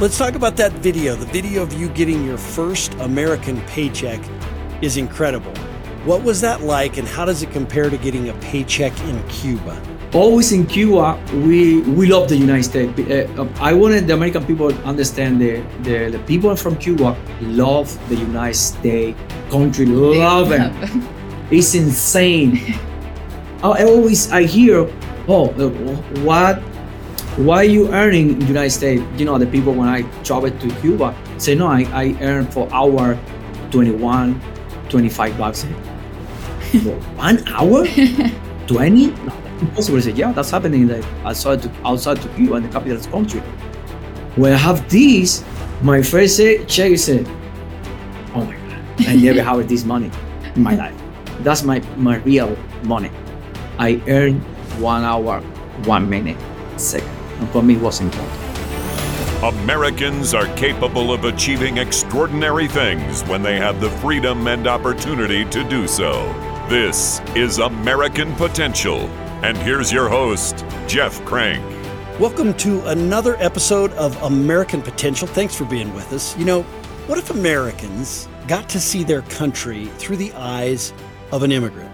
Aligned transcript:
Let's 0.00 0.16
talk 0.16 0.36
about 0.36 0.56
that 0.58 0.70
video. 0.74 1.16
The 1.16 1.26
video 1.26 1.60
of 1.60 1.72
you 1.72 1.88
getting 1.88 2.24
your 2.24 2.38
first 2.38 2.94
American 3.00 3.60
paycheck 3.62 4.20
is 4.80 4.96
incredible. 4.96 5.52
What 6.04 6.22
was 6.22 6.40
that 6.40 6.62
like, 6.62 6.98
and 6.98 7.08
how 7.08 7.24
does 7.24 7.42
it 7.42 7.50
compare 7.50 7.90
to 7.90 7.98
getting 7.98 8.28
a 8.28 8.34
paycheck 8.34 8.96
in 9.00 9.20
Cuba? 9.28 9.76
always 10.14 10.52
in 10.52 10.66
Cuba, 10.66 11.20
we 11.44 11.80
we 11.80 12.06
love 12.06 12.28
the 12.28 12.36
United 12.36 12.62
States. 12.62 12.94
Uh, 13.10 13.48
I 13.60 13.72
wanted 13.74 14.06
the 14.06 14.14
American 14.14 14.46
people 14.46 14.70
to 14.70 14.82
understand 14.84 15.40
the, 15.40 15.62
the, 15.82 16.10
the 16.10 16.18
people 16.26 16.54
from 16.54 16.76
Cuba 16.76 17.16
love 17.40 17.90
the 18.08 18.16
United 18.16 18.54
States 18.54 19.18
country, 19.50 19.86
love 19.86 20.52
it. 20.52 20.70
It's 21.50 21.74
insane. 21.74 22.60
I 23.64 23.82
always 23.82 24.30
I 24.30 24.44
hear, 24.44 24.86
oh, 25.26 25.48
uh, 25.58 25.68
what? 26.22 26.62
Why 27.38 27.62
you 27.62 27.86
earning 27.94 28.30
in 28.30 28.38
the 28.40 28.46
United 28.46 28.70
States? 28.70 29.00
You 29.16 29.24
know, 29.24 29.38
the 29.38 29.46
people 29.46 29.72
when 29.72 29.88
I 29.88 30.02
travel 30.24 30.50
to 30.50 30.68
Cuba 30.80 31.14
say, 31.36 31.54
no, 31.54 31.68
I, 31.68 31.82
I 31.92 32.16
earn 32.20 32.48
for 32.48 32.68
hour 32.72 33.16
21, 33.70 34.42
25 34.88 35.38
bucks. 35.38 35.62
one 37.14 37.46
hour? 37.46 37.86
20? 38.66 39.06
No, 39.06 39.32
impossible. 39.60 39.98
I 39.98 40.00
said, 40.00 40.18
yeah, 40.18 40.32
that's 40.32 40.50
happening 40.50 40.88
like, 40.88 41.04
outside 41.24 41.62
to, 41.62 41.70
outside 41.84 42.20
to 42.22 42.28
Cuba 42.30 42.56
in 42.56 42.64
the 42.64 42.70
capital's 42.70 43.06
country. 43.06 43.38
When 44.34 44.52
I 44.52 44.56
have 44.56 44.90
this, 44.90 45.44
my 45.80 46.02
first 46.02 46.38
check 46.66 46.98
said, 46.98 47.24
oh 48.34 48.44
my 48.44 48.56
God, 48.56 49.06
I 49.06 49.14
never 49.14 49.44
have 49.44 49.68
this 49.68 49.84
money 49.84 50.10
in 50.56 50.62
my 50.64 50.74
life. 50.74 51.00
That's 51.44 51.62
my, 51.62 51.78
my 51.98 52.16
real 52.16 52.56
money. 52.82 53.12
I 53.78 54.02
earn 54.08 54.40
one 54.80 55.04
hour, 55.04 55.40
one 55.84 56.10
minute, 56.10 56.36
second. 56.76 57.17
And 57.38 57.48
for 57.50 57.62
me, 57.62 57.74
it 57.74 57.80
was 57.80 58.00
important. 58.00 58.32
Americans 59.42 60.34
are 60.34 60.52
capable 60.56 61.12
of 61.12 61.24
achieving 61.24 61.78
extraordinary 61.78 62.68
things 62.68 63.22
when 63.24 63.42
they 63.42 63.56
have 63.56 63.80
the 63.80 63.90
freedom 63.90 64.46
and 64.48 64.66
opportunity 64.66 65.44
to 65.46 65.62
do 65.68 65.86
so. 65.86 66.26
This 66.68 67.20
is 67.36 67.58
American 67.58 68.34
Potential 68.34 69.08
and 69.42 69.56
here's 69.56 69.92
your 69.92 70.08
host, 70.08 70.64
Jeff 70.88 71.24
Crank. 71.24 71.64
Welcome 72.18 72.54
to 72.54 72.84
another 72.88 73.36
episode 73.36 73.92
of 73.92 74.20
American 74.22 74.82
Potential. 74.82 75.28
Thanks 75.28 75.54
for 75.54 75.64
being 75.64 75.94
with 75.94 76.12
us. 76.12 76.36
You 76.36 76.44
know, 76.44 76.62
what 77.06 77.18
if 77.18 77.30
Americans 77.30 78.28
got 78.48 78.68
to 78.70 78.80
see 78.80 79.04
their 79.04 79.22
country 79.22 79.86
through 79.98 80.16
the 80.16 80.32
eyes 80.32 80.92
of 81.30 81.44
an 81.44 81.52
immigrant? 81.52 81.92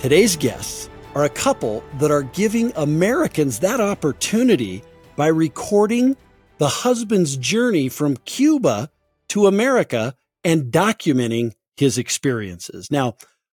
Today's 0.00 0.36
guests 0.36 0.90
are 1.18 1.24
a 1.24 1.28
couple 1.28 1.82
that 1.94 2.12
are 2.12 2.22
giving 2.22 2.72
Americans 2.76 3.58
that 3.58 3.80
opportunity 3.80 4.84
by 5.16 5.26
recording 5.26 6.16
the 6.58 6.68
husband's 6.68 7.36
journey 7.36 7.88
from 7.88 8.16
Cuba 8.18 8.88
to 9.28 9.48
America 9.48 10.14
and 10.44 10.70
documenting 10.72 11.54
his 11.76 11.98
experiences. 11.98 12.88
Now, 12.92 13.16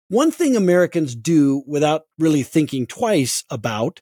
one 0.08 0.32
thing 0.32 0.56
Americans 0.56 1.16
do 1.16 1.62
without 1.68 2.04
really 2.18 2.44
thinking 2.44 2.88
twice 2.88 3.44
about 3.50 4.00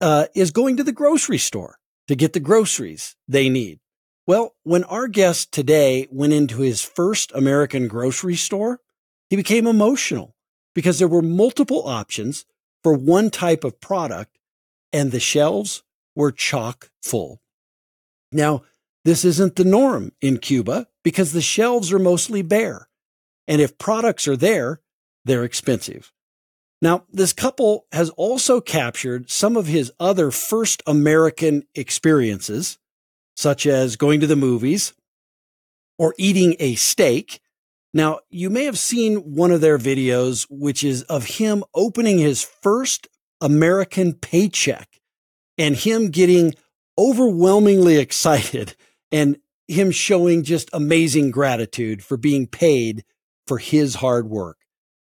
uh, 0.00 0.26
is 0.34 0.50
going 0.50 0.76
to 0.78 0.82
the 0.82 0.90
grocery 0.90 1.38
store 1.38 1.78
to 2.08 2.16
get 2.16 2.32
the 2.32 2.40
groceries 2.40 3.14
they 3.28 3.48
need. 3.48 3.78
Well, 4.26 4.56
when 4.64 4.82
our 4.82 5.06
guest 5.06 5.52
today 5.52 6.08
went 6.10 6.32
into 6.32 6.62
his 6.62 6.82
first 6.82 7.30
American 7.32 7.86
grocery 7.86 8.34
store, 8.34 8.80
he 9.30 9.36
became 9.36 9.68
emotional 9.68 10.34
because 10.74 10.98
there 10.98 11.06
were 11.06 11.22
multiple 11.22 11.86
options 11.86 12.44
for 12.88 12.94
one 12.94 13.28
type 13.28 13.64
of 13.64 13.82
product 13.82 14.38
and 14.94 15.12
the 15.12 15.20
shelves 15.20 15.82
were 16.16 16.32
chock 16.32 16.90
full. 17.02 17.38
Now, 18.32 18.62
this 19.04 19.26
isn't 19.26 19.56
the 19.56 19.64
norm 19.64 20.12
in 20.22 20.38
Cuba 20.38 20.86
because 21.04 21.34
the 21.34 21.42
shelves 21.42 21.92
are 21.92 21.98
mostly 21.98 22.40
bare. 22.40 22.88
And 23.46 23.60
if 23.60 23.76
products 23.76 24.26
are 24.26 24.38
there, 24.38 24.80
they're 25.26 25.44
expensive. 25.44 26.14
Now, 26.80 27.04
this 27.12 27.34
couple 27.34 27.84
has 27.92 28.08
also 28.08 28.58
captured 28.58 29.28
some 29.28 29.58
of 29.58 29.66
his 29.66 29.92
other 30.00 30.30
first 30.30 30.82
American 30.86 31.64
experiences, 31.74 32.78
such 33.36 33.66
as 33.66 33.96
going 33.96 34.20
to 34.20 34.26
the 34.26 34.34
movies 34.34 34.94
or 35.98 36.14
eating 36.16 36.56
a 36.58 36.74
steak. 36.76 37.42
Now, 37.94 38.20
you 38.28 38.50
may 38.50 38.64
have 38.64 38.78
seen 38.78 39.34
one 39.34 39.50
of 39.50 39.60
their 39.60 39.78
videos, 39.78 40.46
which 40.50 40.84
is 40.84 41.02
of 41.04 41.24
him 41.24 41.64
opening 41.74 42.18
his 42.18 42.42
first 42.42 43.08
American 43.40 44.12
paycheck 44.12 45.00
and 45.56 45.74
him 45.74 46.10
getting 46.10 46.54
overwhelmingly 46.98 47.96
excited 47.96 48.74
and 49.10 49.38
him 49.68 49.90
showing 49.90 50.42
just 50.42 50.68
amazing 50.72 51.30
gratitude 51.30 52.02
for 52.02 52.16
being 52.16 52.46
paid 52.46 53.04
for 53.46 53.58
his 53.58 53.96
hard 53.96 54.28
work. 54.28 54.58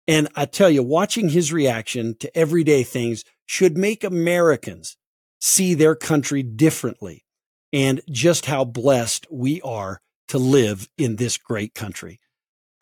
And 0.07 0.27
I 0.35 0.45
tell 0.45 0.69
you, 0.69 0.81
watching 0.81 1.29
his 1.29 1.53
reaction 1.53 2.15
to 2.19 2.35
everyday 2.37 2.83
things 2.83 3.23
should 3.45 3.77
make 3.77 4.03
Americans 4.03 4.97
see 5.39 5.73
their 5.73 5.95
country 5.95 6.41
differently 6.41 7.25
and 7.73 8.01
just 8.09 8.45
how 8.45 8.63
blessed 8.63 9.27
we 9.29 9.61
are 9.61 10.01
to 10.29 10.37
live 10.37 10.87
in 10.97 11.17
this 11.17 11.37
great 11.37 11.73
country. 11.73 12.20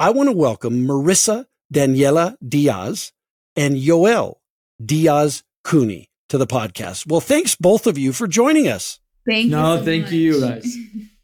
I 0.01 0.11
want 0.11 0.29
to 0.29 0.33
welcome 0.33 0.87
Marissa 0.87 1.45
Daniela 1.73 2.37
Diaz 2.47 3.11
and 3.57 3.75
Yoel 3.75 4.35
Diaz 4.83 5.43
Cuni 5.65 6.09
to 6.29 6.37
the 6.37 6.47
podcast. 6.47 7.05
Well, 7.05 7.19
thanks 7.19 7.55
both 7.55 7.85
of 7.85 7.97
you 7.97 8.13
for 8.13 8.25
joining 8.25 8.69
us. 8.69 9.01
Thank 9.25 9.45
you. 9.45 9.51
No, 9.51 9.75
so 9.75 9.83
thank 9.83 10.03
much. 10.03 10.13
you, 10.13 10.39
guys. 10.47 10.77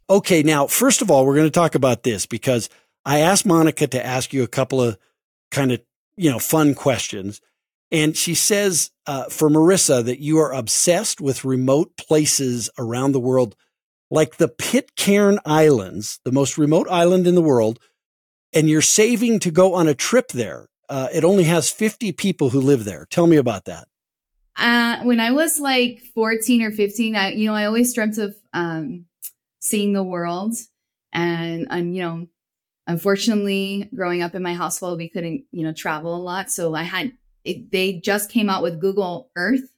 Okay, 0.09 0.43
now, 0.43 0.67
first 0.67 1.01
of 1.01 1.09
all, 1.09 1.25
we're 1.25 1.35
going 1.35 1.47
to 1.47 1.51
talk 1.51 1.75
about 1.75 2.03
this 2.03 2.25
because 2.25 2.69
I 3.05 3.19
asked 3.19 3.45
Monica 3.45 3.87
to 3.87 4.05
ask 4.05 4.33
you 4.33 4.43
a 4.43 4.47
couple 4.47 4.81
of 4.81 4.97
kind 5.51 5.71
of, 5.71 5.79
you 6.17 6.29
know, 6.29 6.39
fun 6.39 6.75
questions. 6.75 7.39
And 7.93 8.17
she 8.17 8.35
says 8.35 8.91
uh, 9.07 9.29
for 9.29 9.49
Marissa 9.49 10.03
that 10.03 10.19
you 10.19 10.39
are 10.39 10.51
obsessed 10.51 11.21
with 11.21 11.45
remote 11.45 11.95
places 11.95 12.69
around 12.77 13.13
the 13.13 13.21
world, 13.21 13.55
like 14.11 14.35
the 14.35 14.49
Pitcairn 14.49 15.39
Islands, 15.45 16.19
the 16.25 16.33
most 16.33 16.57
remote 16.57 16.89
island 16.89 17.25
in 17.25 17.35
the 17.35 17.41
world. 17.41 17.79
And 18.55 18.69
you're 18.69 18.81
saving 18.81 19.39
to 19.39 19.51
go 19.51 19.75
on 19.75 19.87
a 19.87 19.93
trip 19.93 20.29
there. 20.29 20.69
Uh, 20.87 21.09
it 21.13 21.23
only 21.23 21.43
has 21.43 21.69
50 21.69 22.13
people 22.13 22.49
who 22.51 22.61
live 22.61 22.85
there. 22.85 23.05
Tell 23.09 23.27
me 23.27 23.35
about 23.35 23.65
that. 23.65 23.87
Uh, 24.55 24.99
when 25.03 25.19
I 25.19 25.31
was 25.31 25.59
like 25.59 26.01
14 26.13 26.61
or 26.61 26.71
15, 26.71 27.15
I, 27.15 27.31
you 27.33 27.47
know, 27.47 27.53
I 27.53 27.65
always 27.65 27.93
dreamt 27.93 28.17
of 28.17 28.35
um, 28.53 29.05
seeing 29.59 29.91
the 29.91 30.03
world. 30.03 30.53
And, 31.11 31.67
and, 31.69 31.93
you 31.93 32.01
know, 32.01 32.27
unfortunately, 32.87 33.89
growing 33.93 34.21
up 34.21 34.35
in 34.35 34.41
my 34.41 34.53
household, 34.53 34.99
we 34.99 35.09
couldn't, 35.09 35.43
you 35.51 35.63
know, 35.63 35.73
travel 35.73 36.15
a 36.15 36.17
lot. 36.17 36.49
So 36.49 36.73
I 36.73 36.83
had, 36.83 37.11
it, 37.43 37.71
they 37.71 37.93
just 37.93 38.31
came 38.31 38.49
out 38.49 38.63
with 38.63 38.79
Google 38.79 39.29
Earth. 39.35 39.69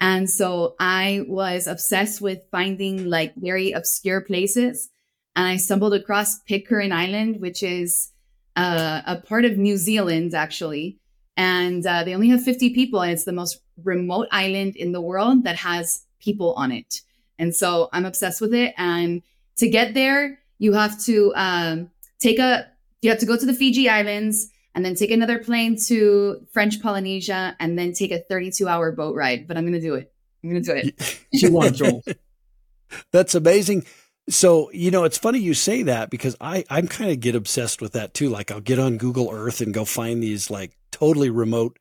And 0.00 0.28
so 0.28 0.74
I 0.78 1.24
was 1.28 1.66
obsessed 1.66 2.20
with 2.20 2.42
finding 2.50 3.08
like 3.08 3.34
very 3.36 3.72
obscure 3.72 4.20
places. 4.20 4.90
And 5.34 5.46
I 5.46 5.56
stumbled 5.56 5.94
across 5.94 6.40
Pitcairn 6.40 6.92
Island, 6.92 7.40
which 7.40 7.62
is 7.62 8.10
uh, 8.56 9.02
a 9.06 9.16
part 9.16 9.44
of 9.44 9.56
New 9.56 9.76
Zealand, 9.76 10.34
actually. 10.34 10.98
And 11.36 11.86
uh, 11.86 12.04
they 12.04 12.14
only 12.14 12.28
have 12.28 12.42
50 12.42 12.74
people, 12.74 13.00
and 13.00 13.12
it's 13.12 13.24
the 13.24 13.32
most 13.32 13.60
remote 13.82 14.28
island 14.30 14.76
in 14.76 14.92
the 14.92 15.00
world 15.00 15.44
that 15.44 15.56
has 15.56 16.04
people 16.20 16.52
on 16.54 16.70
it. 16.70 17.00
And 17.38 17.54
so 17.54 17.88
I'm 17.92 18.04
obsessed 18.04 18.40
with 18.40 18.52
it. 18.52 18.74
And 18.76 19.22
to 19.56 19.68
get 19.68 19.94
there, 19.94 20.38
you 20.58 20.74
have 20.74 21.00
to 21.04 21.32
um, 21.34 21.90
take 22.20 22.38
a, 22.38 22.68
you 23.00 23.10
have 23.10 23.18
to 23.20 23.26
go 23.26 23.36
to 23.36 23.46
the 23.46 23.54
Fiji 23.54 23.88
Islands 23.88 24.48
and 24.74 24.84
then 24.84 24.94
take 24.94 25.10
another 25.10 25.38
plane 25.38 25.76
to 25.86 26.46
French 26.52 26.80
Polynesia 26.80 27.56
and 27.58 27.78
then 27.78 27.92
take 27.92 28.12
a 28.12 28.20
32 28.20 28.68
hour 28.68 28.92
boat 28.92 29.16
ride. 29.16 29.48
But 29.48 29.56
I'm 29.56 29.64
going 29.64 29.74
to 29.74 29.80
do 29.80 29.94
it. 29.94 30.12
I'm 30.42 30.50
going 30.50 30.62
to 30.62 30.74
do 30.74 30.88
it. 30.88 31.18
She 31.34 31.48
won, 31.48 31.72
Yoel. 31.72 32.16
That's 33.10 33.34
amazing. 33.34 33.86
So, 34.28 34.70
you 34.72 34.90
know, 34.90 35.04
it's 35.04 35.18
funny 35.18 35.40
you 35.40 35.52
say 35.54 35.82
that 35.82 36.10
because 36.10 36.36
I, 36.40 36.64
I'm 36.70 36.86
kind 36.86 37.10
of 37.10 37.20
get 37.20 37.34
obsessed 37.34 37.82
with 37.82 37.92
that 37.92 38.14
too. 38.14 38.28
Like 38.28 38.50
I'll 38.50 38.60
get 38.60 38.78
on 38.78 38.96
Google 38.96 39.30
Earth 39.32 39.60
and 39.60 39.74
go 39.74 39.84
find 39.84 40.22
these 40.22 40.50
like 40.50 40.76
totally 40.92 41.30
remote 41.30 41.76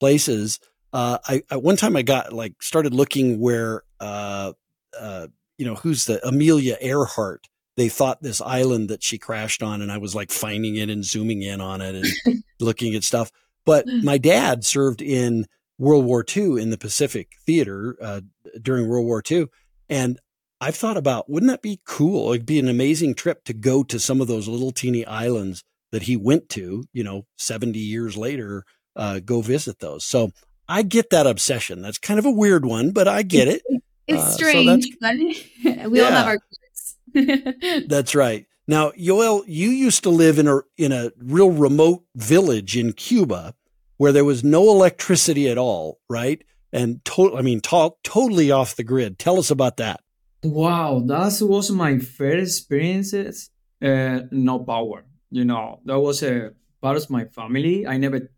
places. 0.00 0.58
Uh, 0.92 1.18
I, 1.26 1.42
I 1.50 1.56
one 1.56 1.76
time 1.76 1.96
I 1.96 2.02
got 2.02 2.32
like 2.32 2.62
started 2.62 2.94
looking 2.94 3.40
where, 3.40 3.82
uh, 4.00 4.52
uh, 4.98 5.26
you 5.58 5.66
know, 5.66 5.74
who's 5.74 6.06
the 6.06 6.26
Amelia 6.26 6.76
Earhart? 6.80 7.46
They 7.76 7.88
thought 7.88 8.22
this 8.22 8.40
island 8.40 8.90
that 8.90 9.02
she 9.02 9.16
crashed 9.16 9.62
on, 9.62 9.80
and 9.80 9.90
I 9.90 9.98
was 9.98 10.14
like 10.14 10.30
finding 10.30 10.76
it 10.76 10.90
and 10.90 11.04
zooming 11.04 11.40
in 11.42 11.60
on 11.60 11.80
it 11.80 11.94
and 12.26 12.42
looking 12.60 12.94
at 12.94 13.04
stuff. 13.04 13.30
But 13.64 13.86
my 13.86 14.18
dad 14.18 14.64
served 14.64 15.00
in 15.00 15.46
World 15.78 16.04
War 16.04 16.24
II 16.36 16.60
in 16.60 16.70
the 16.70 16.76
Pacific 16.76 17.36
Theater 17.46 17.96
uh, 18.00 18.20
during 18.60 18.88
World 18.88 19.06
War 19.06 19.22
II, 19.28 19.46
and 19.88 20.18
I've 20.62 20.76
thought 20.76 20.96
about 20.96 21.28
wouldn't 21.28 21.50
that 21.50 21.60
be 21.62 21.80
cool? 21.84 22.32
It'd 22.32 22.46
be 22.46 22.58
an 22.60 22.68
amazing 22.68 23.14
trip 23.14 23.44
to 23.44 23.52
go 23.52 23.82
to 23.82 23.98
some 23.98 24.20
of 24.20 24.28
those 24.28 24.46
little 24.48 24.70
teeny 24.70 25.04
islands 25.04 25.62
that 25.90 26.02
he 26.04 26.16
went 26.16 26.48
to. 26.50 26.84
You 26.92 27.04
know, 27.04 27.26
seventy 27.36 27.80
years 27.80 28.16
later, 28.16 28.64
uh, 28.96 29.18
go 29.20 29.40
visit 29.40 29.80
those. 29.80 30.04
So 30.06 30.30
I 30.68 30.82
get 30.82 31.10
that 31.10 31.26
obsession. 31.26 31.82
That's 31.82 31.98
kind 31.98 32.18
of 32.18 32.26
a 32.26 32.30
weird 32.30 32.64
one, 32.64 32.92
but 32.92 33.08
I 33.08 33.22
get 33.22 33.48
it. 33.48 33.62
It's 34.06 34.22
Uh, 34.22 34.30
strange, 34.30 34.86
that's- 35.00 35.34
but 35.60 35.90
we 35.90 36.00
all 36.00 36.10
have 36.10 36.26
our 36.26 36.38
quirks. 36.38 36.96
That's 37.88 38.14
right. 38.14 38.46
Now, 38.68 38.90
Yoel, 38.92 39.42
you 39.46 39.70
used 39.70 40.02
to 40.04 40.10
live 40.10 40.38
in 40.38 40.46
a 40.48 40.60
in 40.78 40.92
a 40.92 41.10
real 41.18 41.50
remote 41.50 42.04
village 42.14 42.76
in 42.76 42.92
Cuba 42.92 43.54
where 43.96 44.12
there 44.12 44.24
was 44.24 44.42
no 44.44 44.70
electricity 44.70 45.48
at 45.48 45.58
all, 45.58 45.98
right? 46.08 46.42
And 46.72 47.04
to- 47.06 47.36
I 47.36 47.42
mean, 47.42 47.60
to- 47.62 47.94
totally 48.04 48.50
off 48.50 48.76
the 48.76 48.84
grid. 48.84 49.18
Tell 49.18 49.38
us 49.38 49.50
about 49.50 49.76
that. 49.78 50.00
Wow, 50.42 51.00
that 51.06 51.38
was 51.40 51.70
my 51.70 51.98
first 51.98 52.58
experiences. 52.58 53.50
Uh, 53.80 54.22
no 54.30 54.58
power, 54.60 55.04
you 55.30 55.44
know, 55.44 55.80
that 55.84 55.98
was 55.98 56.22
a 56.22 56.52
part 56.80 56.96
of 56.96 57.10
my 57.10 57.24
family. 57.26 57.86
I 57.86 57.96
never 57.96 58.30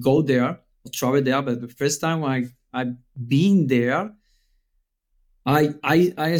go 0.00 0.22
there, 0.22 0.60
travel 0.92 1.22
there, 1.22 1.42
but 1.42 1.60
the 1.60 1.68
first 1.68 2.00
time 2.00 2.24
I 2.24 2.46
I've 2.72 2.96
been 3.16 3.66
there, 3.68 4.12
I 5.46 5.74
I 5.82 6.12
I 6.16 6.38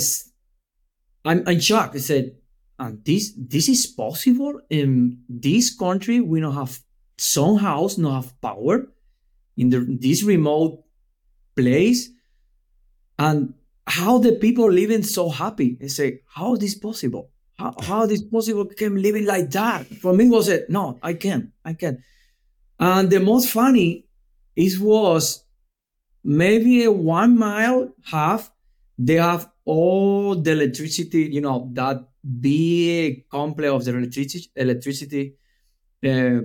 I'm, 1.25 1.43
I'm 1.46 1.61
shocked. 1.61 1.96
I 1.96 1.99
said, 1.99 2.37
and 2.78 3.04
this 3.04 3.32
this 3.37 3.69
is 3.69 3.87
possible 3.87 4.61
in 4.70 5.22
this 5.28 5.75
country. 5.75 6.20
We 6.20 6.40
don't 6.40 6.54
have 6.54 6.81
some 7.16 7.56
house, 7.56 7.99
not 7.99 8.25
have 8.25 8.40
power 8.40 8.87
in 9.56 9.70
the 9.70 9.81
this 10.00 10.22
remote 10.22 10.84
place, 11.56 12.11
and 13.19 13.54
how 13.88 14.19
the 14.19 14.32
people 14.32 14.70
living 14.70 15.02
so 15.02 15.29
happy. 15.29 15.76
They 15.81 15.88
say, 15.88 16.20
how 16.26 16.55
is 16.55 16.61
this 16.61 16.75
possible? 16.75 17.31
How 17.58 17.75
how 17.81 18.06
this 18.06 18.23
possible 18.23 18.67
can 18.67 19.02
living 19.02 19.26
like 19.26 19.50
that? 19.50 19.87
For 19.87 20.12
me, 20.12 20.29
was 20.29 20.49
it 20.49 20.70
no, 20.70 20.99
I 21.02 21.14
can, 21.14 21.52
I 21.64 21.73
can. 21.73 22.02
And 22.79 23.11
the 23.11 23.19
most 23.19 23.50
funny 23.50 24.06
is 24.55 24.79
was 24.79 25.44
maybe 26.23 26.85
a 26.85 26.93
one 26.93 27.37
mile 27.37 27.94
half. 28.05 28.52
They 28.99 29.14
have 29.14 29.50
all 29.64 30.35
the 30.35 30.52
electricity, 30.52 31.23
you 31.23 31.40
know, 31.40 31.70
that 31.73 32.08
big 32.40 33.29
complex 33.29 33.73
of 33.73 33.85
the 33.85 33.96
electricity 33.96 34.50
electricity 34.55 35.35
uh, 36.05 36.40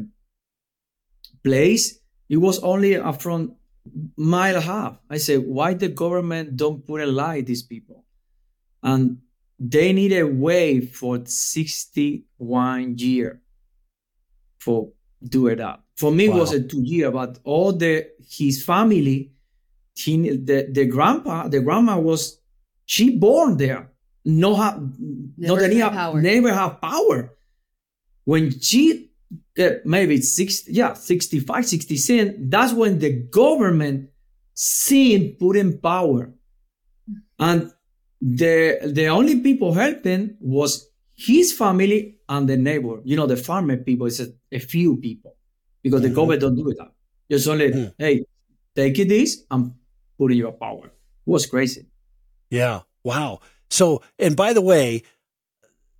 place. 1.43 1.99
It 2.29 2.37
was 2.37 2.59
only 2.59 2.93
a 2.93 3.13
front 3.13 3.53
mile 4.17 4.61
half. 4.61 4.97
I 5.09 5.17
say, 5.17 5.37
why 5.37 5.73
the 5.73 5.89
government 5.89 6.55
don't 6.57 6.85
put 6.85 7.01
a 7.01 7.05
light 7.05 7.45
these 7.45 7.63
people? 7.63 8.03
And 8.81 9.19
they 9.59 9.93
need 9.93 10.13
a 10.13 10.23
way 10.23 10.81
for 10.81 11.19
61 11.25 12.97
year 12.97 13.41
for 14.59 14.91
do 15.23 15.47
it 15.47 15.59
up. 15.59 15.83
For 15.95 16.11
me, 16.11 16.27
Wow. 16.27 16.35
it 16.35 16.39
was 16.39 16.51
a 16.53 16.63
two 16.63 16.81
year, 16.83 17.11
but 17.11 17.39
all 17.43 17.71
the 17.73 18.07
his 18.29 18.63
family, 18.63 19.31
he, 19.95 20.17
the 20.37 20.67
the 20.71 20.85
grandpa, 20.85 21.47
the 21.47 21.59
grandma 21.61 21.99
was 21.99 22.39
she 22.85 23.17
born 23.17 23.57
there. 23.57 23.91
No 24.25 24.55
have 24.55 24.77
no 25.37 25.55
Never 25.55 25.61
tenía 25.67 25.83
had 25.83 25.93
power. 25.93 26.21
never 26.21 26.53
have 26.53 26.81
power. 26.81 27.35
When 28.25 28.51
she 28.59 29.11
uh, 29.59 29.69
maybe 29.85 30.15
it's 30.15 30.35
six 30.35 30.67
yeah 30.67 30.93
65 30.93 31.65
67 31.65 32.49
that's 32.49 32.73
when 32.73 32.99
the 32.99 33.11
government 33.11 34.09
seen 34.53 35.35
put 35.39 35.55
in 35.55 35.77
power 35.79 36.33
and 37.39 37.71
the 38.21 38.79
the 38.93 39.07
only 39.07 39.39
people 39.41 39.73
helping 39.73 40.37
was 40.39 40.89
his 41.15 41.53
family 41.53 42.17
and 42.29 42.47
the 42.47 42.57
neighbor 42.57 43.01
you 43.03 43.15
know 43.15 43.27
the 43.27 43.37
farmer 43.37 43.77
people 43.77 44.07
is 44.07 44.19
a, 44.19 44.27
a 44.51 44.59
few 44.59 44.97
people 44.97 45.35
because 45.83 46.01
the 46.01 46.09
Mhm. 46.09 46.15
government 46.15 46.41
don't 46.41 46.55
do 46.55 46.73
that 46.77 46.91
just 47.29 47.47
only 47.47 47.69
Mhm. 47.71 47.93
hey 47.97 48.25
take 48.75 48.97
it 48.99 49.07
this 49.09 49.43
and 49.51 49.71
put 50.17 50.31
in 50.31 50.37
your 50.37 50.51
power 50.53 50.87
it 50.87 51.29
was 51.35 51.45
crazy 51.45 51.85
Yeah. 52.49 52.81
Wow. 53.03 53.39
So, 53.71 54.03
and 54.19 54.35
by 54.35 54.53
the 54.53 54.61
way, 54.61 55.01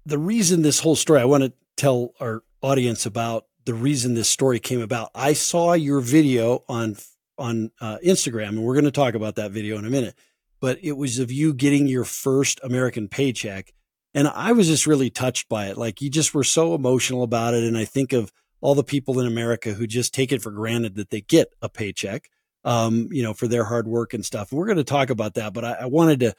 the 0.06 0.20
reason 0.20 0.62
this 0.62 0.80
whole 0.80 0.96
story, 0.96 1.20
I 1.20 1.26
want 1.26 1.44
to 1.44 1.52
tell 1.76 2.14
our 2.20 2.44
audience 2.64 3.06
about 3.06 3.46
the 3.66 3.74
reason 3.74 4.14
this 4.14 4.30
story 4.30 4.60
came 4.60 4.82
about. 4.82 5.12
I 5.14 5.34
saw 5.34 5.74
your 5.74 6.00
video 6.00 6.64
on 6.68 6.96
on 7.38 7.72
uh, 7.80 7.98
Instagram, 8.04 8.50
and 8.50 8.64
we're 8.64 8.74
going 8.74 8.86
to 8.86 8.92
talk 8.92 9.14
about 9.14 9.36
that 9.36 9.52
video 9.52 9.78
in 9.78 9.86
a 9.86 9.90
minute. 9.90 10.16
But 10.60 10.80
it 10.82 10.94
was 10.94 11.20
of 11.20 11.32
you 11.32 11.54
getting 11.54 11.88
your 11.88 12.06
first 12.06 12.60
American 12.64 13.08
paycheck, 13.10 13.74
and 14.14 14.28
I 14.28 14.54
was 14.54 14.68
just 14.68 14.88
really 14.88 15.10
touched 15.10 15.50
by 15.50 15.68
it. 15.68 15.78
Like 15.78 16.02
you 16.02 16.10
just 16.10 16.34
were 16.34 16.44
so 16.44 16.74
emotional 16.74 17.24
about 17.24 17.54
it, 17.54 17.64
and 17.64 17.78
I 17.78 17.86
think 17.86 18.14
of 18.14 18.32
all 18.62 18.76
the 18.76 18.84
people 18.84 19.20
in 19.20 19.28
America 19.28 19.74
who 19.74 19.86
just 19.86 20.14
take 20.14 20.32
it 20.32 20.42
for 20.42 20.52
granted 20.52 20.96
that 20.96 21.10
they 21.10 21.20
get 21.22 21.50
a 21.62 21.68
paycheck, 21.68 22.30
um, 22.64 23.10
you 23.12 23.22
know, 23.22 23.34
for 23.34 23.48
their 23.48 23.66
hard 23.66 23.88
work 23.88 24.14
and 24.14 24.24
stuff. 24.24 24.52
And 24.52 24.60
we're 24.60 24.68
going 24.68 24.78
to 24.78 24.86
talk 24.86 25.10
about 25.10 25.34
that, 25.34 25.54
but 25.54 25.66
I, 25.66 25.74
I 25.74 25.86
wanted 25.86 26.22
to 26.22 26.34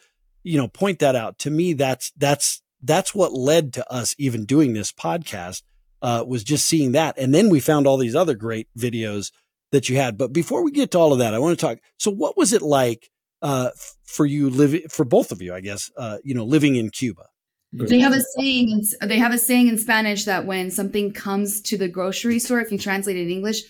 you 0.45 0.59
know 0.59 0.69
point 0.69 1.01
that 1.01 1.17
out 1.17 1.39
to 1.41 1.51
me 1.51 1.73
that's 1.73 2.13
that's 2.17 2.63
that's 2.83 3.15
what 3.15 3.33
led 3.33 3.73
to 3.73 3.93
us 3.93 4.15
even 4.19 4.45
doing 4.45 4.75
this 4.75 4.93
podcast 4.93 5.63
uh, 6.05 6.25
was 6.33 6.43
just 6.45 6.65
seeing 6.67 6.93
that 6.93 7.13
and 7.19 7.35
then 7.35 7.47
we 7.49 7.61
found 7.61 7.87
all 7.87 7.97
these 7.97 8.15
other 8.23 8.35
great 8.47 8.69
videos 8.79 9.33
that 9.73 9.89
you 9.89 9.97
had 9.97 10.13
but 10.19 10.33
before 10.33 10.63
we 10.63 10.71
get 10.71 10.91
to 10.93 10.99
all 10.99 11.13
of 11.13 11.19
that 11.19 11.35
i 11.35 11.39
want 11.39 11.59
to 11.59 11.67
talk 11.67 11.79
so 11.99 12.11
what 12.23 12.37
was 12.37 12.53
it 12.53 12.63
like 12.63 13.03
uh, 13.43 13.71
for 14.05 14.25
you 14.27 14.49
living 14.49 14.83
for 14.97 15.05
both 15.05 15.33
of 15.33 15.41
you 15.43 15.53
i 15.55 15.61
guess 15.69 15.91
uh, 15.97 16.19
you 16.29 16.35
know 16.37 16.45
living 16.57 16.75
in 16.77 16.91
cuba 16.91 17.27
They 17.73 17.99
have 18.07 18.13
a 18.15 18.23
saying. 18.37 18.67
in- 18.77 19.09
They 19.09 19.19
have 19.19 19.35
a 19.35 19.39
saying 19.49 19.67
in 19.73 19.79
Spanish 19.79 20.23
that 20.31 20.47
when 20.47 20.71
something 20.71 21.07
comes 21.13 21.61
to 21.69 21.75
the 21.77 21.89
grocery 21.97 22.39
store, 22.39 22.61
if 22.61 22.71
you 22.73 22.79
translate 22.79 23.17
it 23.17 23.23
in 23.27 23.31
English, 23.39 23.61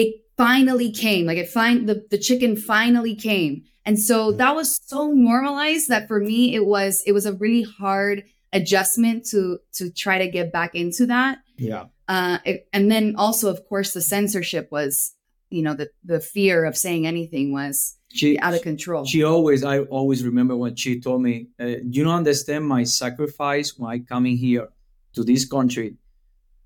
it 0.00 0.08
finally 0.36 0.90
came. 0.92 1.26
Like 1.26 1.38
it 1.44 1.48
find 1.48 1.88
the 1.88 1.96
the 2.14 2.18
chicken 2.28 2.52
finally 2.74 3.16
came, 3.30 3.52
and 3.84 3.96
so 4.08 4.16
that 4.40 4.54
was 4.54 4.68
so 4.86 5.00
normalized 5.32 5.88
that 5.92 6.06
for 6.06 6.20
me 6.30 6.54
it 6.58 6.64
was 6.74 7.02
it 7.08 7.12
was 7.18 7.26
a 7.26 7.34
really 7.44 7.66
hard 7.80 8.16
adjustment 8.52 9.24
to 9.26 9.58
to 9.72 9.90
try 9.90 10.18
to 10.18 10.28
get 10.28 10.52
back 10.52 10.74
into 10.74 11.06
that. 11.06 11.38
yeah 11.56 11.84
Uh, 12.08 12.38
it- 12.44 12.66
and 12.72 12.90
then 12.90 13.14
also, 13.16 13.48
of 13.48 13.60
course, 13.68 13.92
the 13.94 14.02
censorship 14.02 14.66
was, 14.70 15.14
you 15.50 15.62
know, 15.62 15.74
the 15.74 15.88
the 16.04 16.20
fear 16.20 16.64
of 16.68 16.76
saying 16.76 17.06
anything 17.06 17.52
was 17.52 17.96
she 18.18 18.38
out 18.44 18.52
of 18.54 18.60
control. 18.62 19.04
She 19.06 19.22
always, 19.24 19.64
I 19.64 19.76
always 19.98 20.20
remember 20.30 20.54
when 20.56 20.74
she 20.76 21.00
told 21.00 21.20
me, 21.22 21.34
uh, 21.58 21.76
"You 21.94 22.04
don't 22.04 22.18
understand 22.24 22.62
my 22.76 22.84
sacrifice 22.84 23.68
when 23.78 23.88
I 23.94 23.98
coming 24.14 24.36
here 24.36 24.68
to 25.14 25.24
this 25.24 25.44
country, 25.46 25.96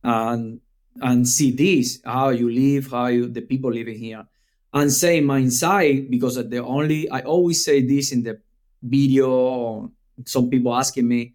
and 0.02 0.60
and 1.00 1.28
see 1.28 1.50
this 1.52 2.00
how 2.04 2.30
you 2.30 2.48
live, 2.50 2.90
how 2.90 3.06
you, 3.16 3.28
the 3.28 3.42
people 3.42 3.70
living 3.70 3.98
here, 3.98 4.24
and 4.72 4.90
say 4.92 5.20
my 5.20 5.38
inside 5.38 6.10
because 6.10 6.34
the 6.54 6.62
only 6.64 7.00
I 7.10 7.20
always 7.20 7.62
say 7.64 7.82
this 7.86 8.10
in 8.12 8.22
the 8.24 8.40
video. 8.82 9.92
Some 10.24 10.48
people 10.48 10.74
asking 10.74 11.06
me, 11.06 11.34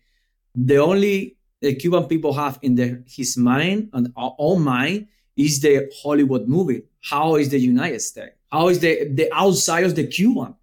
the 0.55 0.77
only 0.77 1.37
the 1.61 1.75
Cuban 1.75 2.05
people 2.05 2.33
have 2.33 2.59
in 2.61 2.75
their 2.75 3.03
his 3.07 3.37
mind 3.37 3.89
and 3.93 4.11
our 4.15 4.35
own 4.37 4.63
mind 4.63 5.07
is 5.35 5.61
the 5.61 5.91
Hollywood 6.03 6.47
movie. 6.47 6.83
How 7.01 7.35
is 7.35 7.49
the 7.49 7.59
United 7.59 8.01
States? 8.01 8.35
How 8.51 8.67
is 8.69 8.79
the 8.79 9.07
the 9.13 9.29
outside 9.33 9.83
of 9.83 9.95
the 9.95 10.07
Cuban? 10.07 10.55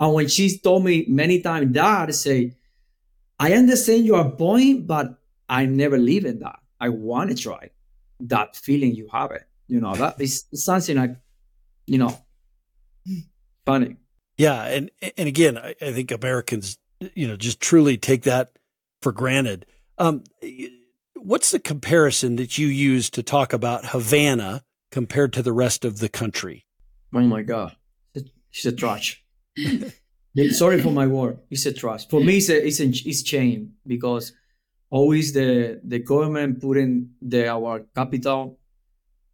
And 0.00 0.14
when 0.14 0.28
she 0.28 0.58
told 0.58 0.84
me 0.84 1.04
many 1.08 1.40
times 1.40 1.72
that, 1.74 2.08
I 2.08 2.12
say, 2.12 2.52
I 3.38 3.52
understand 3.54 4.04
your 4.06 4.30
point, 4.30 4.86
but 4.86 5.18
I 5.48 5.66
never 5.66 5.98
live 5.98 6.24
in 6.24 6.38
that. 6.40 6.60
I 6.80 6.88
want 6.90 7.30
to 7.30 7.36
try 7.36 7.70
that 8.20 8.56
feeling 8.56 8.94
you 8.94 9.08
have 9.12 9.32
it. 9.32 9.42
You 9.66 9.80
know, 9.80 9.94
that 9.96 10.20
is 10.20 10.44
something 10.54 10.96
like, 10.96 11.16
you 11.86 11.98
know, 11.98 12.16
funny. 13.66 13.96
yeah 14.36 14.64
and 14.64 14.90
and 15.16 15.28
again 15.28 15.58
I, 15.58 15.74
I 15.80 15.92
think 15.92 16.10
americans 16.10 16.78
you 17.14 17.26
know 17.28 17.36
just 17.36 17.60
truly 17.60 17.96
take 17.96 18.22
that 18.22 18.57
for 19.02 19.12
granted 19.12 19.66
um, 19.98 20.22
what's 21.14 21.50
the 21.50 21.58
comparison 21.58 22.36
that 22.36 22.58
you 22.58 22.66
use 22.68 23.10
to 23.10 23.22
talk 23.22 23.52
about 23.52 23.86
havana 23.86 24.62
compared 24.90 25.32
to 25.32 25.42
the 25.42 25.52
rest 25.52 25.84
of 25.84 25.98
the 25.98 26.08
country 26.08 26.64
Oh 27.14 27.20
my 27.20 27.42
God. 27.42 27.74
She's 28.50 28.66
a 28.66 28.76
trash. 28.76 29.22
Sorry 30.50 30.80
for 30.80 30.92
my 30.92 31.06
word. 31.06 31.38
It's 31.50 31.66
a 31.66 31.72
trash. 31.72 32.06
For 32.08 32.20
me, 32.20 32.36
it's 32.36 32.48
a, 32.48 32.66
it's 32.66 32.80
a, 32.80 32.88
it's 32.88 33.26
shame 33.26 33.74
because 33.86 34.32
always 34.90 35.32
the 35.32 35.80
the 35.84 35.98
government 35.98 36.60
putting 36.60 37.10
the 37.20 37.48
our 37.48 37.86
capital, 37.94 38.58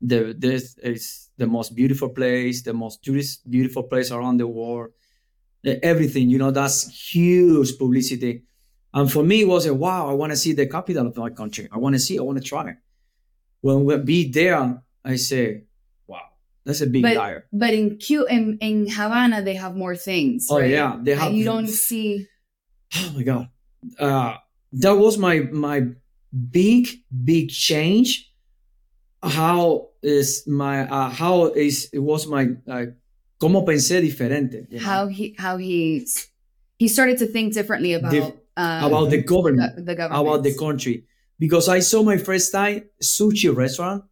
the 0.01 0.35
this 0.37 0.77
is 0.79 1.31
the 1.37 1.47
most 1.47 1.75
beautiful 1.75 2.09
place, 2.09 2.63
the 2.63 2.73
most 2.73 3.05
tourist 3.05 3.49
beautiful 3.51 3.83
place 3.85 4.11
around 4.11 4.39
the 4.39 4.47
world. 4.47 4.91
Everything, 5.65 6.29
you 6.29 6.39
know, 6.39 6.51
that's 6.51 6.89
huge 6.89 7.79
publicity. 7.79 8.45
And 8.95 9.11
for 9.11 9.25
me, 9.25 9.43
it 9.43 9.49
was 9.49 9.67
a 9.67 9.75
wow, 9.75 10.09
I 10.09 10.15
want 10.15 10.31
to 10.31 10.37
see 10.37 10.53
the 10.55 10.67
capital 10.67 11.07
of 11.09 11.17
my 11.17 11.29
country. 11.31 11.69
I 11.73 11.79
want 11.79 11.95
to 11.97 11.99
see, 11.99 12.17
I 12.17 12.23
want 12.23 12.39
to 12.39 12.45
try. 12.45 12.77
When 13.61 13.85
we 13.85 13.97
be 13.99 14.31
there, 14.31 14.81
I 15.05 15.17
say, 15.17 15.65
wow, 16.07 16.23
that's 16.65 16.81
a 16.81 16.87
big 16.87 17.03
but 17.03 17.17
liar. 17.17 17.47
but 17.53 17.75
in 17.75 17.97
Q 17.99 18.25
in, 18.27 18.57
in 18.61 18.87
Havana 18.89 19.43
they 19.43 19.55
have 19.57 19.75
more 19.75 19.97
things. 19.97 20.47
Oh 20.49 20.61
right? 20.61 20.71
yeah, 20.71 20.97
they 21.03 21.13
And 21.13 21.21
have. 21.21 21.33
you 21.35 21.45
don't 21.45 21.67
see 21.69 22.29
Oh 22.97 23.13
my 23.17 23.23
god, 23.25 23.49
uh, 23.99 24.37
that 24.75 24.93
was 24.95 25.19
my 25.19 25.41
my 25.51 25.89
big 26.31 26.89
big 27.11 27.51
change. 27.51 28.31
How 29.23 29.89
is 30.03 30.47
my 30.47 30.87
uh, 30.87 31.11
how 31.11 31.47
is 31.47 31.89
it 31.93 31.99
was 31.99 32.27
my 32.29 32.51
uh, 32.69 32.87
cómo 33.41 33.65
pensé 33.67 34.01
diferente. 34.01 34.67
you 34.71 34.79
know? 34.79 34.85
how 34.87 35.07
he 35.09 35.35
how 35.39 35.57
he 35.57 36.07
he 36.79 36.87
started 36.87 37.19
to 37.19 37.27
think 37.27 37.55
differently 37.55 37.95
about 37.95 38.13
Dif- 38.13 38.35
uh, 38.57 38.83
about 38.85 39.11
the 39.11 39.23
government, 39.23 39.77
the, 39.77 39.83
the 39.83 39.95
government 39.95 40.27
about 40.27 40.43
the 40.43 40.55
country. 40.57 41.05
Because 41.39 41.69
I 41.69 41.81
saw 41.81 42.03
my 42.03 42.17
first 42.17 42.53
time 42.53 42.85
sushi 43.03 43.55
restaurant. 43.55 44.05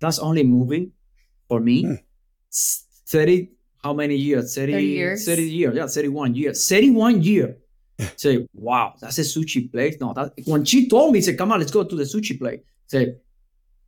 That's 0.00 0.18
only 0.18 0.42
moving 0.42 0.92
for 1.48 1.60
me. 1.60 1.84
Hmm. 1.84 1.94
S- 2.50 2.84
30, 3.06 3.50
how 3.84 3.92
many 3.92 4.16
years? 4.16 4.54
30, 4.54 4.72
30 4.72 4.84
years. 4.84 5.26
30 5.26 5.42
years. 5.42 5.76
Yeah, 5.76 5.86
31 5.86 6.34
years. 6.34 6.68
31 6.68 7.22
years. 7.22 7.56
Say, 8.16 8.48
wow, 8.54 8.94
that's 9.00 9.18
a 9.18 9.22
sushi 9.22 9.70
place. 9.70 9.96
No, 10.00 10.12
that 10.14 10.32
when 10.46 10.64
she 10.64 10.88
told 10.88 11.12
me, 11.12 11.20
say, 11.20 11.34
come 11.34 11.52
on, 11.52 11.60
let's 11.60 11.70
go 11.70 11.84
to 11.84 11.94
the 11.94 12.04
sushi 12.04 12.38
place. 12.38 12.60
Say, 12.86 13.14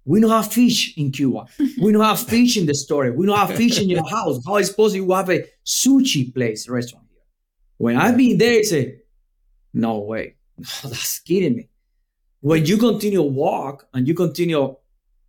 we 0.04 0.20
don't 0.20 0.30
have 0.30 0.52
fish 0.52 0.96
in 0.98 1.10
Cuba. 1.10 1.46
We 1.80 1.92
don't 1.92 2.04
have 2.04 2.20
fish 2.20 2.56
in 2.58 2.66
the 2.66 2.74
store. 2.74 3.10
We 3.12 3.26
don't 3.26 3.38
have 3.38 3.56
fish 3.56 3.80
in 3.80 3.88
your 3.88 4.06
house. 4.08 4.40
How 4.46 4.56
is 4.58 4.70
possible 4.70 5.06
you 5.06 5.12
have 5.12 5.30
a 5.30 5.44
sushi 5.64 6.32
place 6.34 6.68
restaurant 6.68 7.06
here? 7.10 7.22
When 7.78 7.96
I've 7.96 8.16
been 8.16 8.36
there, 8.38 8.58
I 8.58 8.62
say, 8.62 8.98
no 9.74 9.98
way. 9.98 10.36
That's 10.56 11.18
kidding 11.18 11.56
me. 11.56 11.68
When 12.40 12.64
you 12.64 12.78
continue 12.78 13.22
walk 13.22 13.86
and 13.92 14.06
you 14.06 14.14
continue 14.14 14.76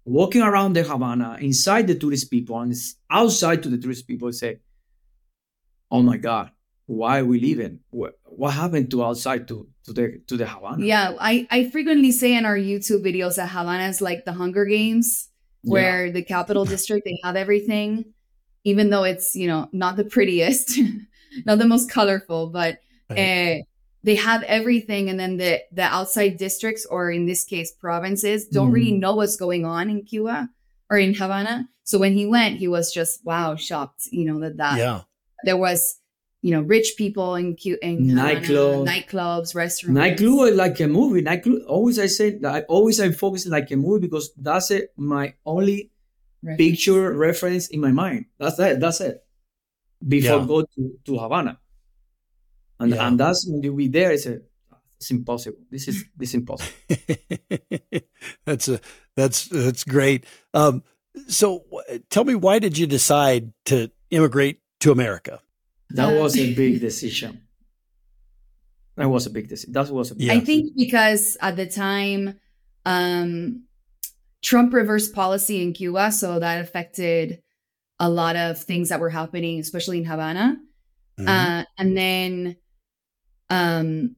walking 0.06 0.42
around 0.42 0.74
the 0.74 0.84
Havana, 0.84 1.38
inside 1.42 1.88
the 1.88 1.96
tourist 1.96 2.30
people 2.30 2.60
and 2.60 2.74
outside 3.10 3.64
to 3.64 3.70
the 3.70 3.78
tourist 3.78 4.08
people, 4.08 4.32
say, 4.32 4.60
oh 5.92 6.02
my 6.02 6.18
God, 6.18 6.52
why 6.86 7.20
are 7.20 7.26
we 7.26 7.40
leaving? 7.40 7.80
What, 7.90 8.20
what 8.26 8.52
happened 8.52 8.92
to 8.92 9.04
outside 9.04 9.48
to, 9.48 9.68
to 9.86 9.94
the 9.94 10.22
to 10.28 10.38
the 10.38 10.46
Havana? 10.46 10.86
Yeah, 10.86 11.14
I, 11.20 11.48
I 11.50 11.70
frequently 11.70 12.12
say 12.12 12.36
in 12.36 12.46
our 12.46 12.58
YouTube 12.58 13.04
videos 13.04 13.38
that 13.38 13.50
Havana 13.50 13.88
is 13.88 14.02
like 14.02 14.26
the 14.26 14.34
Hunger 14.34 14.66
Games, 14.66 15.30
where 15.64 16.12
the 16.12 16.22
capital 16.22 16.66
district 16.76 17.06
they 17.06 17.18
have 17.24 17.36
everything, 17.36 18.14
even 18.64 18.90
though 18.90 19.04
it's 19.04 19.36
you 19.36 19.48
know 19.48 19.70
not 19.72 19.96
the 19.96 20.06
prettiest, 20.06 20.78
not 21.46 21.58
the 21.58 21.66
most 21.68 21.90
colorful, 21.90 22.48
but 22.50 22.80
Right. 23.08 23.62
uh, 23.62 23.64
they 24.06 24.16
have 24.16 24.42
everything, 24.58 25.10
and 25.10 25.18
then 25.20 25.34
the 25.42 25.52
the 25.80 25.82
outside 25.98 26.38
districts, 26.38 26.86
or 26.94 27.12
in 27.18 27.26
this 27.26 27.44
case 27.44 27.72
provinces, 27.86 28.40
don't 28.48 28.72
really 28.78 28.94
Mhm. 28.94 29.00
know 29.04 29.16
what's 29.20 29.36
going 29.46 29.64
on 29.66 29.90
in 29.90 30.04
Cuba 30.12 30.50
or 30.90 30.98
in 31.06 31.14
Havana. 31.22 31.68
So 31.84 31.98
when 32.04 32.14
he 32.20 32.26
went, 32.36 32.58
he 32.64 32.68
was 32.68 32.94
just 32.94 33.26
wow 33.26 33.56
shocked, 33.68 34.02
you 34.12 34.26
know 34.30 34.40
that 34.44 34.56
that 34.58 34.78
yeah. 34.78 35.02
there 35.48 35.58
was 35.58 35.80
you 36.46 36.52
know 36.54 36.62
rich 36.62 36.90
people 37.02 37.34
in 37.42 37.56
Cuba, 37.62 37.80
in 37.90 37.98
Nightclubs. 38.14 38.86
nightclubs, 38.86 39.50
restaurants. 39.56 39.98
Nightclub 40.02 40.50
is 40.52 40.56
like 40.56 40.80
a 40.80 40.88
movie. 40.88 41.22
Nightclub 41.22 41.62
always 41.68 41.98
I 41.98 42.06
say 42.20 42.38
that 42.42 42.52
I 42.58 42.62
always 42.76 43.00
I'm 43.02 43.14
focusing 43.14 43.52
like 43.52 43.70
a 43.72 43.76
movie 43.76 44.06
because 44.08 44.32
that's 44.38 44.70
it 44.70 44.94
my 44.98 45.34
only 45.46 45.90
Reference. 46.44 46.58
picture 46.62 47.04
reference 47.18 47.66
in 47.74 47.80
my 47.82 47.92
mind. 47.92 48.26
That's 48.38 48.60
it. 48.60 48.80
That's 48.80 49.02
it. 49.02 49.16
Before 50.08 50.40
Yeah. 50.42 50.46
go 50.46 50.58
to, 50.76 50.82
to 51.06 51.18
Havana. 51.18 51.58
And 52.80 52.92
Yeah. 52.92 53.08
and 53.08 53.20
that's 53.20 53.48
when 53.48 53.64
you 53.64 53.74
be 53.74 53.88
there, 53.88 54.12
it's 54.12 54.26
a 54.26 54.42
it's 54.98 55.12
impossible. 55.12 55.58
This 55.72 55.88
is 55.88 56.04
this 56.18 56.30
is 56.30 56.36
impossible. 56.36 56.74
that's 58.46 58.68
a 58.68 58.80
that's 59.16 59.48
that's 59.48 59.84
great. 59.84 60.26
Um, 60.54 60.84
so, 61.28 61.64
wh- 61.72 61.96
tell 62.10 62.26
me, 62.26 62.36
why 62.36 62.60
did 62.60 62.78
you 62.78 62.88
decide 62.88 63.54
to 63.66 63.90
immigrate 64.12 64.60
to 64.82 64.92
America? 64.92 65.40
That 65.92 66.20
was 66.20 66.38
a 66.38 66.54
big 66.54 66.82
decision. 66.90 67.42
That 68.98 69.10
was 69.10 69.26
a 69.26 69.30
big 69.30 69.48
decision. 69.50 69.74
That 69.74 69.90
was 69.90 70.12
a 70.12 70.16
big 70.16 70.28
Yeah. 70.28 70.34
I 70.34 70.40
think 70.42 70.72
because 70.76 71.38
at 71.42 71.56
the 71.56 71.66
time, 71.68 72.40
um, 72.86 73.64
Trump 74.42 74.74
reversed 74.74 75.14
policy 75.14 75.62
in 75.64 75.74
Cuba, 75.74 76.12
so 76.12 76.40
that 76.40 76.62
affected 76.62 77.42
a 78.00 78.10
lot 78.10 78.36
of 78.36 78.62
things 78.62 78.90
that 78.90 79.00
were 79.00 79.10
happening, 79.10 79.60
especially 79.60 79.98
in 80.00 80.06
Havana. 80.06 80.58
Mhm. 81.20 81.28
Uh, 81.28 81.66
and 81.78 81.96
then, 81.98 82.58
um, 83.50 84.16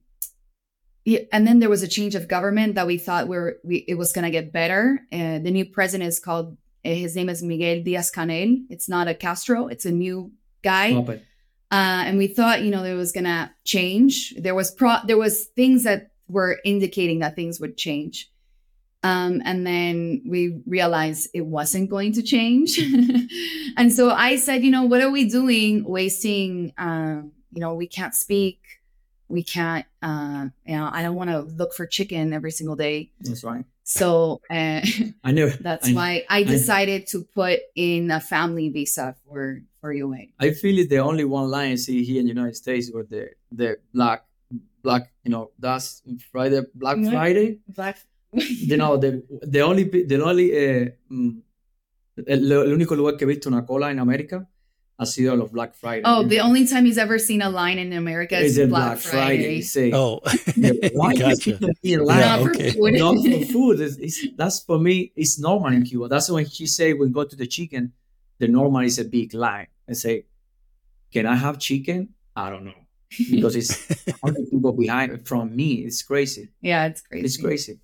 yeah, 1.05 1.19
and 1.31 1.47
then 1.47 1.59
there 1.59 1.69
was 1.69 1.83
a 1.83 1.87
change 1.87 2.15
of 2.15 2.27
government 2.27 2.75
that 2.75 2.85
we 2.85 2.97
thought 2.97 3.27
were 3.27 3.59
we 3.63 3.77
it 3.87 3.95
was 3.95 4.11
going 4.11 4.25
to 4.25 4.31
get 4.31 4.51
better. 4.51 4.99
Uh, 5.11 5.39
the 5.39 5.51
new 5.51 5.65
president 5.65 6.07
is 6.09 6.19
called 6.19 6.57
uh, 6.85 6.89
his 6.89 7.15
name 7.15 7.29
is 7.29 7.41
Miguel 7.41 7.81
Diaz 7.83 8.11
Canel. 8.13 8.65
It's 8.69 8.89
not 8.89 9.07
a 9.07 9.13
Castro. 9.13 9.67
It's 9.67 9.85
a 9.85 9.91
new 9.91 10.31
guy 10.63 10.87
it. 10.87 11.23
uh, 11.71 12.03
and 12.05 12.17
we 12.17 12.27
thought 12.27 12.61
you 12.61 12.71
know 12.71 12.83
there 12.83 12.95
was 12.95 13.11
gonna 13.11 13.53
change 13.63 14.33
there 14.37 14.55
was 14.55 14.71
pro 14.71 14.97
there 15.05 15.17
was 15.17 15.45
things 15.55 15.83
that 15.83 16.11
were 16.27 16.59
indicating 16.65 17.19
that 17.19 17.35
things 17.35 17.59
would 17.59 17.77
change 17.77 18.29
um, 19.03 19.41
and 19.45 19.65
then 19.65 20.23
we 20.27 20.61
realized 20.65 21.29
it 21.33 21.45
wasn't 21.45 21.89
going 21.89 22.11
to 22.13 22.23
change 22.23 22.79
and 23.77 23.93
so 23.93 24.09
i 24.09 24.35
said 24.35 24.63
you 24.63 24.71
know 24.71 24.83
what 24.83 25.01
are 25.01 25.11
we 25.11 25.29
doing 25.29 25.83
wasting 25.83 26.73
um, 26.77 27.31
you 27.51 27.61
know 27.61 27.73
we 27.73 27.87
can't 27.87 28.15
speak 28.15 28.59
we 29.29 29.43
can't 29.43 29.85
uh, 30.01 30.45
you 30.65 30.75
know 30.77 30.89
i 30.91 31.01
don't 31.03 31.15
want 31.15 31.29
to 31.29 31.39
look 31.59 31.73
for 31.73 31.85
chicken 31.85 32.33
every 32.33 32.51
single 32.51 32.75
day 32.75 33.11
That's 33.21 33.43
right. 33.43 33.65
so 33.83 34.39
uh, 34.49 34.81
I 35.23 35.31
knew 35.31 35.49
that's 35.59 35.89
I- 35.89 35.93
why 35.93 36.25
i 36.29 36.43
decided 36.43 37.07
to 37.07 37.23
put 37.35 37.59
in 37.75 38.09
a 38.11 38.19
family 38.19 38.69
visa 38.69 39.15
for 39.25 39.61
for 39.81 39.91
ua 39.93 40.21
I 40.39 40.51
feel 40.51 40.77
it's 40.79 40.89
the 40.89 40.99
only 40.99 41.25
one 41.25 41.49
line 41.49 41.71
I 41.73 41.75
see 41.75 42.03
here 42.03 42.19
in 42.21 42.25
the 42.27 42.33
United 42.39 42.55
States 42.55 42.89
where 42.93 43.03
the 43.13 43.23
the 43.51 43.69
black 43.93 44.19
black 44.83 45.03
you 45.25 45.31
know 45.33 45.51
that's 45.59 46.01
Friday 46.31 46.61
Black 46.73 46.97
Yeah. 46.97 47.11
Friday. 47.11 47.47
Black. 47.67 47.97
You 48.71 48.77
know 48.81 48.97
the 49.03 49.23
the 49.55 49.61
only 49.69 49.83
the 50.11 50.17
only 50.29 50.47
eh, 50.51 50.89
mm, 51.11 51.31
el, 52.27 52.51
el 52.51 52.73
único 52.73 52.95
lugar 52.95 53.15
que 53.17 53.25
he 53.25 53.27
visto 53.27 53.49
una 53.49 53.65
cola 53.65 53.89
en 53.91 53.99
América 53.99 54.47
ha 54.99 55.05
sido 55.05 55.35
los 55.37 55.51
Black 55.51 55.75
Friday. 55.75 56.01
Oh, 56.05 56.23
the 56.23 56.39
only 56.39 56.67
time 56.67 56.85
he's 56.85 56.97
ever 56.97 57.19
seen 57.19 57.41
a 57.41 57.49
line 57.49 57.77
in 57.77 57.93
America 57.93 58.37
is 58.37 58.53
is 58.53 58.57
it 58.57 58.69
Black, 58.69 58.97
Friday. 58.97 59.61
Say, 59.61 59.91
Oh, 59.93 60.19
why 60.93 61.13
do 61.13 61.19
gotcha. 61.19 61.37
people 61.51 61.69
be 61.83 61.93
in 61.93 61.99
Yeah, 61.99 62.05
line? 62.05 62.19
Not 62.19 62.41
for 62.41 62.49
okay. 62.51 62.71
food. 62.71 62.93
Not 62.95 63.15
for 63.23 63.45
food. 63.45 63.79
It's, 63.81 63.97
it's, 63.97 64.25
that's 64.35 64.63
for 64.63 64.79
me. 64.79 65.11
It's 65.15 65.39
normal 65.39 65.71
in 65.73 65.83
Cuba. 65.83 66.07
That's 66.07 66.29
when 66.29 66.45
she 66.47 66.65
say 66.65 66.93
when 66.93 67.11
go 67.11 67.23
to 67.23 67.35
the 67.35 67.47
chicken, 67.47 67.93
the 68.39 68.47
normal 68.47 68.81
is 68.81 68.97
a 68.99 69.05
big 69.05 69.33
line. 69.33 69.67
I 69.89 69.93
say, 69.93 70.25
can 71.13 71.25
I 71.25 71.35
have 71.35 71.59
chicken? 71.59 72.09
I 72.35 72.49
don't 72.49 72.65
know 72.65 72.73
because 73.31 73.55
it's 73.55 73.71
hundred 74.23 74.49
people 74.51 74.73
behind 74.73 75.27
from 75.27 75.55
me. 75.55 75.75
It's 75.85 76.01
crazy. 76.03 76.49
yeah, 76.61 76.85
it's 76.87 77.01
crazy. 77.01 77.25
It's 77.25 77.37
crazy. 77.37 77.79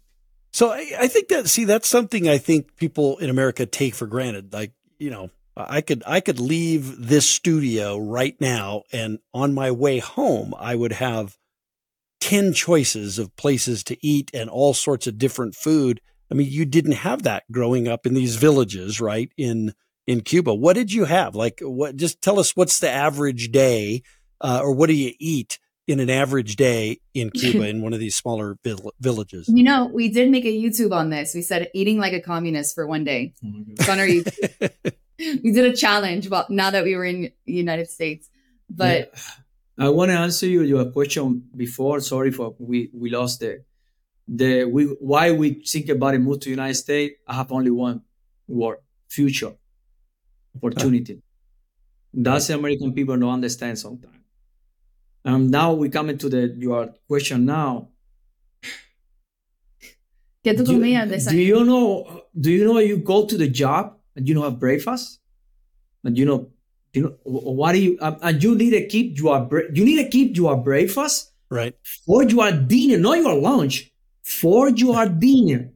So 0.51 0.70
I, 0.72 0.91
I 1.00 1.08
think 1.08 1.29
that 1.29 1.48
see 1.48 1.63
that's 1.65 1.88
something 1.88 2.27
I 2.29 2.38
think 2.38 2.75
people 2.75 3.17
in 3.20 3.29
America 3.29 3.65
take 3.65 3.96
for 3.96 4.05
granted. 4.05 4.51
Like 4.53 4.72
you 5.00 5.10
know, 5.10 5.29
I 5.55 5.81
could 5.81 6.03
I 6.07 6.19
could 6.19 6.39
leave 6.39 7.07
this 7.07 7.29
studio 7.29 7.98
right 7.98 8.36
now, 8.39 8.83
and 8.91 9.19
on 9.33 9.53
my 9.53 9.72
way 9.72 10.00
home, 10.00 10.53
I 10.57 10.75
would 10.75 10.93
have 10.93 11.38
ten 12.19 12.53
choices 12.53 13.19
of 13.19 13.36
places 13.36 13.83
to 13.86 13.98
eat 14.05 14.31
and 14.33 14.50
all 14.50 14.74
sorts 14.74 15.05
of 15.07 15.17
different 15.17 15.55
food. 15.55 16.01
I 16.31 16.36
mean, 16.36 16.50
you 16.50 16.65
didn't 16.65 16.93
have 16.93 17.24
that 17.24 17.43
growing 17.51 17.88
up 17.88 18.07
in 18.07 18.15
these 18.15 18.38
villages, 18.38 19.00
right? 19.00 19.29
In 19.38 19.74
in 20.07 20.22
Cuba, 20.22 20.53
what 20.53 20.74
did 20.74 20.91
you 20.91 21.05
have? 21.05 21.36
Like, 21.36 21.60
what? 21.62 21.98
Just 21.98 22.22
tell 22.22 22.39
us 22.39 22.55
what's 22.55 22.79
the 22.79 22.89
average 22.89 23.51
day, 23.51 24.01
uh, 24.41 24.60
or 24.63 24.74
what 24.74 24.88
do 24.88 24.93
you 24.93 25.13
eat 25.19 25.60
in 25.86 26.00
an 26.00 26.10
average 26.10 26.55
day 26.55 27.00
in 27.13 27.29
Cuba 27.29 27.67
in 27.69 27.81
one 27.81 27.93
of 27.93 28.00
these 28.00 28.15
smaller 28.15 28.57
vill- 28.63 28.93
villages? 29.00 29.48
You 29.48 29.63
know, 29.63 29.86
we 29.86 30.10
did 30.10 30.31
make 30.31 30.45
a 30.45 30.48
YouTube 30.48 30.93
on 30.93 31.10
this. 31.10 31.36
We 31.36 31.43
said 31.43 31.69
eating 31.75 32.00
like 32.00 32.13
a 32.13 32.22
communist 32.22 32.74
for 32.74 32.88
one 32.88 33.03
day. 33.03 33.33
It's 33.43 33.88
on 33.88 34.00
our 34.00 34.07
YouTube. 34.07 34.93
We 35.20 35.51
did 35.51 35.65
a 35.65 35.75
challenge. 35.75 36.29
Well, 36.29 36.46
now 36.50 36.72
that 36.72 36.84
we 36.84 36.96
were 36.96 37.05
in 37.05 37.32
the 37.46 37.53
United 37.53 37.89
States, 37.89 38.29
but 38.70 39.12
Yeah. 39.13 39.86
I 39.86 39.89
want 39.89 40.12
to 40.12 40.17
answer 40.17 40.46
you 40.46 40.62
your 40.62 40.86
question 40.91 41.50
before. 41.55 42.00
Sorry 42.00 42.32
for 42.32 42.55
we 42.60 42.91
we 42.93 43.10
lost 43.10 43.39
the 43.39 43.63
the 44.27 44.65
we 44.65 44.86
why 45.00 45.32
we 45.32 45.63
think 45.65 45.89
about 45.89 46.13
a 46.15 46.20
move 46.20 46.39
to 46.41 46.50
United 46.50 46.75
States. 46.75 47.15
I 47.27 47.34
have 47.34 47.51
only 47.51 47.72
one 47.72 48.01
word: 48.48 48.77
future, 49.10 49.53
opportunity. 50.55 51.22
That's 52.13 52.48
the 52.48 52.53
American 52.53 52.93
people 52.93 53.17
don't 53.17 53.34
understand 53.34 53.79
sometimes. 53.79 54.20
Um, 55.25 55.48
now 55.50 55.74
we 55.74 55.89
come 55.89 56.10
into 56.10 56.29
the 56.29 56.55
your 56.60 56.93
question 57.08 57.46
now. 57.46 57.89
¿qué 60.43 60.53
tú 60.53 60.65
Do, 60.65 60.79
do 61.32 61.38
you 61.38 61.63
know? 61.65 62.25
Do 62.39 62.51
you 62.51 62.65
know 62.65 62.79
you 62.79 62.98
go 62.98 63.25
to 63.25 63.38
the 63.38 63.48
job 63.48 63.98
and 64.15 64.27
you 64.27 64.34
don't 64.34 64.43
have 64.43 64.60
breakfast, 64.60 65.20
and 66.03 66.17
you 66.17 66.25
know, 66.25 66.50
you 66.93 67.01
know 67.03 67.15
what 67.24 67.74
do 67.74 67.79
you? 67.79 67.98
Um, 68.01 68.17
and 68.22 68.43
you 68.43 68.55
need 68.55 68.72
to 68.72 68.88
keep 68.88 69.17
your 69.17 69.39
bre- 69.41 69.72
you 69.74 69.86
need 69.86 70.03
to 70.03 70.10
keep 70.10 70.36
your 70.36 70.58
breakfast 70.58 71.32
right. 71.50 71.75
for 72.05 72.24
your 72.24 72.51
dinner, 72.51 72.98
not 72.98 73.17
your 73.17 73.36
lunch, 73.36 73.91
for 74.24 74.70
your 74.70 75.05
dinner. 75.08 75.72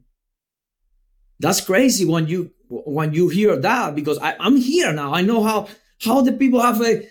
That's 1.39 1.61
crazy 1.61 2.05
when 2.05 2.27
you 2.27 2.51
when 2.69 3.13
you 3.13 3.29
hear 3.29 3.55
that 3.55 3.95
because 3.95 4.17
I, 4.19 4.35
I'm 4.39 4.57
here 4.57 4.91
now. 4.91 5.13
I 5.13 5.21
know 5.21 5.43
how 5.43 5.67
how 6.01 6.21
the 6.21 6.33
people 6.33 6.61
have 6.61 6.81
a 6.81 7.07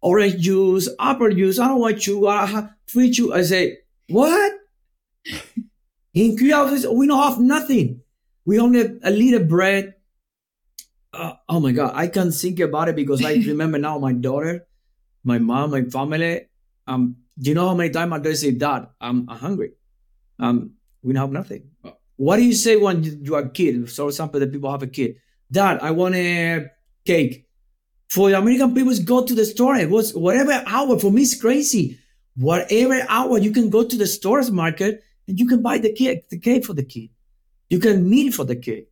orange 0.00 0.38
juice, 0.38 0.88
apple 1.00 1.30
juice. 1.30 1.58
I 1.58 1.68
don't 1.68 1.80
want 1.80 2.02
sugar. 2.02 2.28
I 2.28 2.46
have 2.46 2.74
free 2.86 3.10
juice. 3.10 3.32
I 3.32 3.42
say 3.42 3.78
what? 4.08 4.52
In 6.14 6.36
Cuba, 6.36 6.92
we 6.92 7.08
don't 7.08 7.22
have 7.22 7.40
nothing. 7.40 8.00
We 8.44 8.60
only 8.60 8.78
have 8.78 8.98
a 9.02 9.10
little 9.10 9.44
bread. 9.44 9.93
Uh, 11.14 11.34
oh 11.48 11.60
my 11.60 11.72
god, 11.72 11.92
I 11.94 12.08
can't 12.08 12.34
think 12.34 12.60
about 12.60 12.88
it 12.88 12.96
because 12.96 13.24
I 13.24 13.34
remember 13.46 13.78
now 13.78 13.98
my 13.98 14.12
daughter, 14.12 14.66
my 15.22 15.38
mom, 15.38 15.70
my 15.70 15.82
family. 15.82 16.48
Um, 16.86 17.16
Do 17.38 17.50
you 17.50 17.54
know 17.54 17.68
how 17.68 17.74
many 17.74 17.90
times 17.90 18.10
my 18.10 18.18
dad 18.18 18.36
say, 18.36 18.52
Dad, 18.52 18.88
I'm, 19.00 19.26
hungry. 19.26 19.72
Um, 20.38 20.72
we 21.02 21.12
don't 21.12 21.22
have 21.22 21.32
nothing. 21.32 21.70
What 22.16 22.36
do 22.36 22.42
you 22.44 22.52
say 22.52 22.76
when 22.76 23.02
you 23.02 23.34
are 23.34 23.42
a 23.42 23.50
kid? 23.50 23.90
So, 23.90 24.04
for 24.04 24.08
example, 24.10 24.40
the 24.40 24.46
people 24.46 24.70
have 24.70 24.82
a 24.82 24.86
kid. 24.86 25.16
Dad, 25.50 25.78
I 25.82 25.90
want 25.90 26.14
a 26.14 26.66
cake. 27.04 27.46
For 28.08 28.30
the 28.30 28.38
American 28.38 28.74
people, 28.74 28.94
go 29.04 29.24
to 29.24 29.34
the 29.34 29.44
store. 29.44 29.76
It 29.76 29.90
was 29.90 30.14
whatever 30.14 30.62
hour. 30.66 30.98
For 30.98 31.10
me, 31.10 31.22
it's 31.22 31.40
crazy. 31.40 31.98
Whatever 32.36 33.04
hour 33.08 33.38
you 33.38 33.50
can 33.50 33.70
go 33.70 33.84
to 33.84 33.96
the 33.96 34.06
stores 34.06 34.50
market 34.50 35.02
and 35.26 35.38
you 35.38 35.46
can 35.46 35.62
buy 35.62 35.78
the 35.78 35.92
cake, 35.92 36.28
the 36.28 36.38
cake 36.38 36.64
for 36.64 36.74
the 36.74 36.84
kid. 36.84 37.10
You 37.70 37.78
can 37.80 38.08
meet 38.08 38.34
for 38.34 38.44
the 38.44 38.56
kid. 38.56 38.86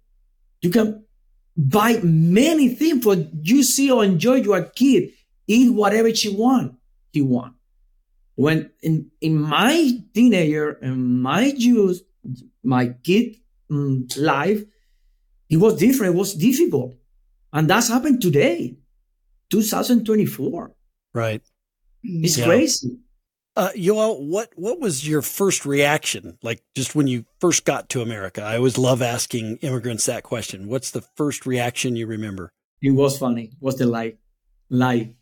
You 0.60 0.70
can 0.70 1.04
buy 1.56 2.00
many 2.02 2.68
things 2.74 3.02
for 3.04 3.14
you 3.42 3.62
see 3.62 3.90
or 3.90 4.04
enjoy 4.04 4.36
your 4.36 4.62
kid. 4.64 5.10
Eat 5.46 5.72
whatever 5.72 6.14
she 6.14 6.34
want. 6.34 6.74
He 7.12 7.20
want. 7.22 7.54
When 8.36 8.70
in 8.82 9.10
in 9.20 9.38
my 9.40 10.00
teenager 10.14 10.72
and 10.82 11.22
my 11.22 11.46
youth, 11.56 12.00
my 12.62 12.88
kid 13.04 13.36
um, 13.70 14.06
life, 14.16 14.62
it 15.50 15.58
was 15.58 15.76
different. 15.76 16.14
It 16.14 16.18
was 16.18 16.34
difficult, 16.34 16.94
and 17.52 17.68
that's 17.68 17.88
happened 17.88 18.22
today, 18.22 18.76
2024. 19.50 20.72
Right. 21.14 21.42
It's 22.02 22.38
Yeah. 22.38 22.46
crazy. 22.46 22.98
Uh, 23.54 23.68
Yoel, 23.76 24.18
what 24.20 24.50
what 24.56 24.80
was 24.80 25.06
your 25.06 25.20
first 25.20 25.66
reaction? 25.66 26.38
Like 26.42 26.62
just 26.74 26.94
when 26.94 27.06
you 27.06 27.26
first 27.38 27.66
got 27.66 27.90
to 27.90 28.00
America? 28.00 28.42
I 28.42 28.56
always 28.56 28.78
love 28.78 29.02
asking 29.02 29.58
immigrants 29.58 30.06
that 30.06 30.22
question. 30.22 30.68
What's 30.68 30.90
the 30.90 31.02
first 31.16 31.44
reaction 31.44 31.94
you 31.94 32.06
remember? 32.06 32.50
It 32.80 32.92
was 32.92 33.18
funny. 33.18 33.44
It 33.44 33.50
was 33.60 33.76
the 33.76 33.86
light, 33.86 34.18
light 34.70 35.14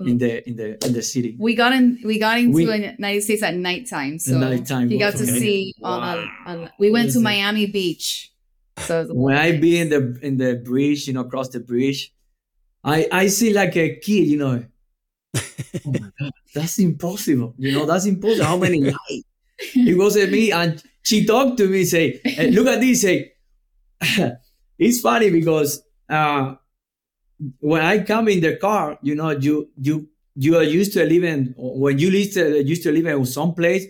in 0.00 0.18
the 0.18 0.46
in 0.46 0.56
the 0.56 0.84
in 0.86 0.92
the 0.92 1.00
city. 1.00 1.34
We 1.38 1.54
got 1.54 1.72
in. 1.72 1.98
We 2.04 2.18
got 2.18 2.38
into 2.38 2.52
We- 2.52 2.66
the 2.66 2.94
United 2.98 3.22
States 3.22 3.42
at 3.42 3.54
nighttime, 3.56 4.18
so 4.18 4.36
nighttime 4.38 4.90
you 4.90 4.98
got 4.98 5.14
to 5.16 5.22
okay. 5.22 5.38
see. 5.38 5.74
Wow. 5.80 6.16
the- 6.16 6.28
all 6.46 6.56
the- 6.58 6.70
we 6.78 6.90
went 6.90 7.12
to 7.12 7.20
Miami 7.20 7.64
Beach. 7.66 8.32
So 8.80 9.06
when 9.14 9.34
I 9.34 9.56
be 9.58 9.78
in 9.78 9.88
the 9.88 10.18
in 10.20 10.36
the 10.36 10.56
bridge, 10.56 11.06
you 11.08 11.14
know, 11.14 11.22
across 11.22 11.48
the 11.48 11.60
bridge, 11.60 12.12
I 12.84 13.08
I 13.10 13.26
see 13.28 13.54
like 13.54 13.74
a 13.78 13.96
kid, 13.96 14.28
you 14.28 14.36
know. 14.36 14.66
Oh 15.86 15.92
my 15.92 16.10
god, 16.20 16.32
that's 16.54 16.78
impossible. 16.78 17.54
You 17.58 17.72
know, 17.72 17.86
that's 17.86 18.06
impossible. 18.06 18.44
How 18.44 18.56
many 18.56 18.80
lights? 18.80 19.24
It 19.74 19.96
was 19.96 20.16
at 20.16 20.30
me, 20.30 20.52
and 20.52 20.82
she 21.02 21.24
talked 21.24 21.58
to 21.58 21.68
me, 21.68 21.84
say, 21.84 22.20
"Eh, 22.24 22.50
"Look 22.52 22.66
at 22.66 22.80
this." 22.80 23.02
Say, 23.02 23.32
it's 24.78 25.00
funny 25.00 25.30
because 25.30 25.82
uh, 26.08 26.54
when 27.60 27.82
I 27.82 28.02
come 28.02 28.28
in 28.28 28.40
the 28.40 28.56
car, 28.56 28.98
you 29.02 29.14
know, 29.14 29.30
you 29.30 29.70
you 29.80 30.08
you 30.34 30.56
are 30.56 30.62
used 30.62 30.92
to 30.94 31.04
living 31.04 31.54
when 31.56 31.98
you 31.98 32.08
used 32.10 32.34
to 32.34 32.62
used 32.64 32.82
to 32.84 32.92
live 32.92 33.06
in 33.06 33.24
some 33.26 33.54
place. 33.54 33.86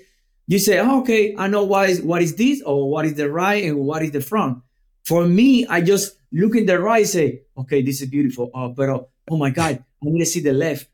You 0.47 0.59
say, 0.59 0.79
oh, 0.79 1.01
"Okay, 1.01 1.35
I 1.37 1.49
know 1.49 1.65
what 1.65 1.91
is 1.91 2.03
what 2.03 2.23
is 2.23 2.37
this 2.37 2.63
or 2.63 2.89
what 2.91 3.05
is 3.05 3.15
the 3.15 3.31
right 3.31 3.65
and 3.65 3.79
what 3.81 4.03
is 4.03 4.13
the 4.13 4.21
front." 4.21 4.63
For 5.05 5.27
me, 5.27 5.67
I 5.67 5.81
just 5.81 6.19
look 6.33 6.57
in 6.57 6.67
the 6.67 6.79
right, 6.79 7.07
say, 7.07 7.43
"Okay, 7.59 7.83
this 7.83 8.01
is 8.01 8.09
beautiful." 8.09 8.51
Oh, 8.55 8.69
but 8.69 8.89
oh, 8.89 9.09
oh 9.31 9.37
my 9.37 9.51
God, 9.51 9.83
I 10.03 10.07
need 10.07 10.21
to 10.21 10.27
see 10.27 10.41
the 10.41 10.53
left. 10.53 10.89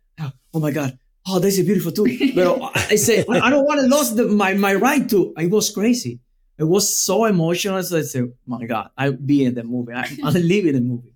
Oh, 0.54 0.60
my 0.60 0.70
God, 0.70 0.98
oh, 1.26 1.38
this 1.38 1.58
is 1.58 1.64
beautiful 1.66 1.92
too. 1.92 2.32
But 2.34 2.76
I 2.76 2.96
say, 2.96 3.24
I 3.28 3.50
don't 3.50 3.64
want 3.64 3.80
to 3.80 3.86
lose 3.86 4.10
the, 4.14 4.26
my 4.26 4.54
my 4.54 4.74
right 4.74 5.08
to. 5.10 5.32
It 5.38 5.50
was 5.50 5.70
crazy. 5.70 6.20
It 6.58 6.64
was 6.64 6.94
so 6.94 7.24
emotional. 7.24 7.82
So 7.82 7.98
I 7.98 8.02
said, 8.02 8.32
"My 8.46 8.64
God, 8.66 8.90
I'll 8.96 9.12
be 9.12 9.44
in 9.44 9.54
the 9.54 9.64
movie. 9.64 9.92
I, 9.94 10.08
I 10.22 10.30
live 10.30 10.66
in 10.66 10.74
the 10.74 10.80
movie." 10.80 11.14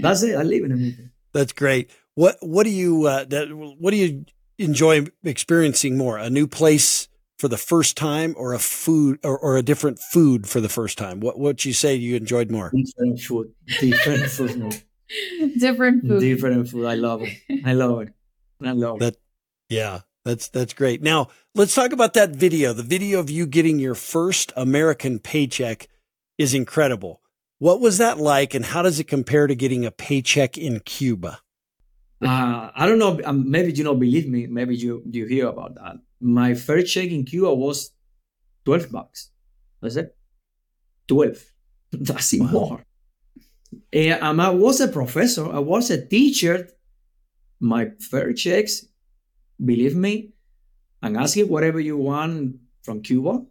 That's 0.00 0.22
it. 0.22 0.36
I 0.36 0.42
live 0.42 0.64
in 0.64 0.70
the 0.70 0.76
movie. 0.76 1.08
That's 1.32 1.52
great. 1.52 1.90
What 2.14 2.36
what 2.40 2.64
do 2.64 2.70
you 2.70 3.06
uh, 3.06 3.24
that 3.24 3.48
what 3.54 3.90
do 3.92 3.96
you 3.96 4.24
enjoy 4.58 5.06
experiencing 5.24 5.96
more? 5.96 6.18
A 6.18 6.28
new 6.28 6.46
place 6.46 7.08
for 7.38 7.48
the 7.48 7.56
first 7.56 7.96
time, 7.96 8.34
or 8.36 8.52
a 8.52 8.58
food, 8.58 9.18
or, 9.24 9.36
or 9.38 9.56
a 9.56 9.62
different 9.62 9.98
food 9.98 10.48
for 10.48 10.60
the 10.60 10.68
first 10.68 10.98
time? 10.98 11.20
What 11.20 11.38
what 11.38 11.64
you 11.64 11.72
say 11.72 11.94
you 11.94 12.16
enjoyed 12.16 12.50
more? 12.50 12.72
Different 12.74 13.20
food. 13.20 13.52
Different 13.80 14.30
food. 14.30 14.58
no. 14.58 14.70
different 15.58 16.02
food. 16.06 16.20
Different 16.20 16.68
food. 16.68 16.86
I 16.86 16.94
love 16.94 17.22
it. 17.22 17.32
I 17.64 17.72
love 17.72 18.02
it. 18.02 18.08
I 18.66 18.72
love 18.72 18.98
That- 19.00 19.16
Yeah, 19.68 20.00
that's 20.24 20.48
that's 20.48 20.74
great. 20.74 21.02
Now 21.02 21.28
let's 21.54 21.74
talk 21.74 21.92
about 21.92 22.14
that 22.14 22.30
video. 22.30 22.72
The 22.72 22.82
video 22.82 23.20
of 23.20 23.30
you 23.30 23.46
getting 23.46 23.78
your 23.78 23.94
first 23.94 24.52
American 24.56 25.18
paycheck 25.18 25.88
is 26.38 26.54
incredible. 26.54 27.20
What 27.58 27.80
was 27.80 27.98
that 27.98 28.18
like, 28.18 28.54
and 28.54 28.64
how 28.64 28.82
does 28.82 28.98
it 28.98 29.04
compare 29.08 29.46
to 29.46 29.54
getting 29.54 29.84
a 29.86 29.90
paycheck 29.90 30.58
in 30.58 30.80
Cuba? 30.80 31.40
Uh, 32.20 32.70
I 32.74 32.86
don't 32.86 32.98
know. 32.98 33.20
Um, 33.24 33.50
maybe 33.50 33.72
you 33.72 33.82
don't 33.84 33.98
believe 33.98 34.28
me. 34.28 34.46
Maybe 34.46 34.76
you 34.76 35.02
you 35.10 35.26
hear 35.26 35.48
about 35.48 35.74
that. 35.76 35.96
My 36.20 36.54
first 36.54 36.92
check 36.92 37.10
in 37.10 37.24
Cuba 37.24 37.54
was 37.54 37.90
twelve 38.64 38.90
bucks. 38.90 39.30
That's 39.80 39.96
it. 39.96 40.16
Twelve. 41.08 41.42
That's 41.92 42.32
Wow. 42.34 42.46
more. 42.50 42.84
And 43.92 44.22
um, 44.22 44.38
I 44.40 44.50
was 44.50 44.80
a 44.80 44.88
professor. 44.88 45.46
I 45.52 45.58
was 45.58 45.90
a 45.90 46.04
teacher. 46.06 46.68
My 47.62 47.94
first 48.10 48.42
checks, 48.42 48.86
believe 49.64 49.94
me, 49.94 50.34
and 51.00 51.16
ask 51.16 51.36
it 51.36 51.48
whatever 51.48 51.78
you 51.78 51.96
want 51.96 52.58
from 52.82 53.02
Cuba, 53.02 53.46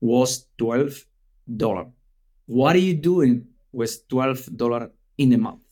was 0.00 0.46
twelve 0.58 1.06
dollar. 1.46 1.86
What 2.46 2.74
are 2.74 2.82
you 2.82 2.94
doing 2.94 3.46
with 3.70 4.08
twelve 4.08 4.42
dollar 4.56 4.90
in 5.16 5.32
a 5.34 5.38
month? 5.38 5.62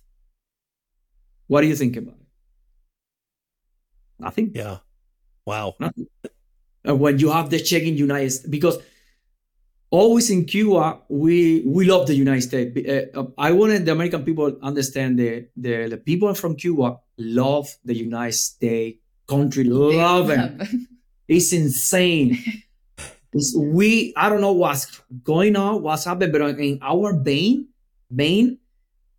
What 1.48 1.62
do 1.62 1.66
you 1.66 1.74
think 1.74 1.96
about 1.96 2.14
it? 2.14 2.26
Nothing. 4.20 4.52
Yeah, 4.55 4.79
wow. 5.44 5.74
Nothing. 5.81 6.07
When 6.85 7.18
you 7.18 7.31
have 7.33 7.50
the 7.50 7.59
check 7.59 7.83
in 7.83 7.96
United 7.96 8.31
States, 8.31 8.48
because 8.48 8.79
always 9.90 10.31
in 10.31 10.44
Cuba 10.44 11.02
we 11.09 11.64
we 11.66 11.85
love 11.85 12.07
the 12.07 12.14
United 12.14 12.42
States. 12.42 12.70
Uh, 12.79 13.20
uh, 13.20 13.26
I 13.37 13.50
wanted 13.50 13.87
the 13.87 13.90
American 13.90 14.22
people 14.22 14.57
understand 14.62 15.18
the, 15.18 15.48
the 15.57 15.88
the 15.88 15.96
people 15.96 16.33
from 16.35 16.55
Cuba 16.55 17.00
love 17.18 17.68
the 17.85 17.94
United 17.94 18.33
States 18.33 18.98
country, 19.29 19.64
love 19.64 20.31
it. 20.31 20.68
It's 21.29 21.52
insane. 21.52 22.38
It's, 23.33 23.52
we 23.57 24.14
I 24.16 24.29
don't 24.29 24.40
know 24.40 24.52
what's 24.52 25.02
going 25.24 25.57
on, 25.57 25.83
what's 25.83 26.05
happening, 26.05 26.31
but 26.31 26.40
in 26.61 26.79
our 26.81 27.18
vein, 27.18 27.66
vein 28.09 28.59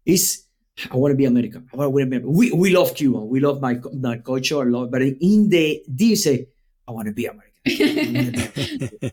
is 0.05 0.47
I 0.91 0.95
want 0.95 1.11
to 1.11 1.15
be 1.17 1.25
American. 1.25 1.67
I 1.73 1.75
want 1.75 1.91
to 1.91 1.95
be 1.95 2.03
American. 2.03 2.33
We 2.33 2.51
we 2.51 2.69
love 2.73 2.95
Cuba. 2.95 3.19
We 3.19 3.39
love 3.39 3.61
my 3.61 3.79
my 3.93 4.17
culture. 4.19 4.63
Love, 4.63 4.91
but 4.91 5.01
in 5.01 5.49
the 5.49 5.83
say 6.15 6.47
I 6.87 6.91
want 6.91 7.07
to 7.07 7.13
be 7.13 7.25
American? 7.25 7.51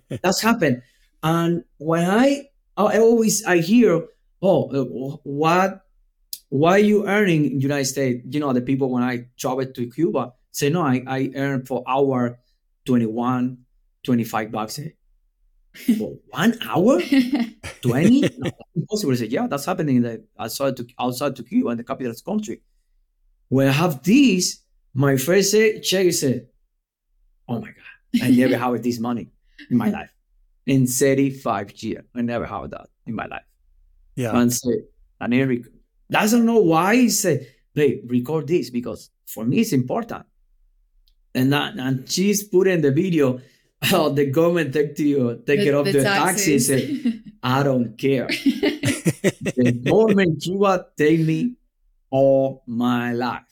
That's 0.23 0.41
happened. 0.41 0.83
And 1.23 1.65
when 1.79 2.09
I 2.09 2.49
I 2.77 2.99
always 2.99 3.45
I 3.45 3.59
hear 3.59 4.07
oh 4.43 4.71
uh, 4.71 4.85
what 5.25 5.84
why 6.55 6.77
you 6.79 7.05
earning 7.09 7.43
in 7.51 7.61
United 7.61 7.87
States? 7.87 8.23
You 8.31 8.39
know 8.39 8.53
the 8.53 8.63
people 8.63 8.89
when 8.89 9.03
I 9.03 9.27
travel 9.37 9.67
to 9.67 9.91
Cuba 9.91 10.33
say 10.53 10.71
no 10.71 10.83
I 10.83 11.03
I 11.07 11.31
earn 11.35 11.65
for 11.67 11.83
hour 11.89 12.39
21 12.87 13.59
25 14.05 14.53
bucks 14.53 14.79
for 15.99 16.11
one 16.31 16.55
hour? 16.71 17.01
20 17.83 18.21
no, 18.39 18.51
impossible. 18.77 19.13
I 19.15 19.17
said 19.17 19.33
yeah 19.33 19.49
that's 19.49 19.65
happening 19.65 19.97
in 19.97 20.03
the 20.03 20.25
outside 20.39 20.77
to 20.77 20.87
outside 20.97 21.35
to 21.37 21.43
Cuba 21.43 21.71
in 21.71 21.79
the 21.79 21.83
capitalist 21.85 22.25
country. 22.25 22.63
When 23.49 23.67
I 23.69 23.73
have 23.73 24.03
this. 24.03 24.61
My 24.97 25.17
first 25.17 25.51
say- 25.51 25.81
check 25.81 26.13
said 26.13 26.47
oh 27.49 27.59
my 27.61 27.71
god 27.79 28.23
I 28.23 28.31
never 28.31 28.57
have 28.57 28.81
this 28.81 29.01
money 29.01 29.27
in 29.73 29.77
my 29.77 29.91
life. 29.99 30.13
In 30.67 30.87
35 30.87 31.83
years 31.83 32.05
I 32.15 32.23
never 32.23 32.47
have 32.47 32.71
that 32.71 32.87
in 33.09 33.17
my 33.17 33.27
life. 33.27 33.49
Yeah, 34.15 34.39
and 34.39 34.53
say 34.53 34.77
and 35.21 35.35
Eric 35.35 35.63
doesn't 36.19 36.45
know 36.51 36.61
why 36.73 36.89
he 37.03 37.09
said 37.23 37.39
hey 37.75 37.91
record 38.15 38.47
this 38.53 38.71
because 38.79 39.11
for 39.35 39.45
me 39.51 39.57
it's 39.63 39.73
important 39.73 40.25
and 41.35 41.53
that, 41.53 41.75
and 41.87 42.09
she's 42.09 42.45
put 42.45 42.67
in 42.69 42.81
the 42.81 42.93
video 42.93 43.41
oh 43.93 44.09
the 44.19 44.27
government 44.31 44.73
take 44.73 44.95
to 44.97 45.05
you, 45.05 45.43
take 45.47 45.61
it 45.61 45.75
off 45.75 45.85
the, 45.85 46.03
taxes. 46.03 46.69
Said, 46.69 47.23
I 47.43 47.63
don't 47.63 47.99
care. 47.99 48.27
the 49.59 49.73
government 49.85 50.43
Cuba 50.43 50.87
take 50.97 51.21
me 51.21 51.57
all 52.11 52.63
my 52.67 53.13
life. 53.13 53.45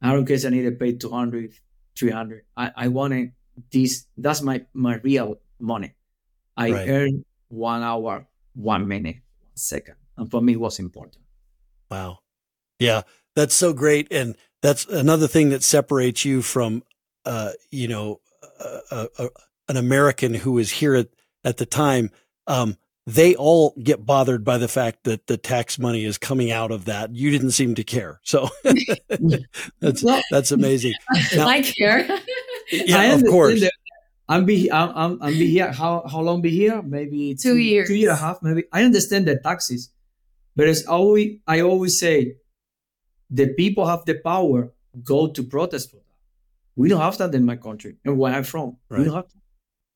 I 0.00 0.10
don't 0.12 0.26
care 0.26 0.36
if 0.36 0.44
I 0.44 0.48
need 0.48 0.62
to 0.62 0.72
pay 0.72 0.94
200, 0.94 1.52
300. 1.96 2.42
I, 2.56 2.72
I 2.74 2.88
wanted 2.88 3.32
this. 3.70 4.06
That's 4.16 4.42
my, 4.42 4.66
my 4.74 4.96
real 4.96 5.38
money. 5.60 5.94
I 6.56 6.72
Right. 6.72 6.88
earn 6.88 7.24
one 7.48 7.82
hour, 7.82 8.26
one 8.54 8.88
minute, 8.88 9.16
one 9.38 9.54
second. 9.54 9.94
And 10.16 10.28
for 10.28 10.42
me, 10.42 10.54
it 10.54 10.60
was 10.60 10.80
important. 10.80 11.21
Wow. 11.92 12.18
Yeah, 12.78 13.02
that's 13.36 13.54
so 13.54 13.72
great. 13.74 14.08
And 14.10 14.34
that's 14.62 14.86
another 14.86 15.28
thing 15.28 15.50
that 15.50 15.62
separates 15.62 16.24
you 16.24 16.40
from, 16.42 16.82
uh, 17.26 17.50
you 17.70 17.86
know, 17.88 18.20
uh, 18.58 18.78
uh, 18.90 19.06
uh, 19.18 19.28
an 19.68 19.76
American 19.76 20.32
who 20.34 20.52
was 20.52 20.70
here 20.70 20.94
at, 20.94 21.08
at 21.44 21.58
the 21.58 21.66
time. 21.66 22.10
Um, 22.46 22.76
they 23.06 23.34
all 23.34 23.74
get 23.82 24.06
bothered 24.06 24.44
by 24.44 24.58
the 24.58 24.68
fact 24.68 25.04
that 25.04 25.26
the 25.26 25.36
tax 25.36 25.78
money 25.78 26.04
is 26.04 26.18
coming 26.18 26.50
out 26.50 26.70
of 26.70 26.84
that. 26.86 27.14
You 27.14 27.30
didn't 27.30 27.50
seem 27.50 27.74
to 27.74 27.84
care. 27.84 28.20
So 28.22 28.48
that's, 29.80 30.02
No. 30.02 30.22
that's 30.30 30.50
amazing. 30.52 30.94
Now- 31.36 31.48
I 31.48 31.62
care. 31.62 32.06
Yeah, 32.70 33.00
I 33.00 33.04
of 33.06 33.22
course. 33.26 33.60
That. 33.60 33.72
I'm 34.28 34.44
be 34.46 34.70
I'm, 34.72 34.90
I'm, 34.96 35.18
I'm 35.22 35.32
be 35.34 35.50
here. 35.50 35.72
How 35.72 36.06
how 36.10 36.20
long 36.20 36.40
be 36.40 36.50
here? 36.50 36.80
Maybe 36.80 37.34
Two 37.34 37.56
years. 37.58 37.88
two 37.88 37.94
year 37.94 38.10
and 38.10 38.18
a 38.18 38.22
half. 38.22 38.38
Maybe 38.40 38.64
I 38.72 38.82
understand 38.84 39.26
the 39.26 39.36
taxes, 39.36 39.90
but 40.56 40.68
as 40.68 40.86
always 40.86 41.38
I 41.46 41.60
always 41.60 41.98
say, 41.98 42.36
the 43.30 43.48
people 43.54 43.86
have 43.86 44.04
the 44.04 44.14
power. 44.14 44.72
Go 45.02 45.28
to 45.28 45.42
protest 45.42 45.90
for 45.90 45.96
that. 45.96 46.02
We 46.76 46.88
don't 46.90 47.00
have 47.00 47.16
that 47.18 47.34
in 47.34 47.44
my 47.46 47.56
country, 47.56 47.96
and 48.04 48.18
where 48.18 48.34
I'm 48.34 48.44
from, 48.44 48.76
Right. 48.90 48.98
we 49.00 49.04
don't 49.06 49.14
have. 49.14 49.26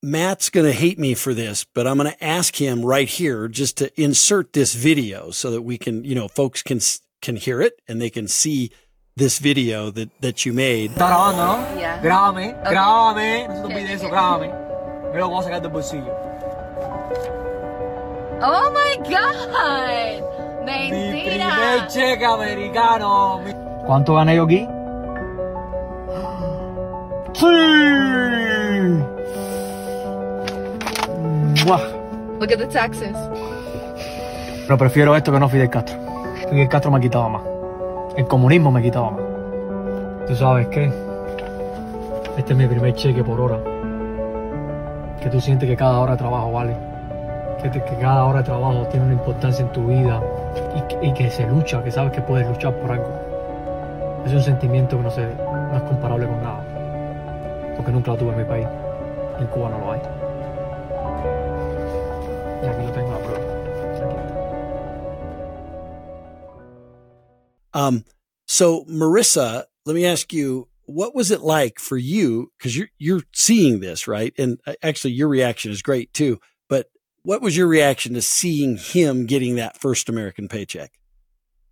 Matt's 0.02 0.50
going 0.50 0.66
to 0.66 0.72
hate 0.72 0.98
me 0.98 1.14
for 1.14 1.34
this, 1.34 1.64
but 1.74 1.86
I'm 1.86 1.96
going 1.98 2.10
to 2.10 2.24
ask 2.24 2.54
him 2.56 2.84
right 2.84 3.08
here 3.08 3.48
just 3.48 3.76
to 3.78 3.90
insert 4.00 4.52
this 4.52 4.74
video 4.74 5.30
so 5.32 5.50
that 5.50 5.62
we 5.62 5.76
can, 5.78 6.04
you 6.04 6.14
know, 6.14 6.28
folks 6.28 6.62
can 6.62 6.80
can 7.22 7.36
hear 7.36 7.60
it 7.60 7.80
and 7.88 8.00
they 8.00 8.10
can 8.10 8.28
see 8.28 8.70
this 9.16 9.38
video 9.38 9.90
that 9.90 10.10
that 10.20 10.44
you 10.46 10.52
made. 10.52 10.92
Está 10.92 11.08
grabando, 11.08 11.36
¿no? 11.74 11.80
Yeah. 11.80 12.00
Grábame, 12.02 12.54
Ok. 12.60 12.70
grábame. 12.72 13.48
No 13.48 13.64
Ok, 13.66 13.72
eso, 13.90 14.04
ok. 14.06 14.12
grábame. 14.12 14.48
Me 15.12 15.18
lo 15.20 15.28
voy 15.28 15.40
a 15.40 15.44
sacar 15.44 15.60
del 15.62 15.70
bolsillo. 15.70 16.12
Oh 18.42 18.70
my 18.70 18.96
god! 19.08 20.45
Mi 20.66 20.88
primer 20.88 21.14
Mentira! 21.14 21.86
cheque 21.88 22.24
americano. 22.24 23.40
Mi- 23.44 23.52
¿Cuánto 23.86 24.14
gané 24.14 24.34
yo 24.36 24.44
aquí? 24.44 24.68
¡Sí! 27.32 27.46
¡Mua! 31.66 31.78
Look 32.40 32.52
at 32.52 32.58
the 32.58 32.66
taxes. 32.66 33.16
Pero 34.66 34.78
prefiero 34.78 35.14
esto 35.16 35.32
que 35.32 35.38
no 35.40 35.48
Fidel 35.48 35.70
Castro. 35.70 35.96
Fidel 36.50 36.68
Castro 36.68 36.90
me 36.90 37.00
quitaba 37.00 37.28
más. 37.28 37.42
El 38.16 38.26
comunismo 38.26 38.70
me 38.70 38.82
quitaba 38.82 39.10
más. 39.10 39.20
¿Tú 40.26 40.34
sabes 40.34 40.66
qué? 40.68 40.92
Este 42.36 42.52
es 42.52 42.58
mi 42.58 42.66
primer 42.66 42.94
cheque 42.94 43.22
por 43.22 43.40
hora. 43.40 43.58
Que 45.22 45.30
tú 45.30 45.40
sientes 45.40 45.68
que 45.68 45.76
cada 45.76 46.00
hora 46.00 46.12
de 46.12 46.18
trabajo 46.18 46.52
vale. 46.52 46.76
Que, 47.62 47.68
te- 47.70 47.82
que 47.84 47.96
cada 47.96 48.24
hora 48.24 48.38
de 48.40 48.44
trabajo 48.44 48.86
tiene 48.90 49.06
una 49.06 49.14
importancia 49.14 49.64
en 49.64 49.72
tu 49.72 49.86
vida. 49.86 50.20
Y, 51.02 51.08
y 51.08 51.14
que 51.14 51.30
se 51.30 51.46
lucha, 51.46 51.82
que 51.82 51.90
sabes 51.90 52.12
que 52.12 52.20
puedes 52.20 52.46
luchar 52.48 52.78
por 52.80 52.92
algo. 52.92 54.22
Es 54.26 54.32
un 54.32 54.42
sentimiento 54.42 54.96
que 54.96 55.02
no, 55.02 55.10
se, 55.10 55.22
no 55.22 55.76
es 55.76 55.82
comparable 55.82 56.26
con 56.26 56.42
nada. 56.42 57.74
Porque 57.76 57.92
nunca 57.92 58.12
lo 58.12 58.18
tuve 58.18 58.32
en 58.32 58.38
mi 58.38 58.44
país. 58.44 58.66
En 59.38 59.46
Cuba 59.48 59.70
no 59.70 59.78
lo 59.78 59.92
hay. 59.92 60.00
Y 62.62 62.66
aquí 62.66 62.86
lo 62.86 62.92
tengo 62.92 63.18
prueba. 63.18 63.56
Um, 67.74 68.04
so 68.46 68.84
Marissa, 68.86 69.64
let 69.84 69.94
me 69.94 70.06
ask 70.06 70.32
you, 70.32 70.68
what 70.86 71.14
was 71.14 71.30
it 71.30 71.42
like 71.42 71.78
for 71.78 71.98
you? 71.98 72.50
Because 72.56 72.74
you're 72.74 72.88
you're 72.98 73.22
seeing 73.34 73.80
this, 73.80 74.08
right? 74.08 74.32
And 74.38 74.58
uh, 74.66 74.74
actually, 74.82 75.12
your 75.12 75.28
reaction 75.28 75.70
is 75.70 75.82
great 75.82 76.12
too. 76.14 76.40
But 77.26 77.32
what 77.32 77.42
was 77.42 77.56
your 77.56 77.66
reaction 77.66 78.14
to 78.14 78.22
seeing 78.22 78.76
him 78.76 79.26
getting 79.26 79.56
that 79.56 79.76
first 79.76 80.08
American 80.08 80.46
paycheck? 80.48 80.92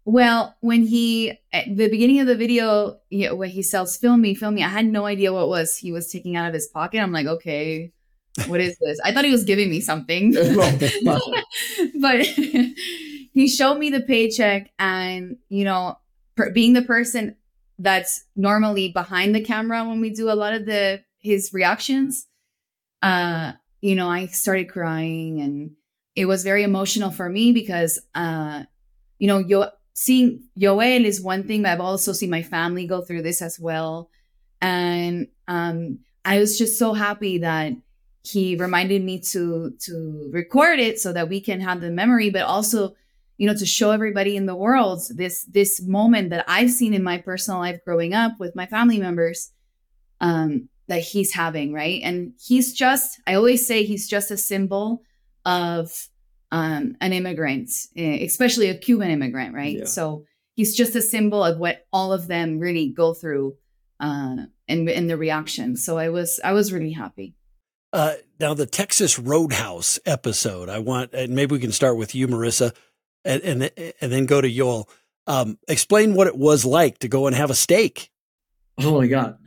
Well, 0.05 0.57
when 0.61 0.83
he 0.83 1.39
at 1.53 1.77
the 1.77 1.89
beginning 1.89 2.21
of 2.21 2.27
the 2.27 2.37
video, 2.37 2.99
you 3.09 3.29
know, 3.29 3.37
when 3.37 3.51
he 3.51 3.63
sells 3.63 3.97
"Film 3.97 4.21
Me, 4.21 4.35
Film 4.35 4.57
Me," 4.57 4.65
I 4.65 4.69
had 4.69 4.85
no 4.85 5.07
idea 5.07 5.33
what 5.33 5.49
was 5.49 5.79
he 5.79 5.93
was 5.93 6.11
taking 6.11 6.37
out 6.37 6.49
of 6.49 6.55
his 6.55 6.67
pocket. 6.67 6.99
I'm 6.99 7.13
like, 7.13 7.27
okay, 7.27 7.93
what 8.49 8.61
is 8.61 8.77
this? 8.81 8.99
I 9.05 9.13
thought 9.13 9.25
he 9.25 9.31
was 9.31 9.45
giving 9.45 9.71
me 9.71 9.81
something, 9.81 10.33
but 12.01 12.21
he 12.27 13.49
showed 13.49 13.79
me 13.79 13.91
the 13.91 14.03
paycheck, 14.07 14.73
and 14.79 15.37
you 15.49 15.65
know, 15.65 15.99
per, 16.37 16.51
being 16.51 16.73
the 16.73 16.83
person 16.83 17.37
that's 17.79 18.25
normally 18.37 18.91
behind 18.91 19.35
the 19.35 19.41
camera 19.41 19.85
when 19.85 20.01
we 20.01 20.11
do 20.11 20.31
a 20.31 20.35
lot 20.35 20.53
of 20.53 20.67
the 20.67 21.03
his 21.21 21.53
reactions, 21.55 22.27
uh, 23.03 23.53
you 23.85 23.95
know, 23.95 24.09
I 24.09 24.29
started 24.29 24.71
crying, 24.71 25.43
and 25.43 25.73
it 26.17 26.25
was 26.25 26.43
very 26.43 26.63
emotional 26.63 27.11
for 27.11 27.29
me 27.29 27.53
because, 27.53 28.01
uh, 28.15 28.63
you 29.19 29.27
know, 29.27 29.37
yo 29.37 29.67
seeing 29.93 30.45
Yoel 30.59 31.05
is 31.05 31.21
one 31.21 31.47
thing, 31.47 31.63
but 31.63 31.73
I've 31.73 31.81
also 31.83 32.15
seen 32.15 32.31
my 32.31 32.43
family 32.43 32.87
go 32.87 33.03
through 33.03 33.21
this 33.21 33.43
as 33.43 33.61
well. 33.61 34.09
And 34.63 35.27
um, 35.49 35.99
I 36.25 36.39
was 36.39 36.57
just 36.57 36.79
so 36.79 36.95
happy 36.95 37.37
that 37.39 37.75
he 38.23 38.57
reminded 38.57 39.05
me 39.05 39.21
to 39.33 39.75
to 39.81 40.31
record 40.33 40.79
it 40.79 40.99
so 40.99 41.13
that 41.13 41.29
we 41.29 41.43
can 41.43 41.61
have 41.61 41.83
the 41.83 41.91
memory, 41.91 42.31
but 42.31 42.45
also, 42.45 42.95
you 43.37 43.47
know, 43.47 43.55
to 43.55 43.67
show 43.67 43.91
everybody 43.91 44.35
in 44.35 44.47
the 44.47 44.57
world 44.57 45.03
this 45.15 45.45
this 45.45 45.83
moment 45.83 46.31
that 46.31 46.47
I've 46.49 46.71
seen 46.71 46.95
in 46.95 47.03
my 47.03 47.19
personal 47.19 47.61
life 47.61 47.85
growing 47.85 48.15
up 48.15 48.41
with 48.41 48.57
my 48.57 48.65
family 48.65 48.99
members 48.99 49.53
um, 50.23 50.71
that 50.89 51.01
he's 51.01 51.33
having, 51.33 51.73
right? 51.73 52.01
And 52.03 52.33
he's 52.43 52.73
just, 52.73 53.21
I 53.27 53.35
always 53.35 53.67
say 53.67 53.85
he's 53.85 54.09
just 54.09 54.31
a 54.31 54.37
symbol 54.37 55.03
of 55.45 55.91
um, 56.53 56.97
an 57.01 57.13
immigrant, 57.13 57.71
eh, 57.97 58.25
especially 58.25 58.69
a 58.69 58.77
Cuban 58.77 59.11
immigrant, 59.11 59.55
right? 59.55 59.79
Yeah. 59.79 59.85
So 59.87 60.25
he's 60.55 60.77
just 60.77 60.95
a 60.95 61.03
symbol 61.03 61.43
of 61.43 61.59
what 61.59 61.87
all 61.93 62.13
of 62.13 62.27
them 62.29 62.59
really 62.59 62.89
go 62.91 63.15
through 63.15 63.57
uh, 64.01 64.37
in 64.69 64.89
in 64.89 65.07
the 65.07 65.17
reaction. 65.17 65.77
So 65.77 65.99
I 65.99 66.09
was 66.09 66.41
I 66.45 66.53
was 66.53 66.73
really 66.73 66.93
happy. 66.93 67.35
Uh, 67.93 68.15
now 68.41 68.55
the 68.55 68.67
Texas 68.67 69.19
Roadhouse 69.19 69.99
episode. 70.05 70.69
I 70.69 70.81
want, 70.81 71.13
and 71.15 71.35
maybe 71.35 71.53
we 71.53 71.61
can 71.61 71.73
start 71.73 71.97
with 71.97 72.15
you, 72.15 72.29
Marissa, 72.29 72.75
and 73.25 73.43
and, 73.43 73.71
and 74.01 74.13
then 74.13 74.27
go 74.27 74.41
to 74.41 74.51
Yoel. 74.51 74.89
Um, 75.27 75.59
explain 75.69 76.15
what 76.15 76.27
it 76.27 76.37
was 76.37 76.65
like 76.65 76.99
to 76.99 77.09
go 77.09 77.27
and 77.27 77.35
have 77.35 77.51
a 77.51 77.55
steak. 77.55 78.11
Oh 78.79 79.01
my 79.01 79.07
God. 79.07 79.39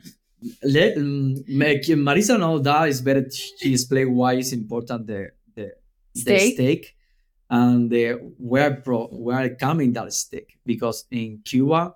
Let 0.62 0.96
mm, 0.96 1.48
make 1.48 1.82
Marisa 1.84 2.38
know 2.38 2.58
that 2.60 2.88
is 2.88 3.00
better. 3.02 3.26
She 3.30 3.72
explain 3.72 4.14
why 4.14 4.34
it's 4.34 4.52
important 4.52 5.06
the 5.06 5.30
the, 5.54 5.72
the 6.14 6.20
Steak? 6.20 6.54
steak 6.54 6.96
and 7.50 7.90
the 7.90 8.12
where 8.38 8.74
pro 8.76 9.06
where 9.08 9.54
coming 9.56 9.92
that 9.94 10.12
steak 10.12 10.58
because 10.64 11.06
in 11.10 11.40
Cuba, 11.44 11.94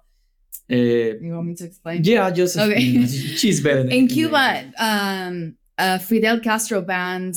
uh, 0.70 0.74
You 0.74 1.34
want 1.34 1.46
me 1.48 1.54
to 1.56 1.64
explain? 1.66 2.02
yeah, 2.04 2.30
just 2.30 2.56
Okay. 2.58 3.06
she's 3.40 3.60
better. 3.60 3.82
than- 3.84 3.92
in 3.92 4.08
Cuba, 4.08 4.72
um, 4.78 5.56
uh, 5.78 5.98
Fidel 5.98 6.40
Castro 6.40 6.80
banned 6.82 7.36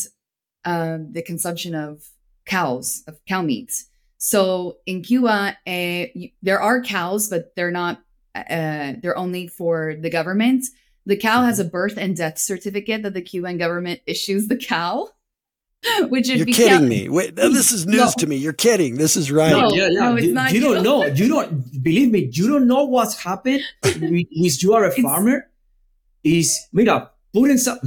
uh, 0.63 0.97
the 1.11 1.21
consumption 1.21 1.75
of 1.75 2.03
cows, 2.45 3.03
of 3.07 3.19
cow 3.27 3.41
meat. 3.43 3.71
So 4.17 4.77
in 4.87 5.03
Cuba, 5.03 5.55
uh, 5.67 6.05
there 6.41 6.59
are 6.61 6.81
cows, 6.81 7.29
but 7.29 7.53
they're 7.55 7.71
not. 7.71 7.99
Uh, 8.33 8.93
they're 9.01 9.17
only 9.17 9.47
for 9.47 9.95
the 9.99 10.09
government. 10.09 10.65
The 11.05 11.17
cow 11.17 11.43
has 11.43 11.59
mm-hmm. 11.59 11.67
a 11.67 11.71
birth 11.71 11.97
and 11.97 12.15
death 12.15 12.37
certificate 12.37 13.03
that 13.03 13.13
the 13.13 13.21
Cuban 13.21 13.57
government 13.57 14.01
issues 14.07 14.47
the 14.47 14.57
cow, 14.57 15.09
which 16.09 16.27
You're 16.29 16.45
kidding 16.45 16.67
count- 16.69 16.87
me. 16.87 17.09
Wait, 17.09 17.35
this 17.35 17.71
is 17.71 17.85
news 17.85 17.97
No. 17.97 18.11
to 18.17 18.27
me. 18.27 18.37
You're 18.37 18.53
kidding. 18.53 18.95
This 18.97 19.15
is 19.15 19.31
right. 19.31 19.51
No. 19.51 19.71
yeah, 19.73 19.89
yeah. 19.91 20.13
it's 20.15 20.25
you, 20.25 20.33
not 20.33 20.53
you 20.53 20.61
don't 20.61 20.83
know. 20.83 21.05
You 21.05 21.27
don't 21.27 21.83
believe 21.83 22.11
me. 22.11 22.29
You 22.31 22.47
don't 22.47 22.67
know 22.67 22.85
what's 22.85 23.21
happened. 23.21 23.61
with, 23.83 24.01
with 24.01 24.63
you 24.63 24.73
are 24.73 24.83
a 24.85 24.87
It's- 24.87 25.01
farmer. 25.03 25.47
Is 26.23 26.59
mira, 26.73 27.11
putting 27.33 27.57
some. 27.59 27.77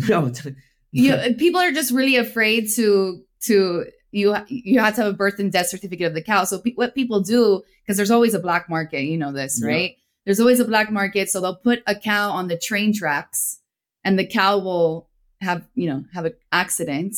you, 0.92 1.35
people 1.37 1.61
are 1.61 1.72
just 1.72 1.90
really 1.90 2.14
afraid 2.14 2.68
to 2.76 3.24
to 3.46 3.87
you 4.12 4.37
you 4.46 4.78
have 4.78 4.94
to 4.94 5.02
have 5.02 5.12
a 5.12 5.16
birth 5.16 5.40
and 5.40 5.50
death 5.50 5.66
certificate 5.66 6.07
of 6.07 6.14
the 6.14 6.22
cow 6.22 6.44
so 6.44 6.61
pe- 6.61 6.74
what 6.74 6.94
people 6.94 7.20
do 7.20 7.62
because 7.83 7.96
there's 7.96 8.11
always 8.12 8.35
a 8.35 8.38
black 8.38 8.68
market 8.70 9.02
you 9.02 9.18
know 9.18 9.33
this 9.33 9.61
Yeah. 9.61 9.68
right 9.68 9.96
there's 10.28 10.40
always 10.40 10.60
a 10.60 10.64
black 10.66 10.90
market 10.92 11.30
so 11.30 11.40
they'll 11.40 11.56
put 11.56 11.82
a 11.86 11.94
cow 11.94 12.28
on 12.30 12.48
the 12.48 12.58
train 12.58 12.92
tracks 12.92 13.60
and 14.04 14.18
the 14.18 14.26
cow 14.26 14.58
will 14.58 15.08
have 15.40 15.66
you 15.74 15.88
know 15.88 16.04
have 16.12 16.26
an 16.26 16.34
accident 16.52 17.16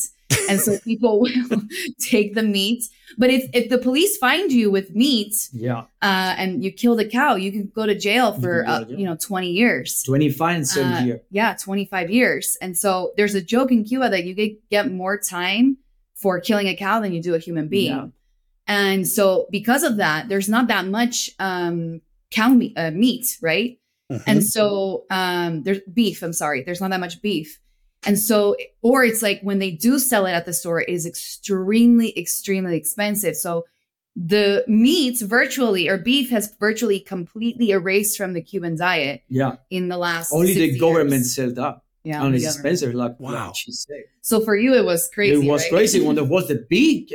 and 0.49 0.61
so 0.61 0.79
people 0.85 1.19
will 1.19 1.61
take 1.99 2.35
the 2.35 2.41
meat 2.43 2.85
but 3.17 3.29
if, 3.29 3.49
if 3.53 3.69
the 3.69 3.77
police 3.77 4.15
find 4.15 4.49
you 4.49 4.71
with 4.71 4.95
meat 4.95 5.33
yeah, 5.51 5.81
uh, 6.01 6.35
and 6.37 6.63
you 6.63 6.71
kill 6.71 6.95
the 6.95 7.03
cow 7.03 7.35
you 7.35 7.51
can 7.51 7.69
go 7.75 7.85
to 7.85 7.93
jail 7.93 8.31
for 8.39 8.63
to 8.63 8.69
uh, 8.69 8.85
you 8.87 9.05
know 9.05 9.17
20 9.17 9.49
years 9.49 10.03
twenty 10.03 10.29
five 10.29 10.55
and 10.55 10.67
seven 10.67 10.93
uh, 10.93 11.01
year. 11.01 11.21
Yeah, 11.31 11.55
25 11.59 12.09
years. 12.09 12.57
And 12.61 12.77
so 12.77 13.11
there's 13.17 13.35
a 13.35 13.41
joke 13.41 13.71
in 13.71 13.83
Cuba 13.83 14.09
that 14.09 14.23
you 14.23 14.33
get, 14.33 14.69
get 14.69 14.89
more 14.89 15.17
time 15.17 15.77
for 16.15 16.39
killing 16.39 16.67
a 16.67 16.75
cow 16.77 17.01
than 17.01 17.11
you 17.11 17.21
do 17.21 17.35
a 17.35 17.39
human 17.39 17.67
being. 17.67 17.91
Yeah. 17.91 18.07
And 18.67 19.07
so 19.07 19.47
because 19.51 19.83
of 19.83 19.97
that, 19.97 20.29
there's 20.29 20.47
not 20.47 20.67
that 20.67 20.85
much 20.85 21.31
um, 21.39 22.01
cow 22.31 22.49
meat, 22.49 22.73
uh, 22.77 22.91
meat 22.91 23.37
right? 23.41 23.77
And 24.27 24.43
so 24.43 25.05
um, 25.09 25.63
there's 25.63 25.79
beef. 25.93 26.21
I'm 26.21 26.33
sorry, 26.33 26.63
there's 26.63 26.81
not 26.81 26.89
that 26.91 26.99
much 26.99 27.21
beef. 27.21 27.59
And 28.05 28.19
so, 28.19 28.57
or 28.81 29.03
it's 29.05 29.21
like 29.21 29.39
when 29.41 29.59
they 29.59 29.71
do 29.71 29.99
sell 29.99 30.25
it 30.25 30.31
at 30.31 30.45
the 30.45 30.53
store, 30.53 30.81
it 30.81 30.89
is 30.89 31.05
extremely, 31.05 32.17
extremely 32.17 32.75
expensive. 32.75 33.35
So 33.37 33.65
the 34.17 34.65
meats 34.67 35.21
virtually 35.21 35.87
or 35.87 35.97
beef 35.97 36.29
has 36.31 36.53
virtually 36.59 36.99
completely 36.99 37.71
erased 37.71 38.17
from 38.17 38.33
the 38.33 38.41
Cuban 38.41 38.75
diet 38.75 39.21
Yeah, 39.29 39.55
in 39.69 39.87
the 39.87 39.97
last 39.97 40.33
only 40.33 40.53
the 40.55 40.65
60 40.71 40.79
government 40.79 41.11
years. 41.11 41.35
sell 41.35 41.53
that. 41.53 41.81
Yeah, 42.03 42.25
and 42.25 42.33
the 42.33 42.37
it's 42.39 42.47
expensive, 42.55 42.93
like, 42.95 43.17
Wow. 43.19 43.45
like 43.47 43.55
she 43.55 43.71
said. 43.71 44.03
So 44.21 44.41
for 44.41 44.57
you, 44.57 44.73
it 44.73 44.83
was 44.83 45.07
crazy. 45.13 45.35
it 45.45 45.49
was 45.49 45.61
right? 45.61 45.71
crazy 45.71 46.01
when 46.01 46.15
there 46.15 46.25
was 46.25 46.47
the 46.49 46.65
big, 46.69 47.11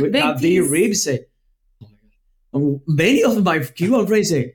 with 0.00 0.12
Big 0.12 0.40
big 0.40 0.70
ribs. 0.70 1.02
Say, 1.02 1.26
oh 1.82 1.86
my 1.86 1.88
God. 1.88 1.90
And 1.90 2.41
many 2.86 3.22
of 3.24 3.42
my 3.42 3.58
Cuban 3.60 4.06
friends 4.06 4.30
say, 4.30 4.54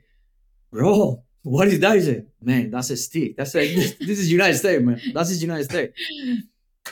bro, 0.72 1.24
what 1.44 1.68
is 1.68 1.80
that? 1.80 1.96
He 1.96 2.02
said, 2.04 2.28
man, 2.42 2.72
that's 2.72 2.90
a 2.90 2.98
stick. 2.98 3.38
That's 3.38 3.56
a, 3.56 3.76
this 3.76 3.96
this 4.00 4.20
is 4.20 4.32
United 4.32 4.58
States, 4.58 4.84
man. 4.84 5.02
That's 5.14 5.30
the 5.30 5.36
United 5.38 5.66
States. 5.66 5.94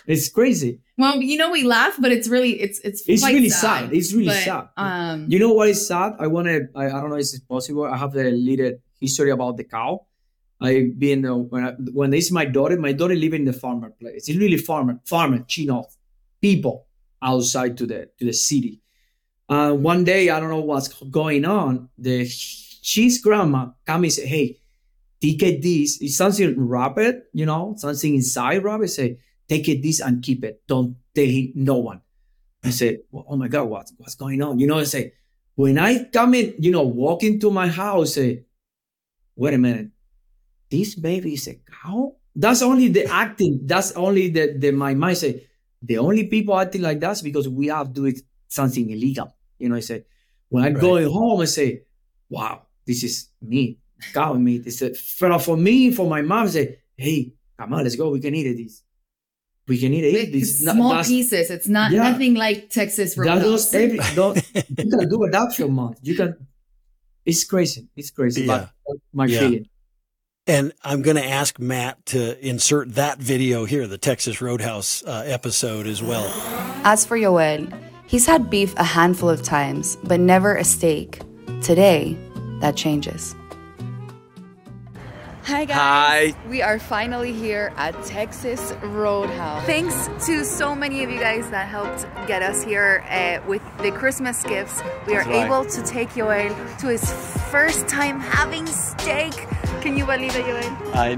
It's 0.07 0.29
crazy. 0.29 0.79
Well, 0.97 1.21
you 1.21 1.37
know, 1.37 1.51
we 1.51 1.63
laugh, 1.63 1.95
but 1.99 2.11
it's 2.11 2.27
really 2.27 2.59
it's 2.61 2.79
it's 2.79 3.03
It's 3.07 3.25
really 3.25 3.49
sad. 3.49 3.93
It's 3.93 4.13
really 4.13 4.27
But, 4.27 4.43
sad. 4.43 4.69
Um, 4.77 5.25
You 5.29 5.39
know 5.39 5.53
what 5.53 5.69
is 5.69 5.87
sad? 5.87 6.13
I 6.19 6.27
want 6.27 6.47
to. 6.47 6.67
I, 6.75 6.85
I 6.87 7.01
don't 7.01 7.09
know 7.09 7.15
if 7.15 7.21
it's 7.21 7.39
possible. 7.39 7.85
I 7.85 7.97
have 7.97 8.15
a 8.15 8.31
little 8.31 8.73
history 8.99 9.31
about 9.31 9.57
the 9.57 9.63
cow. 9.63 10.05
I 10.61 10.91
been 10.97 11.25
uh, 11.25 11.35
when 11.35 11.63
I, 11.65 11.71
when 11.99 12.09
this 12.11 12.25
is 12.25 12.31
my 12.31 12.45
daughter. 12.45 12.77
My 12.79 12.93
daughter 12.93 13.15
live 13.15 13.33
in 13.33 13.45
the 13.45 13.53
farmer 13.53 13.89
place. 13.89 14.29
It's 14.29 14.37
really 14.37 14.57
farmer 14.57 14.99
farmer 15.05 15.39
chino 15.47 15.85
people 16.41 16.87
outside 17.21 17.77
to 17.77 17.85
the 17.85 18.09
to 18.19 18.25
the 18.25 18.33
city. 18.33 18.81
Uh, 19.47 19.73
one 19.73 20.03
day 20.03 20.29
I 20.29 20.39
don't 20.39 20.49
know 20.49 20.61
what's 20.61 20.87
going 20.87 21.45
on. 21.45 21.89
The 21.97 22.25
she's 22.25 23.21
grandma 23.21 23.69
come 23.85 24.03
and 24.03 24.13
say, 24.13 24.25
"Hey, 24.25 24.59
take 25.21 25.61
this. 25.61 26.01
It's 26.01 26.17
something 26.17 26.55
rapid, 26.57 27.23
you 27.33 27.45
know, 27.45 27.75
something 27.77 28.15
inside 28.15 28.63
rapid. 28.63 28.89
Say, 28.89 29.19
take 29.47 29.69
it 29.69 29.81
this 29.81 29.99
and 29.99 30.23
keep 30.23 30.43
it. 30.43 30.63
Don't 30.67 30.97
tell 31.13 31.25
him 31.25 31.51
no 31.55 31.77
one." 31.77 32.01
I 32.63 32.71
said, 32.71 33.01
well, 33.11 33.25
"Oh 33.29 33.37
my 33.37 33.47
God, 33.47 33.65
what's 33.65 33.93
what's 33.97 34.15
going 34.15 34.41
on?" 34.41 34.59
You 34.59 34.67
know, 34.67 34.79
I 34.79 34.83
say, 34.83 35.13
when 35.55 35.77
I 35.77 36.05
come 36.05 36.33
in, 36.33 36.55
you 36.57 36.71
know, 36.71 36.83
walk 36.83 37.23
into 37.23 37.51
my 37.51 37.67
house, 37.67 38.15
say, 38.15 38.45
"Wait 39.35 39.53
a 39.53 39.57
minute, 39.59 39.89
this 40.71 40.95
baby 40.95 41.33
is 41.33 41.47
a 41.47 41.55
cow." 41.55 42.15
That's 42.35 42.63
only 42.63 42.89
the 42.89 43.05
acting. 43.05 43.61
That's 43.63 43.91
only 43.93 44.29
the 44.29 44.55
the 44.57 44.71
my 44.71 44.95
mind 44.95 45.17
say. 45.17 45.47
The 45.83 45.99
only 45.99 46.25
people 46.25 46.57
acting 46.57 46.81
like 46.81 46.99
that's 46.99 47.21
because 47.21 47.47
we 47.47 47.67
have 47.67 47.93
do 47.93 48.05
it 48.05 48.19
something 48.47 48.89
illegal. 48.89 49.34
You 49.59 49.69
know, 49.69 49.75
I 49.75 49.79
say, 49.81 50.05
when 50.49 50.63
I 50.63 50.69
Right. 50.69 50.81
go 50.81 51.09
home, 51.11 51.41
I 51.41 51.45
say, 51.45 51.81
"Wow, 52.29 52.63
this 52.85 53.03
is 53.03 53.29
meat, 53.41 53.79
cow 54.13 54.33
me. 54.33 54.55
It's 54.65 54.81
a, 54.81 54.93
for 54.93 55.37
for 55.39 55.57
me, 55.57 55.91
for 55.91 56.07
my 56.09 56.21
mom, 56.21 56.45
I 56.47 56.49
say, 56.49 56.79
"Hey, 56.97 57.33
come 57.57 57.73
on, 57.73 57.83
let's 57.83 57.95
go. 57.95 58.09
We 58.09 58.19
can 58.19 58.35
eat 58.35 58.47
it. 58.47 58.57
This, 58.57 58.83
we 59.67 59.77
can 59.79 59.93
eat 59.93 60.03
it. 60.05 60.13
it's 60.13 60.59
This 60.59 60.59
small 60.61 60.89
that's- 60.89 61.07
pieces. 61.07 61.49
It's 61.49 61.67
not 61.67 61.91
Yeah. 61.91 62.03
nothing 62.11 62.35
like 62.35 62.69
Texas 62.69 63.15
that 63.15 63.21
Roadhouse. 63.21 63.73
every, 63.73 63.99
don't, 64.15 64.35
you 64.55 64.89
can 64.89 65.09
do 65.09 65.23
it 65.23 65.31
that 65.31 65.53
for 65.55 65.63
a 65.65 65.67
month. 65.67 65.99
You 66.03 66.15
can. 66.15 66.35
It's 67.25 67.43
crazy. 67.43 67.87
It's 67.95 68.11
crazy. 68.11 68.43
Yeah. 68.43 68.67
But 68.87 68.97
my 69.13 69.25
Yeah. 69.25 69.39
feeling. 69.39 69.65
And 70.47 70.73
I'm 70.83 71.01
going 71.01 71.15
to 71.17 71.25
ask 71.25 71.57
Matt 71.57 72.05
to 72.07 72.37
insert 72.47 72.93
that 72.93 73.17
video 73.17 73.65
here, 73.65 73.87
the 73.87 73.97
Texas 73.97 74.41
Roadhouse 74.41 75.01
uh, 75.03 75.23
episode 75.25 75.87
as 75.87 76.03
well. 76.03 76.27
As 76.83 77.03
for 77.03 77.17
Yoel, 77.17 77.73
he's 78.07 78.25
had 78.25 78.49
beef 78.49 78.73
a 78.77 78.83
handful 78.83 79.29
of 79.29 79.43
times, 79.43 79.97
but 80.03 80.19
never 80.19 80.55
a 80.55 80.63
steak. 80.63 81.21
Today, 81.61 82.17
that 82.61 82.75
changes. 82.75 83.35
Hi 85.45 85.63
guys. 85.65 86.33
Hi. 86.33 86.49
We 86.49 86.63
are 86.63 86.79
finally 86.79 87.31
here 87.31 87.71
at 87.77 87.93
Texas 88.03 88.73
Roadhouse. 88.81 89.63
Thanks 89.67 90.09
to 90.25 90.43
so 90.43 90.73
many 90.73 91.03
of 91.03 91.11
you 91.11 91.19
guys 91.19 91.47
that 91.51 91.67
helped 91.67 92.07
get 92.25 92.41
us 92.41 92.63
here 92.63 93.05
uh, 93.11 93.47
with 93.47 93.61
the 93.77 93.91
Christmas 93.91 94.41
gifts. 94.41 94.81
We 95.05 95.15
are 95.15 95.23
right. 95.23 95.45
able 95.45 95.63
to 95.63 95.83
take 95.83 96.09
Yoel 96.09 96.49
to 96.79 96.87
his 96.87 97.03
first 97.55 97.87
time 97.87 98.19
having 98.19 98.67
steak. 98.67 99.31
Can 99.81 99.95
you 99.95 100.05
believe 100.05 100.35
it, 100.35 100.45
Yoel? 100.45 100.71
Ay, 100.93 101.17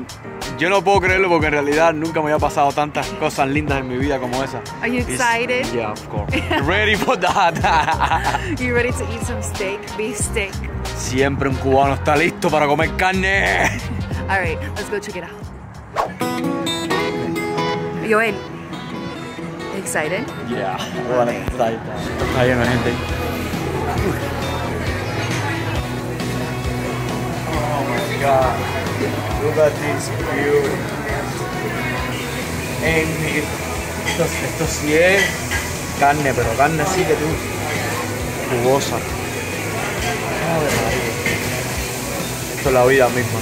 yo 0.59 0.69
no 0.69 0.83
puedo 0.83 0.99
creerlo 1.01 1.29
porque 1.29 1.47
en 1.47 1.53
realidad 1.53 1.93
nunca 1.95 2.21
me 2.21 2.31
había 2.31 2.37
pasado 2.37 2.71
tantas 2.71 3.07
cosas 3.19 3.47
lindas 3.47 3.79
en 3.79 3.87
mi 3.87 3.97
vida 3.97 4.19
como 4.19 4.43
esa. 4.43 4.61
Are 4.81 4.87
you 4.91 4.99
It's- 4.99 5.15
excited? 5.15 5.65
Yeah, 5.73 5.93
of 5.93 6.07
course. 6.09 6.31
Ready 6.67 6.95
for 6.95 7.17
that. 7.17 7.55
You 8.59 8.75
ready 8.75 8.91
to 8.91 9.03
eat 9.11 9.23
some 9.25 9.41
steak? 9.41 9.79
Beef 9.97 10.15
steak. 10.17 10.51
Siempre 10.95 11.49
un 11.49 11.55
cubano 11.55 11.95
está 11.95 12.15
listo 12.15 12.51
para 12.51 12.67
comer 12.67 12.91
carne. 12.97 13.63
All 14.29 14.39
right, 14.39 14.59
let's 14.75 14.89
go 14.91 14.99
check 14.99 15.15
it 15.15 15.23
out. 15.23 15.31
Joel, 18.07 18.35
excited? 19.75 20.23
Yeah, 20.49 20.77
está, 20.77 21.23
ahí, 21.23 21.45
está, 21.47 21.71
está 21.71 22.43
lleno 22.45 22.61
de 22.61 22.67
gente. 22.67 24.56
God. 28.21 28.57
Look 29.43 29.57
at 29.57 29.73
this 29.81 30.09
beauty. 30.31 30.75
En 32.83 33.07
esto, 34.07 34.65
sí 34.67 34.93
es 34.93 35.23
carne, 35.99 36.33
pero 36.33 36.49
carne 36.57 36.81
así 36.83 37.03
que 37.03 37.13
tú. 37.13 37.25
Jugosa. 38.49 38.95
Ave 38.95 40.69
María. 40.83 41.11
Esto 42.55 42.69
es 42.69 42.73
la 42.73 42.85
vida 42.85 43.09
misma. 43.09 43.39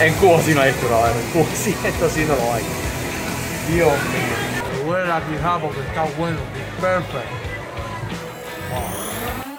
En 0.00 0.14
Cuba 0.14 0.40
sí 0.42 0.54
no 0.54 0.60
hay 0.62 0.70
esto, 0.70 0.88
cabrón. 0.88 1.12
En 1.18 1.30
Cuba 1.32 1.54
sí, 1.54 1.76
esto 1.84 2.08
sí 2.08 2.24
no 2.24 2.34
lo 2.36 2.54
hay. 2.54 2.64
Dios 3.68 3.92
mío. 3.92 4.86
Huele 4.86 5.12
a 5.12 5.20
quijá 5.20 5.58
porque 5.58 5.80
está 5.80 6.04
bueno. 6.18 6.38
Perfect. 6.80 7.26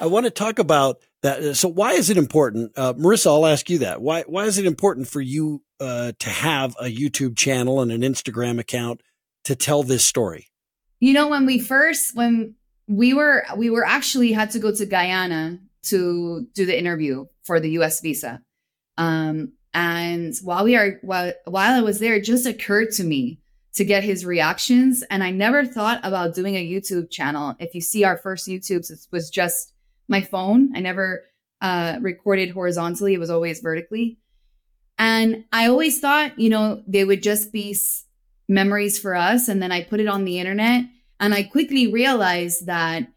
I 0.01 0.05
want 0.05 0.25
to 0.25 0.31
talk 0.31 0.59
about 0.59 0.99
that. 1.23 1.55
So, 1.55 1.67
why 1.67 1.93
is 1.93 2.09
it 2.09 2.17
important, 2.17 2.71
uh, 2.77 2.93
Marissa? 2.93 3.27
I'll 3.27 3.45
ask 3.45 3.69
you 3.69 3.79
that. 3.79 4.01
Why 4.01 4.23
why 4.27 4.45
is 4.45 4.57
it 4.57 4.65
important 4.65 5.07
for 5.07 5.21
you 5.21 5.63
uh, 5.79 6.13
to 6.19 6.29
have 6.29 6.75
a 6.79 6.85
YouTube 6.85 7.35
channel 7.35 7.81
and 7.81 7.91
an 7.91 8.01
Instagram 8.01 8.59
account 8.59 9.01
to 9.45 9.55
tell 9.55 9.83
this 9.83 10.05
story? 10.05 10.47
You 10.99 11.13
know, 11.13 11.27
when 11.27 11.45
we 11.45 11.59
first 11.59 12.15
when 12.15 12.55
we 12.87 13.13
were 13.13 13.43
we 13.57 13.69
were 13.69 13.85
actually 13.85 14.31
had 14.31 14.51
to 14.51 14.59
go 14.59 14.73
to 14.73 14.85
Guyana 14.85 15.59
to 15.83 16.47
do 16.53 16.65
the 16.65 16.77
interview 16.77 17.25
for 17.43 17.59
the 17.59 17.71
US 17.71 17.99
visa. 17.99 18.41
Um 18.97 19.53
and 19.73 20.33
while 20.43 20.63
we 20.63 20.75
are 20.75 20.99
while 21.01 21.33
while 21.45 21.73
I 21.73 21.81
was 21.81 21.99
there, 21.99 22.15
it 22.15 22.23
just 22.23 22.45
occurred 22.45 22.91
to 22.93 23.03
me 23.03 23.39
to 23.73 23.83
get 23.83 24.03
his 24.03 24.25
reactions. 24.25 25.03
And 25.09 25.23
I 25.23 25.31
never 25.31 25.65
thought 25.65 25.99
about 26.03 26.35
doing 26.35 26.55
a 26.55 26.65
YouTube 26.65 27.09
channel. 27.09 27.55
If 27.59 27.73
you 27.73 27.81
see 27.81 28.03
our 28.03 28.17
first 28.17 28.47
YouTubes, 28.47 28.91
it 28.91 29.07
was 29.11 29.29
just 29.29 29.72
my 30.07 30.21
phone. 30.21 30.71
I 30.75 30.79
never 30.79 31.23
uh 31.61 31.97
recorded 32.01 32.51
horizontally, 32.51 33.13
it 33.13 33.19
was 33.19 33.29
always 33.29 33.59
vertically. 33.59 34.17
And 34.97 35.45
I 35.51 35.67
always 35.67 35.99
thought, 35.99 36.37
you 36.39 36.49
know, 36.49 36.83
they 36.87 37.03
would 37.03 37.23
just 37.23 37.51
be 37.51 37.71
s- 37.71 38.05
memories 38.47 38.99
for 38.99 39.15
us. 39.15 39.47
And 39.47 39.61
then 39.61 39.71
I 39.71 39.83
put 39.83 39.99
it 39.99 40.07
on 40.07 40.23
the 40.23 40.39
internet. 40.39 40.85
And 41.19 41.33
I 41.33 41.43
quickly 41.43 41.91
realized 41.91 42.67
that 42.67 43.07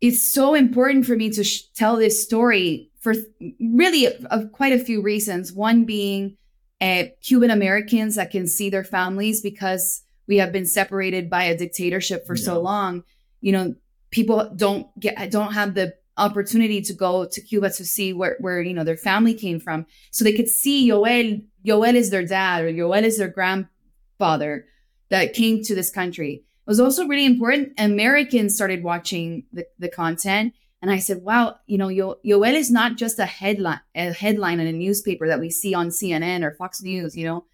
it's 0.00 0.22
so 0.22 0.54
important 0.54 1.06
for 1.06 1.14
me 1.14 1.30
to 1.30 1.44
sh- 1.44 1.62
tell 1.74 1.96
this 1.96 2.22
story 2.22 2.90
for 3.00 3.14
th- 3.14 3.26
really 3.60 4.06
of 4.26 4.52
quite 4.52 4.72
a 4.72 4.78
few 4.78 5.02
reasons. 5.02 5.52
One 5.52 5.84
being 5.84 6.36
uh, 6.80 7.04
Cuban 7.22 7.50
Americans 7.50 8.16
that 8.16 8.30
can 8.30 8.46
see 8.46 8.70
their 8.70 8.84
families 8.84 9.40
because 9.40 10.02
we 10.26 10.38
have 10.38 10.52
been 10.52 10.66
separated 10.66 11.28
by 11.30 11.44
a 11.44 11.56
dictatorship 11.56 12.26
for 12.26 12.34
so 12.36 12.60
long. 12.60 13.04
You 13.40 13.52
know, 13.52 13.74
people 14.12 14.48
don't 14.54 14.86
get 15.00 15.30
don't 15.32 15.54
have 15.54 15.74
the 15.74 15.94
opportunity 16.16 16.80
to 16.82 16.92
go 16.92 17.24
to 17.24 17.40
Cuba 17.40 17.70
to 17.70 17.84
see 17.84 18.12
where 18.12 18.36
where 18.38 18.62
you 18.62 18.74
know 18.74 18.84
their 18.84 18.96
family 18.96 19.34
came 19.34 19.58
from, 19.58 19.86
so 20.12 20.22
they 20.22 20.32
could 20.34 20.48
see 20.48 20.88
Yoel. 20.88 21.42
Yoel 21.66 21.94
is 21.94 22.10
their 22.10 22.24
dad, 22.24 22.62
or 22.64 22.70
Yoel 22.72 23.02
is 23.02 23.18
their 23.18 23.28
grandfather 23.28 24.66
that 25.10 25.32
came 25.32 25.62
to 25.64 25.74
this 25.74 25.90
country. 25.90 26.34
It 26.34 26.70
was 26.70 26.80
also 26.80 27.06
really 27.06 27.26
important. 27.26 27.72
Americans 27.78 28.54
started 28.54 28.82
watching 28.84 29.44
the, 29.52 29.66
the 29.78 29.88
content. 29.88 30.54
And 30.80 30.90
I 30.90 30.98
said, 30.98 31.22
wow, 31.22 31.56
you 31.66 31.78
know, 31.78 31.88
Yo- 31.88 32.18
Yoel 32.26 32.54
is 32.54 32.70
not 32.70 32.96
just 32.96 33.18
a 33.20 33.24
headline, 33.26 33.80
a 33.94 34.12
headline 34.12 34.58
in 34.58 34.66
a 34.66 34.72
newspaper 34.72 35.28
that 35.28 35.38
we 35.38 35.48
see 35.50 35.74
on 35.74 35.88
CNN 35.88 36.42
or 36.42 36.52
Fox 36.54 36.82
News, 36.82 37.16
you 37.16 37.24
know. 37.24 37.44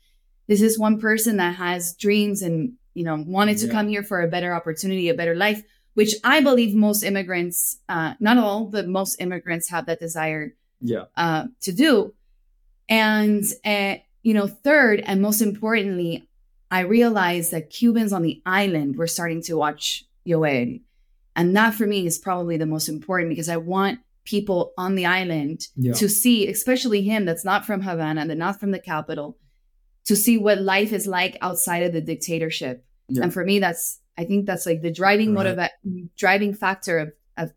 This 0.46 0.62
is 0.62 0.78
one 0.78 0.98
person 0.98 1.36
that 1.36 1.56
has 1.56 1.94
dreams 1.94 2.40
and, 2.40 2.74
you 2.94 3.04
know, 3.04 3.22
wanted 3.26 3.58
to 3.58 3.66
Yeah. 3.66 3.72
come 3.72 3.88
here 3.88 4.02
for 4.02 4.22
a 4.22 4.28
better 4.28 4.54
opportunity, 4.54 5.10
a 5.10 5.14
better 5.14 5.34
life, 5.34 5.62
which 5.98 6.14
I 6.22 6.40
believe 6.40 6.74
most 6.76 7.02
immigrants, 7.02 7.78
uh, 7.88 8.14
not 8.20 8.38
all, 8.38 8.66
but 8.74 8.87
most 8.87 9.20
immigrants 9.24 9.68
have 9.70 9.87
that 9.87 9.98
desire 9.98 10.54
Yeah. 10.80 11.06
uh, 11.16 11.44
to 11.62 11.72
do. 11.72 12.14
And, 12.88 13.42
uh, 13.64 13.96
you 14.22 14.32
know, 14.37 14.46
third, 14.46 15.00
and 15.08 15.20
most 15.20 15.40
importantly, 15.40 16.28
I 16.70 16.80
realized 16.80 17.50
that 17.50 17.70
Cubans 17.70 18.12
on 18.12 18.22
the 18.22 18.40
island 18.46 18.96
were 18.96 19.08
starting 19.16 19.42
to 19.48 19.56
watch 19.56 20.04
Yoel. 20.24 20.80
And 21.34 21.56
that 21.56 21.74
for 21.74 21.87
me 21.87 22.06
is 22.06 22.18
probably 22.18 22.56
the 22.56 22.66
most 22.74 22.88
important 22.88 23.30
because 23.30 23.48
I 23.48 23.56
want 23.56 23.98
people 24.24 24.72
on 24.78 24.94
the 24.94 25.06
island 25.06 25.66
Yeah. 25.76 25.94
to 25.94 26.08
see, 26.08 26.46
especially 26.46 27.02
him 27.02 27.24
that's 27.24 27.44
not 27.44 27.64
from 27.66 27.80
Havana, 27.82 28.24
that's 28.26 28.38
not 28.38 28.61
from 28.61 28.70
the 28.70 28.78
capital, 28.78 29.37
to 30.04 30.14
see 30.14 30.37
what 30.38 30.61
life 30.61 30.92
is 30.92 31.06
like 31.06 31.37
outside 31.40 31.82
of 31.82 31.92
the 31.92 32.00
dictatorship. 32.12 32.84
Yeah. 33.08 33.22
And 33.24 33.32
for 33.32 33.44
me, 33.44 33.58
that's, 33.58 33.98
I 34.18 34.24
think 34.24 34.46
that's 34.46 34.66
like 34.66 34.83
the 34.83 34.90
driving 34.90 35.35
Right. 35.35 35.46
motiva- 35.57 36.09
driving 36.16 36.52
factor 36.54 36.98
of, 36.98 37.09
of 37.37 37.52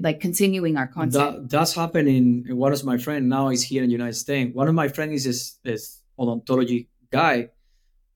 like 0.00 0.20
continuing 0.20 0.76
our 0.76 0.86
content. 0.86 1.12
That 1.12 1.50
that's 1.50 1.74
happening. 1.74 2.44
One 2.48 2.72
of 2.72 2.82
my 2.84 2.96
friend 2.98 3.28
now 3.28 3.50
is 3.50 3.62
here 3.62 3.82
in 3.84 3.88
the 3.90 3.92
United 4.00 4.14
States. 4.24 4.54
One 4.54 4.68
of 4.68 4.74
my 4.74 4.88
friends 4.88 5.26
is 5.26 5.58
this 5.62 6.00
odontology 6.18 6.86
guy. 7.10 7.50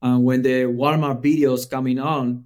And 0.01 0.23
when 0.23 0.41
the 0.41 0.63
Walmart 0.79 1.21
videos 1.23 1.69
coming 1.69 1.99
on, 1.99 2.45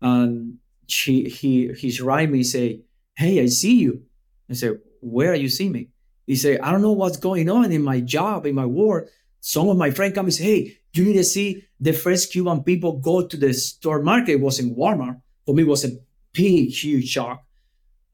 and 0.00 0.58
she 0.88 1.28
he 1.28 1.72
he's 1.80 2.00
writing 2.00 2.32
me 2.32 2.42
say, 2.42 2.82
"Hey, 3.14 3.40
I 3.40 3.46
see 3.46 3.76
you." 3.84 4.02
I 4.50 4.54
say, 4.54 4.70
"Where 5.00 5.30
are 5.32 5.36
you 5.44 5.48
see 5.48 5.68
me?" 5.68 5.88
He 6.26 6.36
said, 6.36 6.60
I 6.60 6.70
don't 6.70 6.82
know 6.82 6.92
what's 6.92 7.16
going 7.16 7.48
on 7.50 7.72
in 7.72 7.82
my 7.82 8.00
job, 8.00 8.46
in 8.46 8.54
my 8.54 8.64
work. 8.66 9.10
Some 9.40 9.68
of 9.68 9.76
my 9.76 9.90
friends 9.90 10.14
come 10.14 10.26
and 10.26 10.34
say, 10.34 10.44
Hey, 10.44 10.78
you 10.94 11.04
need 11.04 11.14
to 11.14 11.24
see 11.24 11.64
the 11.80 11.92
first 11.92 12.32
Cuban 12.32 12.62
people 12.62 12.98
go 12.98 13.26
to 13.26 13.36
the 13.36 13.52
store 13.54 14.02
market. 14.02 14.32
It 14.32 14.40
was 14.40 14.58
in 14.58 14.74
Walmart. 14.74 15.20
For 15.46 15.54
me, 15.54 15.62
it 15.62 15.68
was 15.68 15.84
a 15.84 15.98
big, 16.32 16.70
huge 16.70 17.08
shock. 17.08 17.44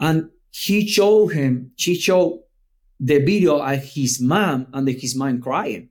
And 0.01 0.31
he 0.51 0.87
showed 0.87 1.29
him, 1.29 1.73
she 1.77 1.95
showed 1.95 2.41
the 3.01 3.19
video 3.19 3.59
of 3.59 3.83
his 3.83 4.21
mom 4.21 4.69
and 4.73 4.89
his 4.89 5.15
mom 5.15 5.41
crying. 5.41 5.91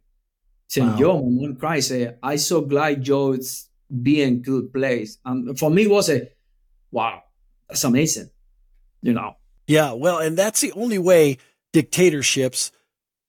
Saying, 0.67 0.91
Wow. 0.93 0.97
Yo, 0.97 1.21
my 1.23 1.47
mom 1.47 1.56
cried. 1.56 1.84
Say, 1.84 2.15
I 2.21 2.36
so 2.38 2.62
glad 2.62 3.04
Joe's 3.04 3.69
being 4.02 4.41
good 4.41 4.73
place. 4.73 5.17
And 5.26 5.58
for 5.58 5.69
me, 5.69 5.84
it 5.84 5.89
was 5.89 6.10
a 6.10 6.30
wow, 6.91 7.23
that's 7.67 7.84
amazing. 7.84 8.30
You 9.02 9.13
know. 9.13 9.38
Yeah, 9.67 9.93
well, 9.93 10.19
and 10.19 10.38
that's 10.38 10.62
the 10.62 10.71
only 10.73 10.97
way 10.97 11.38
dictatorships 11.73 12.71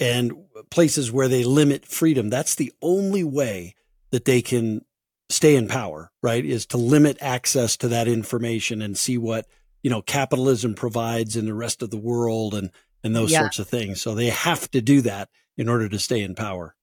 and 0.01 0.33
places 0.71 1.11
where 1.11 1.29
they 1.29 1.45
limit 1.45 1.87
freedom, 1.87 2.31
that's 2.31 2.55
the 2.55 2.73
only 2.83 3.25
way 3.25 3.75
that 4.11 4.25
they 4.25 4.43
can 4.43 4.83
stay 5.29 5.57
in 5.57 5.69
power, 5.69 6.11
right? 6.23 6.45
Is 6.45 6.67
to 6.67 6.77
limit 6.77 7.19
access 7.21 7.77
to 7.79 7.89
that 7.89 8.09
information 8.09 8.81
and 8.81 8.97
see 8.97 9.19
what, 9.19 9.47
you 9.83 9.91
know, 9.91 10.03
capitalism 10.03 10.75
provides 10.75 11.37
in 11.37 11.47
the 11.47 11.55
rest 11.55 11.83
of 11.83 11.91
the 11.91 11.99
world 11.99 12.55
and 12.55 12.71
and 13.05 13.15
those 13.15 13.31
Yeah. 13.31 13.41
sorts 13.41 13.61
of 13.61 13.69
things. 13.69 14.03
So 14.03 14.17
they 14.17 14.29
have 14.31 14.69
to 14.73 14.81
do 14.81 15.03
that 15.03 15.29
in 15.57 15.69
order 15.69 15.89
to 15.89 16.01
stay 16.01 16.21
in 16.21 16.35
power. 16.35 16.75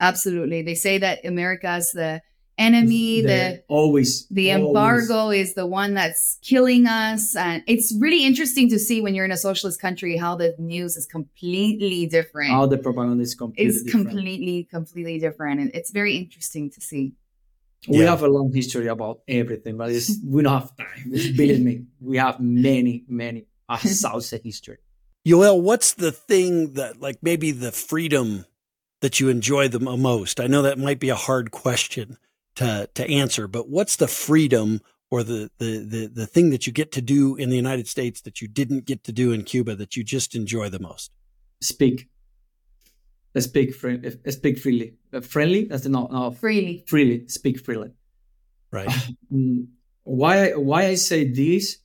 Absolutely. 0.00 0.62
They 0.62 0.76
say 0.76 0.98
that 0.98 1.24
America 1.24 1.74
is 1.76 1.90
the 1.92 2.22
enemy, 2.58 3.20
the 3.22 3.62
always 3.68 4.26
the 4.28 4.52
always. 4.52 4.66
embargo 4.68 5.30
is 5.30 5.54
the 5.54 5.66
one 5.66 5.94
that's 5.94 6.38
killing 6.42 6.86
us 6.86 7.34
and 7.36 7.62
it's 7.66 7.92
really 7.98 8.24
interesting 8.24 8.68
to 8.70 8.78
see 8.78 9.00
when 9.00 9.14
you're 9.14 9.24
in 9.24 9.32
a 9.32 9.36
socialist 9.36 9.80
country 9.80 10.16
how 10.16 10.36
the 10.36 10.54
news 10.58 10.96
is 10.96 11.06
completely 11.06 12.06
different 12.06 12.50
How 12.50 12.66
the 12.66 12.78
propaganda 12.78 13.22
is 13.22 13.34
completely 13.34 13.66
it's 13.74 13.82
different. 13.82 14.08
completely 14.10 14.64
completely 14.70 15.18
different 15.18 15.60
and 15.60 15.70
it's 15.74 15.90
very 15.90 16.16
interesting 16.16 16.70
to 16.70 16.80
see 16.80 17.14
We 17.88 17.98
Yeah. 17.98 18.10
have 18.10 18.22
a 18.22 18.28
long 18.28 18.50
history 18.52 18.86
about 18.88 19.20
everything, 19.28 19.76
but 19.76 19.90
it's, 19.90 20.10
we 20.34 20.42
don't 20.42 20.58
have 20.60 20.74
time. 20.76 21.10
Believe 21.36 21.60
me, 21.60 21.74
we 22.00 22.16
have 22.16 22.40
many, 22.40 23.04
many 23.08 23.44
a 23.68 23.76
thousand 23.76 24.40
history. 24.42 24.78
Yoel, 25.26 25.60
what's 25.60 25.92
the 25.94 26.12
thing 26.12 26.74
that 26.74 27.00
like 27.06 27.18
maybe 27.22 27.50
the 27.50 27.72
freedom 27.72 28.46
that 29.02 29.20
you 29.20 29.28
enjoy 29.28 29.68
the 29.68 29.80
most? 29.80 30.40
I 30.40 30.46
know 30.46 30.62
that 30.62 30.78
might 30.78 31.00
be 31.00 31.10
a 31.10 31.14
hard 31.28 31.50
question 31.50 32.16
to 32.56 32.88
to 32.94 33.08
answer, 33.08 33.48
but 33.48 33.68
what's 33.68 33.96
the 33.96 34.08
freedom 34.08 34.80
or 35.10 35.22
the 35.22 35.50
the 35.58 35.78
the 35.78 36.06
the 36.06 36.26
thing 36.26 36.50
that 36.50 36.66
you 36.66 36.72
get 36.72 36.92
to 36.92 37.02
do 37.02 37.36
in 37.36 37.50
the 37.50 37.56
United 37.56 37.88
States 37.88 38.20
that 38.22 38.40
you 38.40 38.48
didn't 38.48 38.84
get 38.84 39.04
to 39.04 39.12
do 39.12 39.32
in 39.32 39.42
Cuba 39.44 39.74
that 39.76 39.96
you 39.96 40.04
just 40.04 40.34
enjoy 40.34 40.68
the 40.68 40.78
most? 40.80 41.12
Speak. 41.60 42.08
Speak 43.36 43.74
free, 43.74 44.00
speak 44.28 44.58
freely. 44.58 44.94
Uh, 45.12 45.20
friendly? 45.20 45.64
That's 45.64 45.86
no, 45.86 46.06
no. 46.06 46.30
freely 46.30 46.84
Freely. 46.86 47.26
Speak 47.26 47.58
freely. 47.58 47.90
Right. 48.70 48.88
Mm, 49.32 49.66
why 50.04 50.52
why 50.52 50.86
I 50.86 50.94
say 50.94 51.26
this? 51.26 51.78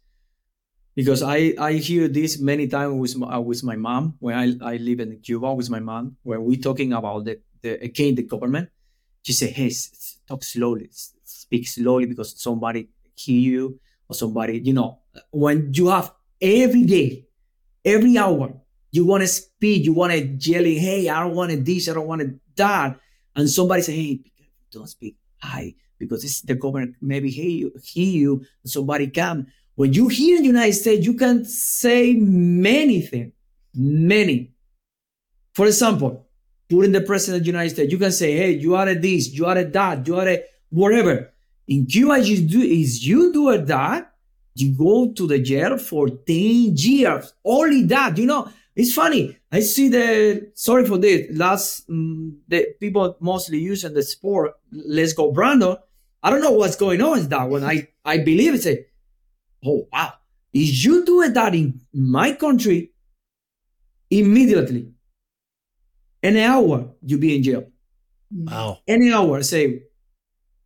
Because 0.95 1.23
I 1.23 1.55
I 1.57 1.73
hear 1.73 2.07
this 2.07 2.39
many 2.39 2.67
times 2.67 2.93
with 2.99 3.17
my, 3.17 3.27
uh, 3.35 3.39
with 3.39 3.63
my 3.63 3.75
mom 3.75 4.15
when 4.19 4.35
I, 4.35 4.73
I 4.73 4.77
live 4.77 4.99
in 4.99 5.19
Cuba 5.21 5.53
with 5.53 5.69
my 5.69 5.79
mom 5.79 6.17
when 6.23 6.43
we 6.43 6.57
talking 6.57 6.93
about 6.93 7.25
the, 7.25 7.39
the 7.61 7.81
again 7.81 8.13
the 8.15 8.23
government. 8.23 8.69
She 9.23 9.33
say, 9.33 9.49
"Hey, 9.49 9.67
s- 9.67 9.89
s- 9.93 9.98
talk 10.29 10.43
slowly, 10.43 10.89
speak 11.23 11.67
slowly 11.67 12.05
because 12.05 12.41
somebody 12.41 12.87
hear 13.15 13.41
you 13.51 13.79
or 14.07 14.15
somebody 14.15 14.61
you 14.63 14.73
know 14.73 14.99
when 15.31 15.73
you 15.73 15.87
have 15.89 16.13
every 16.41 16.83
day, 16.83 17.25
every 17.83 18.17
hour 18.17 18.53
you 18.91 19.05
want 19.05 19.21
to 19.21 19.27
speak, 19.27 19.85
you 19.85 19.93
want 19.93 20.13
to 20.13 20.19
yelling, 20.49 20.77
"Hey, 20.77 21.09
I 21.09 21.19
don't 21.23 21.35
want 21.35 21.65
this, 21.65 21.89
I 21.89 21.93
don't 21.93 22.07
want 22.07 22.21
that," 22.55 22.99
and 23.35 23.49
somebody 23.49 23.81
say, 23.81 23.95
"Hey, 23.95 24.21
don't 24.71 24.87
speak 24.87 25.17
high." 25.41 25.75
because 25.99 26.23
it's 26.23 26.41
the 26.41 26.55
government 26.55 26.95
maybe 27.01 27.29
hear 27.29 27.49
you, 27.49 27.73
hear 27.83 28.07
you 28.07 28.45
somebody 28.65 29.07
come. 29.07 29.47
When 29.75 29.93
you 29.93 30.07
hear 30.07 30.37
in 30.37 30.43
the 30.43 30.47
United 30.47 30.73
States, 30.73 31.05
you 31.05 31.13
can 31.13 31.45
say 31.45 32.13
many 32.13 33.01
things, 33.01 33.33
many. 33.75 34.53
For 35.53 35.67
example, 35.67 36.28
putting 36.69 36.91
the 36.91 37.01
president 37.01 37.41
of 37.41 37.43
the 37.43 37.51
United 37.51 37.71
States, 37.71 37.91
you 37.91 37.97
can 37.97 38.11
say, 38.11 38.35
hey, 38.37 38.51
you 38.51 38.75
are 38.75 38.87
a 38.87 38.95
this, 38.95 39.31
you 39.31 39.45
are 39.45 39.57
a 39.57 39.65
that, 39.65 40.07
you 40.07 40.15
are 40.15 40.27
a 40.27 40.43
whatever. 40.69 41.33
In 41.67 41.85
Cuba, 41.85 42.19
you 42.19 42.47
do 42.47 42.61
is 42.61 43.05
you 43.05 43.31
do 43.33 43.49
a 43.49 43.57
that, 43.57 44.13
you 44.55 44.75
go 44.75 45.11
to 45.13 45.27
the 45.27 45.39
jail 45.39 45.77
for 45.77 46.09
10 46.09 46.75
years. 46.75 47.33
Only 47.43 47.83
that, 47.83 48.17
you 48.17 48.25
know. 48.25 48.49
It's 48.75 48.93
funny. 48.93 49.37
I 49.51 49.59
see 49.59 49.89
the 49.89 50.51
sorry 50.53 50.85
for 50.85 50.97
this. 50.97 51.27
Last 51.31 51.89
mm, 51.89 52.37
the 52.47 52.67
people 52.79 53.17
mostly 53.19 53.57
using 53.59 53.93
the 53.93 54.03
sport. 54.03 54.53
Let's 54.71 55.11
go, 55.11 55.31
Brandon. 55.33 55.75
I 56.23 56.29
don't 56.29 56.41
know 56.41 56.51
what's 56.51 56.77
going 56.77 57.01
on 57.01 57.11
with 57.11 57.29
that 57.29 57.49
one. 57.49 57.65
I 57.65 57.89
I 58.05 58.19
believe 58.19 58.53
it's 58.53 58.67
a 58.67 58.85
oh 59.65 59.87
wow. 59.91 60.13
If 60.53 60.85
you 60.85 61.05
do 61.05 61.29
that 61.29 61.53
in 61.53 61.81
my 61.93 62.31
country, 62.33 62.91
immediately, 64.09 64.93
an 66.23 66.37
hour 66.37 66.91
you 67.01 67.17
be 67.17 67.35
in 67.35 67.43
jail. 67.43 67.67
Wow. 68.31 68.79
Any 68.87 69.11
hour, 69.11 69.41
say 69.43 69.83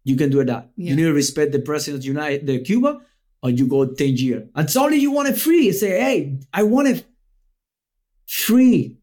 you 0.04 0.16
can 0.16 0.30
do 0.30 0.44
that. 0.44 0.70
Yeah. 0.76 0.92
You 0.92 0.96
need 0.96 1.04
to 1.04 1.13
respect 1.13 1.52
the 1.52 1.60
president 1.60 2.04
of 2.04 2.06
United 2.06 2.46
the 2.46 2.60
Cuba, 2.60 3.02
or 3.42 3.50
you 3.50 3.68
go 3.68 3.86
10 3.86 4.18
years. 4.18 4.50
And 4.56 4.70
suddenly 4.70 4.98
you 4.98 5.12
want 5.12 5.30
it 5.30 5.38
free. 5.38 5.66
You 5.66 5.74
say, 5.74 6.00
hey, 6.00 6.39
I 6.52 6.63
want 6.63 6.88
it 6.89 7.06
free. 8.28 8.98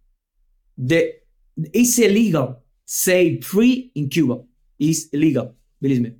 The 0.77 1.15
it's 1.57 1.99
illegal. 1.99 2.63
Say 2.87 3.41
free 3.41 3.93
in 3.95 4.09
Cuba. 4.09 4.43
It's 4.79 5.09
illegal. 5.09 5.55
Believe 5.81 6.03
me. 6.03 6.15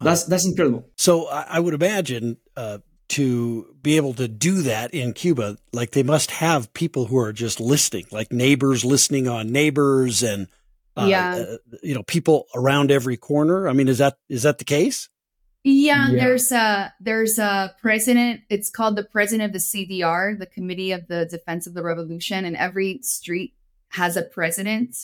That's 0.00 0.24
that's 0.24 0.44
incredible. 0.46 0.86
So 0.96 1.28
I, 1.28 1.46
I 1.50 1.60
would 1.60 1.74
imagine 1.74 2.36
uh, 2.56 2.78
to 3.14 3.74
be 3.82 3.96
able 3.96 4.14
to 4.14 4.26
do 4.28 4.62
that 4.62 4.92
in 4.92 5.12
Cuba, 5.12 5.56
like 5.72 5.92
they 5.92 6.02
must 6.02 6.30
have 6.32 6.72
people 6.74 7.06
who 7.06 7.18
are 7.18 7.32
just 7.32 7.60
listening, 7.60 8.06
like 8.10 8.32
neighbors 8.32 8.84
listening 8.84 9.28
on 9.28 9.52
neighbors, 9.52 10.22
and 10.22 10.48
uh, 10.96 11.06
Yeah. 11.08 11.34
uh, 11.34 11.56
you 11.82 11.94
know, 11.94 12.02
people 12.02 12.46
around 12.54 12.90
every 12.90 13.16
corner. 13.16 13.68
I 13.68 13.72
mean, 13.72 13.88
is 13.88 13.98
that 13.98 14.18
is 14.28 14.42
that 14.42 14.58
the 14.58 14.64
case? 14.64 15.08
Yeah, 15.62 16.10
Yeah. 16.10 16.24
there's 16.24 16.52
a 16.52 16.92
there's 17.00 17.38
a 17.38 17.74
president. 17.80 18.42
It's 18.50 18.70
called 18.70 18.96
the 18.96 19.04
president 19.04 19.46
of 19.48 19.52
the 19.52 19.60
CDR, 19.60 20.38
the 20.38 20.46
Committee 20.46 20.92
of 20.92 21.06
the 21.08 21.24
Defense 21.26 21.66
of 21.66 21.74
the 21.74 21.82
Revolution, 21.82 22.44
and 22.44 22.56
every 22.56 23.00
street 23.02 23.54
has 23.90 24.16
a 24.16 24.22
president 24.22 24.96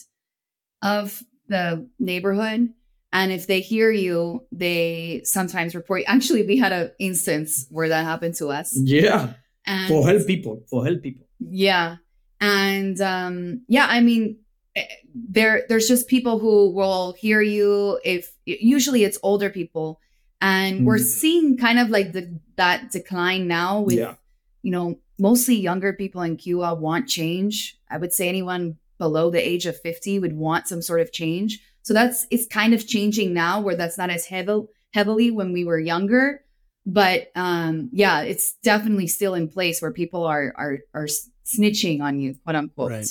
of 0.83 1.23
the 1.49 1.89
neighborhood. 1.99 2.71
And 3.13 3.33
if 3.33 3.47
they 3.49 3.61
hear 3.61 3.91
you, 3.91 4.47
they 4.53 5.23
sometimes 5.25 5.75
report. 5.75 6.05
Actually, 6.07 6.47
we 6.47 6.57
had 6.59 6.73
an 6.73 6.93
instance 6.99 7.67
where 7.71 7.89
that 7.89 8.05
happened 8.05 8.35
to 8.37 8.49
us. 8.49 8.77
Yeah. 8.77 9.33
And 9.67 9.89
For 9.89 10.07
help 10.07 10.27
people. 10.27 10.63
For 10.71 10.85
help 10.85 11.03
people. 11.03 11.27
yeah. 11.39 11.97
And 12.41 13.01
um 13.01 13.63
yeah, 13.69 13.87
I 13.91 14.01
mean 14.01 14.39
eh, 14.77 14.87
there 15.15 15.65
there's 15.69 15.89
just 15.89 16.09
people 16.09 16.39
who 16.39 16.71
will 16.71 17.13
hear 17.19 17.41
you 17.43 17.99
if 18.05 18.33
usually 18.47 19.05
it's 19.05 19.19
older 19.23 19.51
people 19.51 20.01
and 20.41 20.87
we're 20.87 20.97
Mhm. 20.99 21.05
seeing 21.21 21.57
kind 21.59 21.79
of 21.79 21.91
like 21.91 22.13
the 22.13 22.39
that 22.57 22.91
decline 22.93 23.47
now 23.47 23.81
with 23.83 23.99
Yeah. 23.99 24.15
you 24.63 24.71
know 24.71 24.99
mostly 25.19 25.57
younger 25.57 25.93
people 25.93 26.23
in 26.23 26.37
Cuba 26.37 26.75
want 26.75 27.09
change. 27.09 27.77
I 27.91 27.99
would 27.99 28.13
say 28.13 28.29
anyone 28.29 28.79
below 28.99 29.31
the 29.31 29.47
age 29.47 29.67
of 29.67 29.79
50 29.81 30.19
would 30.19 30.35
want 30.37 30.67
some 30.69 30.81
sort 30.81 31.01
of 31.01 31.13
change. 31.13 31.61
So 31.83 31.95
that's 31.95 32.27
it's 32.31 32.47
kind 32.47 32.75
of 32.75 32.87
changing 32.87 33.33
now 33.35 33.61
where 33.61 33.77
that's 33.77 33.99
not 33.99 34.11
as 34.11 34.27
heavy 34.27 34.63
heavily 34.93 35.31
when 35.31 35.53
we 35.53 35.65
were 35.65 35.79
younger 35.79 36.43
but 36.85 37.31
um 37.37 37.89
yeah 37.93 38.23
it's 38.23 38.55
definitely 38.63 39.07
still 39.07 39.35
in 39.35 39.49
place 39.49 39.81
where 39.81 39.93
people 39.93 40.25
are 40.25 40.53
are 40.57 40.79
are 40.95 41.07
snitching 41.45 42.01
on 42.01 42.19
you 42.21 42.35
quote 42.45 42.57
unquote 42.57 42.91
Right. 42.91 43.07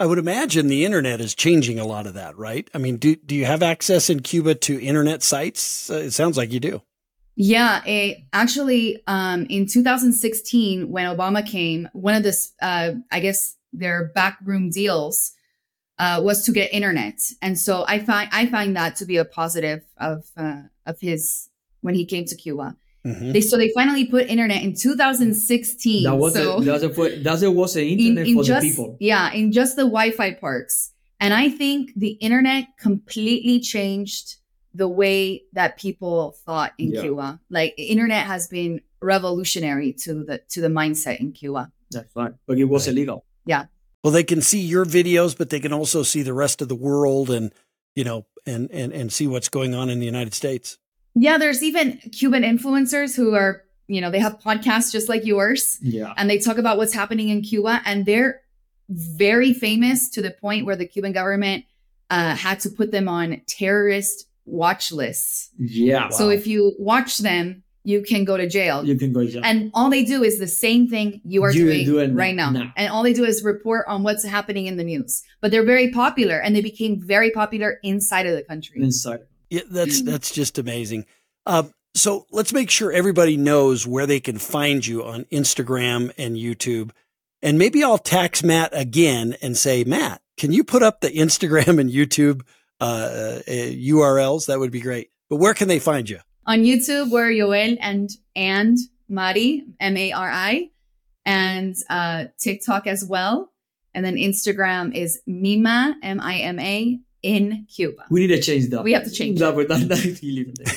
I 0.00 0.06
would 0.06 0.18
imagine 0.18 0.68
the 0.68 0.86
internet 0.86 1.20
is 1.20 1.34
changing 1.34 1.78
a 1.78 1.84
lot 1.84 2.06
of 2.06 2.14
that, 2.14 2.38
right? 2.38 2.66
I 2.72 2.78
mean, 2.78 2.96
do 2.96 3.16
do 3.16 3.34
you 3.34 3.44
have 3.44 3.62
access 3.62 4.08
in 4.08 4.20
Cuba 4.20 4.54
to 4.54 4.80
internet 4.82 5.22
sites? 5.22 5.90
Uh, 5.90 5.96
it 5.96 6.12
sounds 6.12 6.38
like 6.38 6.50
you 6.52 6.58
do. 6.60 6.80
yeah 7.36 7.82
it, 7.86 8.18
actually 8.32 9.02
um 9.06 9.46
in 9.48 9.66
2016 9.66 10.90
when 10.90 11.06
obama 11.06 11.46
came 11.46 11.88
one 11.92 12.14
of 12.14 12.22
this 12.22 12.52
uh 12.60 12.90
i 13.12 13.20
guess 13.20 13.56
their 13.72 14.10
backroom 14.14 14.68
deals 14.70 15.32
uh 16.02 16.18
was 16.28 16.38
to 16.46 16.50
get 16.58 16.66
internet 16.80 17.18
and 17.44 17.54
so 17.66 17.72
i 17.94 17.96
find 18.08 18.26
i 18.40 18.42
find 18.54 18.70
that 18.80 18.92
to 19.00 19.04
be 19.10 19.16
a 19.24 19.24
positive 19.40 19.80
of 20.10 20.18
uh 20.42 20.62
of 20.90 20.96
his 21.08 21.22
when 21.84 21.94
he 22.00 22.04
came 22.12 22.24
to 22.32 22.36
cuba 22.44 22.68
Mhm. 23.10 23.32
they 23.34 23.40
so 23.50 23.54
they 23.62 23.70
finally 23.80 24.04
put 24.14 24.22
internet 24.36 24.60
in 24.66 24.72
2016 24.74 26.04
That 26.04 26.16
was 26.16 26.34
so 26.34 26.58
a, 26.58 26.64
that's 26.64 26.82
a, 26.84 26.88
that 26.88 27.52
was 27.60 27.72
the 27.74 27.82
in, 27.92 27.98
internet 27.98 28.26
in 28.28 28.34
for 28.36 28.44
just 28.44 28.62
the 28.62 28.70
people. 28.70 28.96
yeah 29.00 29.32
in 29.32 29.52
just 29.52 29.72
the 29.76 29.86
wi-fi 29.96 30.30
parks 30.34 30.92
and 31.18 31.32
i 31.32 31.48
think 31.48 31.92
the 31.96 32.12
internet 32.28 32.64
completely 32.78 33.58
changed 33.74 34.26
the 34.74 34.86
way 35.00 35.42
that 35.58 35.78
people 35.78 36.18
thought 36.44 36.72
in 36.78 36.88
Yeah. 36.92 37.00
cuba 37.02 37.40
like 37.48 37.72
internet 37.78 38.26
has 38.26 38.48
been 38.48 38.72
revolutionary 39.00 39.92
to 40.04 40.10
the 40.28 40.36
to 40.52 40.58
the 40.60 40.68
mindset 40.80 41.16
in 41.24 41.32
cuba 41.32 41.62
That's 41.90 42.14
right. 42.14 42.34
But 42.46 42.56
it 42.58 42.68
was 42.74 42.82
Right. 42.86 42.92
illegal. 42.94 43.18
Yeah. 43.52 43.64
Well, 44.02 44.12
they 44.12 44.24
can 44.24 44.40
see 44.40 44.60
your 44.60 44.84
videos, 44.86 45.36
but 45.36 45.50
they 45.50 45.60
can 45.60 45.72
also 45.72 46.02
see 46.02 46.22
the 46.22 46.32
rest 46.32 46.62
of 46.62 46.68
the 46.68 46.74
world 46.74 47.30
and, 47.30 47.52
you 47.94 48.04
know, 48.04 48.26
and, 48.46 48.70
and, 48.70 48.92
and 48.92 49.12
see 49.12 49.26
what's 49.26 49.48
going 49.48 49.74
on 49.74 49.90
in 49.90 49.98
the 50.00 50.06
United 50.06 50.32
States. 50.34 50.78
Yeah, 51.14 51.38
there's 51.38 51.62
even 51.62 51.98
Cuban 52.12 52.42
influencers 52.42 53.14
who 53.16 53.34
are, 53.34 53.64
you 53.88 54.00
know, 54.00 54.10
they 54.10 54.20
have 54.20 54.38
podcasts 54.38 54.90
just 54.92 55.08
like 55.08 55.26
yours 55.26 55.78
Yeah. 55.82 56.14
and 56.16 56.30
they 56.30 56.38
talk 56.38 56.56
about 56.56 56.78
what's 56.78 56.94
happening 56.94 57.28
in 57.28 57.42
Cuba 57.42 57.82
and 57.84 58.06
they're 58.06 58.40
very 58.88 59.52
famous 59.52 60.08
to 60.10 60.22
the 60.22 60.30
point 60.30 60.64
where 60.66 60.76
the 60.76 60.86
Cuban 60.86 61.12
government 61.12 61.64
uh, 62.08 62.34
had 62.34 62.60
to 62.60 62.70
put 62.70 62.90
them 62.92 63.08
on 63.08 63.40
terrorist 63.46 64.26
watch 64.46 64.90
lists. 64.90 65.50
Yeah. 65.58 66.08
So 66.08 66.30
if 66.30 66.46
you 66.46 66.74
watch 66.78 67.18
them, 67.18 67.62
you 67.84 68.02
can 68.02 68.24
go 68.24 68.36
to 68.36 68.46
jail. 68.48 68.84
You 68.84 68.96
can 68.96 69.12
go 69.12 69.20
to 69.20 69.28
jail. 69.30 69.42
and 69.44 69.70
all 69.74 69.88
they 69.90 70.04
do 70.04 70.22
is 70.22 70.38
the 70.38 70.46
same 70.46 70.86
thing 70.88 71.20
you 71.24 71.42
are 71.44 71.52
You 71.52 71.64
doing, 71.64 71.84
doing 71.86 72.14
right 72.14 72.34
now. 72.34 72.50
now. 72.50 72.72
And 72.76 72.92
all 72.92 73.02
they 73.02 73.12
do 73.14 73.24
is 73.24 73.42
report 73.42 73.86
on 73.88 74.02
what's 74.02 74.24
happening 74.24 74.66
in 74.66 74.76
the 74.76 74.84
news. 74.84 75.22
But 75.40 75.50
they're 75.50 75.64
very 75.64 75.90
popular 75.90 76.38
and 76.38 76.54
they 76.54 76.60
became 76.60 77.00
very 77.00 77.30
popular 77.30 77.78
inside 77.82 78.26
of 78.26 78.36
the 78.36 78.42
country. 78.42 78.82
inside. 78.82 79.20
Yeah, 79.48 79.62
that's 79.70 80.02
that's 80.02 80.30
just 80.30 80.58
amazing. 80.58 81.06
Uh, 81.46 81.64
so 81.94 82.26
let's 82.30 82.52
make 82.52 82.70
sure 82.70 82.92
everybody 82.92 83.36
knows 83.36 83.86
where 83.86 84.06
they 84.06 84.20
can 84.20 84.38
find 84.38 84.86
you 84.86 85.02
on 85.02 85.24
Instagram 85.32 86.12
and 86.16 86.36
YouTube. 86.36 86.90
And 87.42 87.58
maybe 87.58 87.82
I'll 87.82 87.98
tax 87.98 88.44
Matt 88.44 88.70
again 88.72 89.36
and 89.42 89.56
say, 89.56 89.82
Matt, 89.84 90.20
can 90.36 90.52
you 90.52 90.62
put 90.62 90.82
up 90.82 91.00
the 91.00 91.10
Instagram 91.10 91.80
and 91.80 91.90
YouTube 91.90 92.42
uh, 92.80 92.84
uh, 92.84 93.40
URLs? 93.48 94.46
That 94.46 94.58
would 94.60 94.70
be 94.70 94.80
great. 94.80 95.10
But 95.28 95.36
where 95.36 95.54
can 95.54 95.66
they 95.66 95.78
find 95.78 96.08
you? 96.08 96.18
On 96.46 96.60
YouTube, 96.60 97.10
we're 97.10 97.30
Yoel 97.30 97.76
and 97.80 98.10
and 98.34 98.78
Mari, 99.08 99.64
M 99.80 99.96
A 99.96 100.12
R 100.12 100.30
I, 100.30 100.70
and 101.24 101.74
uh, 101.88 102.26
TikTok 102.38 102.86
as 102.86 103.04
well. 103.04 103.52
And 103.94 104.04
then 104.04 104.14
Instagram 104.16 104.94
is 104.94 105.20
Mima, 105.26 105.96
M 106.02 106.20
I 106.20 106.38
M 106.38 106.58
A, 106.60 107.00
in 107.22 107.66
Cuba. 107.74 108.04
We 108.10 108.20
need 108.20 108.28
to 108.28 108.40
change 108.40 108.70
that. 108.70 108.82
We 108.84 108.92
have 108.92 109.04
to 109.04 109.10
change 109.10 109.38
that. 109.40 109.54
but 109.54 109.68
that, 109.68 109.88
that 109.88 110.20
we 110.22 110.30
leave 110.30 110.54
there. 110.56 110.74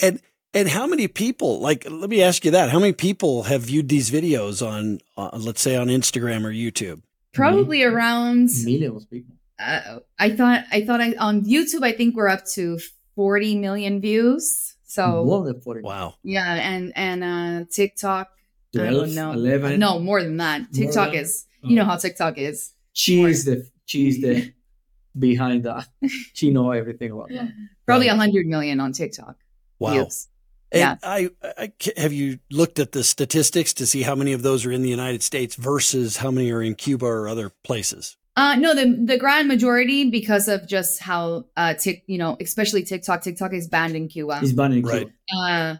and 0.00 0.20
and 0.54 0.68
how 0.68 0.86
many 0.86 1.08
people? 1.08 1.60
Like, 1.60 1.86
let 1.90 2.08
me 2.08 2.22
ask 2.22 2.44
you 2.44 2.52
that: 2.52 2.70
How 2.70 2.78
many 2.78 2.92
people 2.92 3.44
have 3.44 3.62
viewed 3.62 3.88
these 3.88 4.10
videos 4.10 4.66
on, 4.66 5.00
uh, 5.16 5.30
let's 5.34 5.60
say, 5.60 5.76
on 5.76 5.88
Instagram 5.88 6.44
or 6.44 6.50
YouTube? 6.50 7.02
Probably 7.34 7.82
around. 7.82 8.50
Millions 8.64 9.04
of 9.04 9.10
people. 9.10 9.34
Uh, 9.58 9.98
I 10.18 10.30
thought 10.30 10.64
I 10.70 10.84
thought 10.84 11.00
I 11.00 11.14
on 11.18 11.44
YouTube. 11.44 11.82
I 11.82 11.92
think 11.92 12.16
we're 12.16 12.28
up 12.28 12.44
to 12.54 12.78
forty 13.14 13.56
million 13.56 14.00
views. 14.00 14.74
So 14.90 15.22
More 15.24 15.44
than 15.44 15.60
40. 15.60 15.82
Wow. 15.82 16.14
yeah, 16.22 16.54
and 16.54 16.92
and 16.96 17.22
uh, 17.22 17.64
TikTok. 17.70 18.30
I 18.74 18.78
12, 18.78 18.94
don't 18.94 19.14
know. 19.14 19.32
11. 19.32 19.78
No, 19.78 19.98
more 19.98 20.22
than 20.22 20.38
that. 20.38 20.72
TikTok 20.72 21.10
than- 21.12 21.20
is. 21.20 21.44
You 21.62 21.76
know 21.76 21.84
how 21.84 21.96
TikTok 21.96 22.38
is. 22.38 22.72
She 22.94 23.22
is 23.22 23.44
the 23.44 23.68
she's 23.84 24.20
the 24.22 24.52
behind 25.18 25.64
that. 25.64 25.88
She 26.32 26.50
know 26.50 26.70
everything 26.70 27.10
about 27.12 27.28
that. 27.30 27.52
Probably 27.86 28.08
Right. 28.08 28.16
hundred 28.16 28.46
million 28.46 28.80
on 28.80 28.92
TikTok. 28.92 29.36
Wow. 29.78 29.92
views. 29.92 30.28
And 30.70 30.80
Yeah. 30.80 30.96
I, 31.02 31.30
I, 31.42 31.72
have 31.96 32.12
you 32.12 32.38
looked 32.50 32.78
at 32.78 32.92
the 32.92 33.02
statistics 33.02 33.72
to 33.74 33.86
see 33.86 34.02
how 34.02 34.14
many 34.14 34.32
of 34.34 34.42
those 34.42 34.66
are 34.66 34.72
in 34.72 34.82
the 34.82 34.90
United 34.90 35.22
States 35.22 35.54
versus 35.54 36.18
how 36.18 36.30
many 36.30 36.50
are 36.52 36.62
in 36.62 36.74
Cuba 36.74 37.06
or 37.06 37.28
other 37.28 37.50
places? 37.64 38.16
Uh, 38.38 38.54
no, 38.56 38.70
the 38.74 38.86
the 39.12 39.18
grand 39.18 39.48
majority 39.48 40.08
because 40.10 40.46
of 40.48 40.66
just 40.68 41.00
how 41.00 41.44
uh, 41.56 41.74
tick, 41.74 42.04
you 42.06 42.18
know, 42.18 42.36
especially 42.40 42.82
TikTok. 42.84 43.22
TikTok 43.22 43.52
is 43.52 43.66
banned 43.68 43.96
in 43.96 44.06
Cuba. 44.08 44.38
He's 44.40 44.52
banning 44.52 44.82
Right. 44.84 45.08
Cuba. 45.28 45.42
uh, 45.42 45.76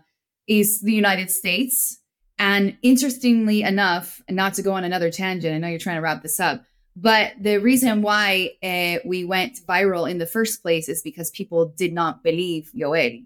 is 0.46 0.80
the 0.80 0.92
United 0.92 1.30
States. 1.30 1.98
And 2.38 2.76
interestingly 2.82 3.62
enough, 3.62 4.20
not 4.30 4.54
to 4.54 4.62
go 4.62 4.72
on 4.72 4.84
another 4.84 5.10
tangent, 5.10 5.54
I 5.54 5.58
know 5.58 5.68
you're 5.68 5.78
trying 5.86 5.96
to 5.96 6.02
wrap 6.02 6.22
this 6.22 6.38
up, 6.40 6.62
but 6.96 7.32
the 7.40 7.58
reason 7.58 8.02
why 8.02 8.52
uh, 8.62 8.98
we 9.04 9.24
went 9.24 9.58
viral 9.68 10.08
in 10.10 10.18
the 10.18 10.26
first 10.36 10.62
place 10.62 10.88
is 10.88 11.02
because 11.02 11.30
people 11.30 11.72
did 11.76 11.92
not 11.92 12.22
believe 12.22 12.70
Yoel 12.74 13.24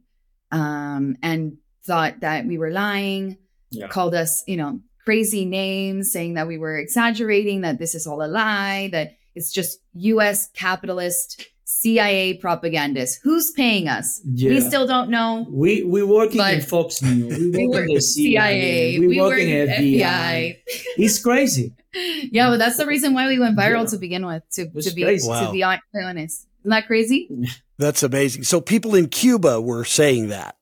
um, 0.51 1.17
and 1.23 1.59
thought 1.85 2.21
that 2.21 2.47
we 2.47 2.57
were 2.59 2.71
lying, 2.71 3.37
Yeah. 3.71 3.89
called 3.89 4.15
us, 4.15 4.43
you 4.47 4.57
know, 4.57 4.81
crazy 5.05 5.45
names, 5.45 6.13
saying 6.13 6.35
that 6.35 6.47
we 6.47 6.59
were 6.59 6.77
exaggerating, 6.79 7.63
that 7.63 7.79
this 7.79 7.95
is 7.95 8.07
all 8.07 8.23
a 8.23 8.29
lie, 8.29 8.89
that 8.93 9.17
it's 9.35 9.53
just 9.53 9.79
US 9.95 10.49
capitalist 10.55 11.47
CIA 11.65 12.35
propagandists. 12.35 13.19
Who's 13.23 13.51
paying 13.53 13.89
us? 13.89 14.21
Yeah. 14.25 14.51
We 14.51 14.61
still 14.61 14.87
don't 14.87 15.09
know. 15.11 15.47
We 15.49 15.83
we 15.85 16.03
working 16.03 16.41
in 16.41 16.61
Fox 16.61 17.01
News. 17.03 17.39
We 17.39 17.51
We 17.57 17.67
work 17.69 17.75
were 17.77 17.83
in 17.85 17.95
the 17.95 18.01
CIA. 18.01 18.99
We, 18.99 19.21
work 19.21 19.39
in 19.39 19.69
FBI. 19.69 20.59
It's 20.99 21.23
crazy. 21.23 21.75
Yeah, 21.95 22.49
but 22.49 22.57
that's 22.59 22.79
the 22.79 22.87
reason 22.87 23.13
why 23.13 23.27
we 23.29 23.39
went 23.39 23.55
viral 23.55 23.81
Yeah. 23.85 23.91
to 23.91 23.99
begin 23.99 24.25
with. 24.25 24.43
To, 24.53 24.63
It's 24.75 24.89
to 24.89 24.95
be 24.95 25.03
crazy. 25.03 25.29
Wow. 25.29 25.47
to 25.47 25.53
be 25.53 25.63
honest, 25.63 26.47
isn't 26.63 26.71
that 26.71 26.87
crazy? 26.87 27.29
That's 27.79 28.03
amazing. 28.03 28.45
So 28.45 28.63
people 28.63 28.95
in 28.95 29.09
Cuba 29.09 29.61
were 29.61 29.85
saying 29.85 30.29
that. 30.29 30.57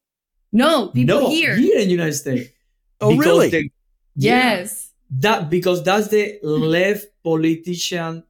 No, 0.53 0.89
people 0.89 1.21
no, 1.21 1.31
here. 1.31 1.55
here 1.55 1.79
in 1.79 1.85
the 1.85 1.91
United 1.91 2.15
States. 2.15 2.51
Oh, 3.01 3.11
Because 3.11 3.27
really? 3.27 3.51
the- 3.51 3.71
Yeah. 4.17 4.59
Yes. 4.59 4.91
that 5.21 5.49
because 5.51 5.85
that's 5.85 6.09
the 6.09 6.41
left 6.43 7.07
politician 7.23 8.25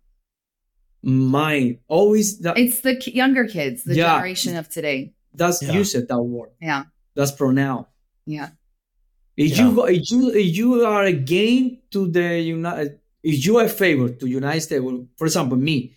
mind. 1.03 1.79
Always 1.89 2.39
that 2.41 2.59
It's 2.59 2.81
the 2.81 3.01
younger 3.13 3.47
kids, 3.47 3.85
the 3.85 3.95
Yeah. 3.97 4.15
generation 4.17 4.57
of 4.57 4.69
today. 4.69 5.15
that's 5.35 5.63
Yeah. 5.63 5.73
used 5.73 5.95
that 6.09 6.23
word. 6.23 6.51
Yeah. 6.61 6.85
That's 7.15 7.31
pronoun. 7.33 7.87
Yeah. 8.27 8.51
If 9.37 9.57
Yeah. 9.57 9.71
you 9.71 9.87
if 9.87 10.11
you 10.11 10.31
if 10.35 10.57
you 10.57 10.85
are 10.85 11.05
again 11.05 11.79
to 11.93 12.09
the 12.09 12.41
United, 12.41 12.99
if 13.23 13.45
you 13.47 13.59
are 13.59 13.69
favor 13.69 14.09
to 14.11 14.27
United 14.27 14.61
States, 14.61 14.83
well, 14.83 15.07
for 15.17 15.27
example, 15.27 15.57
me, 15.57 15.95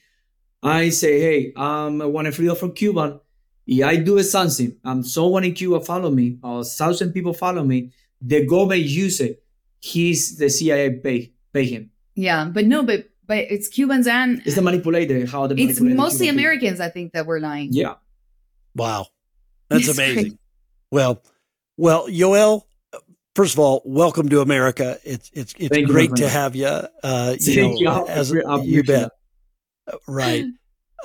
I 0.61 0.89
say, 0.89 1.19
hey, 1.19 1.53
I'm 1.55 1.99
a 2.01 2.07
one 2.07 2.31
freedom 2.31 2.55
from 2.55 2.71
Cuban. 2.73 3.19
If 3.67 3.83
I 3.85 3.95
do 3.97 4.17
a 4.17 4.23
something, 4.23 4.75
and 4.83 5.05
someone 5.05 5.43
in 5.45 5.53
Cuba 5.53 5.79
follow 5.81 6.11
me, 6.11 6.37
or 6.43 6.61
a 6.61 6.63
thousand 6.63 7.11
people 7.13 7.33
follow 7.33 7.63
me, 7.63 7.91
the 8.21 8.45
government 8.45 8.83
use 8.83 9.19
it. 9.19 9.43
He's 9.79 10.37
the 10.37 10.49
CIA 10.49 10.91
pay 10.91 11.33
pay 11.51 11.65
him. 11.65 11.91
Yeah. 12.15 12.49
But 12.53 12.65
no, 12.65 12.83
but 12.83 13.09
but 13.27 13.37
it's 13.49 13.67
Cubans 13.67 14.07
and 14.07 14.41
It's 14.45 14.55
the 14.55 14.61
manipulator. 14.61 15.25
How 15.25 15.47
the 15.47 15.55
it's 15.55 15.79
manipulator 15.79 15.95
mostly 15.95 16.25
Cuban 16.27 16.35
people. 16.37 16.39
Americans, 16.39 16.79
I 16.79 16.89
think, 16.89 17.13
that 17.13 17.25
were 17.25 17.39
lying. 17.39 17.69
Yeah. 17.71 17.95
Wow. 18.75 19.07
That's 19.69 19.87
It's 19.87 19.97
amazing. 19.97 20.15
crazy. 20.23 20.37
Well, 20.91 21.23
well, 21.77 22.07
Yoel, 22.07 22.63
first 23.35 23.53
of 23.53 23.59
all, 23.59 23.81
welcome 23.85 24.29
to 24.29 24.41
America. 24.41 24.97
It's 25.03 25.29
it's 25.33 25.53
it's 25.57 25.69
Thank 25.73 25.87
great 25.87 26.11
my 26.11 26.15
to 26.17 26.29
have 26.29 26.55
you. 26.55 26.67
Uh, 26.67 27.35
you 27.39 27.53
Thank 27.55 27.79
you. 27.79 27.85
know, 27.85 28.05
I 28.05 28.11
as 28.11 28.31
appre- 28.31 28.45
I 28.47 28.63
you 28.63 28.83
bet. 28.83 29.11
Right. 30.07 30.45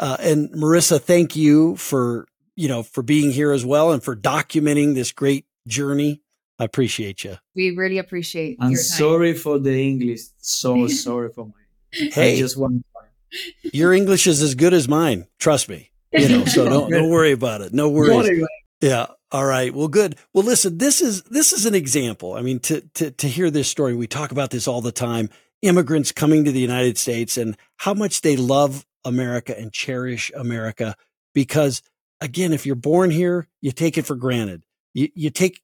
Uh, 0.00 0.16
and 0.20 0.48
Marissa, 0.52 1.00
thank 1.00 1.34
you 1.34 1.74
for 1.74 2.24
you 2.54 2.68
know 2.68 2.84
for 2.84 3.02
being 3.02 3.32
here 3.32 3.50
as 3.50 3.64
well 3.66 3.90
and 3.90 4.00
for 4.00 4.14
documenting 4.14 4.94
this 4.94 5.10
great 5.10 5.44
journey. 5.66 6.22
I 6.60 6.62
appreciate 6.64 7.24
you. 7.24 7.36
We 7.56 7.72
really 7.72 7.98
appreciate 7.98 8.58
I'm 8.60 8.70
your 8.70 8.78
time. 8.78 8.84
sorry 8.84 9.32
for 9.34 9.58
the 9.58 9.74
English. 9.76 10.20
So 10.36 10.86
sorry 11.08 11.30
for 11.32 11.46
my. 11.46 11.52
Hey, 11.92 12.38
just 12.38 12.56
want. 12.56 12.84
your 13.62 13.92
English 13.92 14.26
is 14.26 14.42
as 14.42 14.54
good 14.54 14.74
as 14.74 14.88
mine. 14.88 15.26
Trust 15.38 15.68
me. 15.68 15.90
You 16.12 16.28
know, 16.28 16.44
so 16.44 16.64
don't 16.68 16.90
don't 16.90 17.10
worry 17.10 17.32
about 17.32 17.60
it. 17.60 17.72
No 17.72 17.88
worries. 17.88 18.46
Yeah. 18.80 19.06
All 19.30 19.44
right. 19.44 19.74
Well, 19.74 19.88
good. 19.88 20.16
Well, 20.32 20.44
listen, 20.44 20.78
this 20.78 21.00
is 21.00 21.22
this 21.24 21.52
is 21.52 21.66
an 21.66 21.74
example. 21.74 22.34
I 22.34 22.42
mean, 22.42 22.60
to 22.60 22.80
to 22.94 23.10
to 23.10 23.28
hear 23.28 23.50
this 23.50 23.68
story, 23.68 23.94
we 23.94 24.06
talk 24.06 24.32
about 24.32 24.50
this 24.50 24.66
all 24.66 24.80
the 24.80 24.92
time. 24.92 25.28
Immigrants 25.60 26.12
coming 26.12 26.44
to 26.44 26.52
the 26.52 26.60
United 26.60 26.96
States 26.98 27.36
and 27.36 27.56
how 27.78 27.92
much 27.92 28.20
they 28.20 28.36
love 28.36 28.86
America 29.04 29.58
and 29.58 29.72
cherish 29.72 30.30
America 30.36 30.94
because 31.34 31.82
again, 32.20 32.52
if 32.52 32.66
you're 32.66 32.76
born 32.76 33.10
here, 33.10 33.48
you 33.60 33.72
take 33.72 33.98
it 33.98 34.06
for 34.06 34.16
granted. 34.16 34.62
You 34.94 35.08
you 35.14 35.30
take 35.30 35.60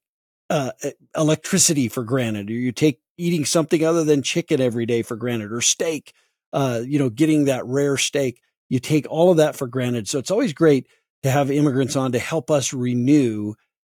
uh, 0.51 0.73
electricity 1.17 1.89
for 1.89 2.05
granted, 2.05 2.51
or 2.51 2.55
you 2.55 2.73
take 2.73 3.01
eating 3.17 3.45
something 3.45 3.85
other 3.85 4.05
than 4.05 4.23
chicken 4.23 4.61
every 4.61 4.87
day 4.87 5.03
for 5.03 5.17
granted, 5.17 5.53
or 5.53 5.61
steak. 5.61 6.13
Uh, 6.53 6.83
you 6.87 6.99
know, 6.99 7.11
getting 7.11 7.47
that 7.47 7.67
rare 7.67 7.97
steak, 7.97 8.41
you 8.69 8.79
take 8.79 9.07
all 9.11 9.33
of 9.33 9.39
that 9.39 9.57
for 9.57 9.67
granted. 9.67 10.09
So 10.09 10.21
it's 10.21 10.31
always 10.31 10.53
great 10.53 10.87
to 11.25 11.31
have 11.31 11.51
immigrants 11.51 11.97
on 11.97 12.13
to 12.13 12.19
help 12.19 12.51
us 12.51 12.73
renew 12.73 13.55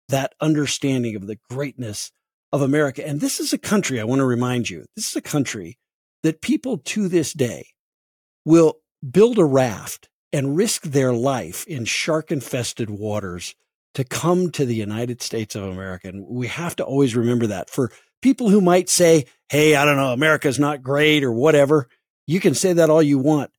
that 0.09 0.35
understanding 0.41 1.14
of 1.14 1.27
the 1.27 1.39
greatness 1.51 2.11
of 2.53 2.62
America. 2.62 3.07
And 3.07 3.21
this 3.21 3.39
is 3.41 3.53
a 3.53 3.59
country, 3.59 4.01
I 4.01 4.05
want 4.05 4.21
to 4.21 4.25
remind 4.25 4.71
you, 4.71 4.87
this 4.97 5.09
is 5.09 5.16
a 5.16 5.23
country 5.23 5.79
that 6.23 6.41
people 6.41 6.79
to 6.79 7.07
this 7.07 7.33
day 7.33 7.69
will 8.45 8.79
build 9.09 9.39
a 9.39 9.45
raft 9.45 10.09
and 10.33 10.57
risk 10.57 10.83
their 10.83 11.12
life 11.12 11.66
in 11.66 11.85
shark 11.85 12.33
infested 12.33 12.91
waters 12.91 13.55
to 13.95 14.05
come 14.05 14.51
to 14.51 14.64
the 14.64 14.75
United 14.75 15.23
States 15.23 15.55
of 15.55 15.62
America. 15.62 16.09
And 16.09 16.27
we 16.27 16.47
have 16.49 16.77
to 16.77 16.85
always 16.85 17.14
remember 17.14 17.47
that 17.49 17.71
for 17.71 17.91
people 18.23 18.49
who 18.49 18.61
might 18.61 18.89
say, 18.89 19.27
Hey, 19.49 19.75
I 19.75 19.85
don't 19.85 19.97
know, 19.97 20.12
America's 20.12 20.59
not 20.59 20.83
great 20.83 21.25
or 21.25 21.33
whatever. 21.33 21.89
You 22.27 22.41
can 22.41 22.55
say 22.55 22.75
that 22.75 22.91
all 22.91 23.03
you 23.03 23.19
want, 23.19 23.51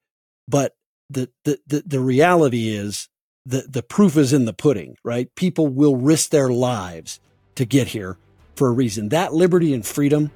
but 0.47 0.76
the, 1.10 1.30
the, 1.43 1.60
the, 1.66 1.84
the 1.86 1.99
reality 1.99 2.70
is 2.70 3.10
the, 3.45 3.66
the 3.68 3.82
proof 3.82 4.16
is 4.16 4.32
in 4.32 4.45
the 4.45 4.53
pudding, 4.53 4.95
right? 5.03 5.34
People 5.36 5.68
will 5.68 5.95
risk 5.95 6.30
their 6.30 6.49
lives 6.49 7.20
to 7.55 7.66
get 7.66 7.88
here 7.88 8.18
for 8.55 8.68
a 8.68 8.72
reason. 8.72 9.10
That 9.10 9.34
liberty 9.34 9.74
and 9.74 9.86
freedom, 9.86 10.30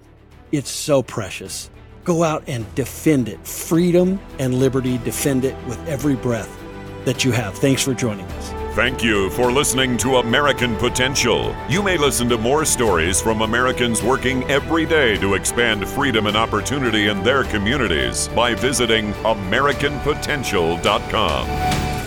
it's 0.51 0.71
so 0.71 1.03
precious. 1.03 1.69
Go 2.03 2.23
out 2.23 2.43
and 2.47 2.73
defend 2.73 3.29
it. 3.29 3.45
Freedom 3.45 4.19
and 4.39 4.55
liberty, 4.55 4.97
defend 4.99 5.45
it 5.45 5.55
with 5.67 5.79
every 5.87 6.15
breath 6.15 6.62
that 7.05 7.23
you 7.23 7.31
have. 7.31 7.55
Thanks 7.55 7.81
for 7.81 7.93
joining 7.93 8.25
us. 8.25 8.53
Thank 8.75 9.03
you 9.03 9.29
for 9.29 9.51
listening 9.51 9.97
to 9.97 10.15
American 10.15 10.75
Potential. 10.77 11.55
You 11.69 11.83
may 11.83 11.95
listen 11.95 12.27
to 12.29 12.39
more 12.39 12.65
stories 12.65 13.21
from 13.21 13.41
Americans 13.41 14.01
working 14.01 14.41
every 14.49 14.87
day 14.87 15.15
to 15.17 15.35
expand 15.35 15.87
freedom 15.87 16.25
and 16.25 16.35
opportunity 16.35 17.07
in 17.07 17.21
their 17.21 17.43
communities 17.43 18.29
by 18.29 18.55
visiting 18.55 19.13
AmericanPotential.com. 19.13 22.02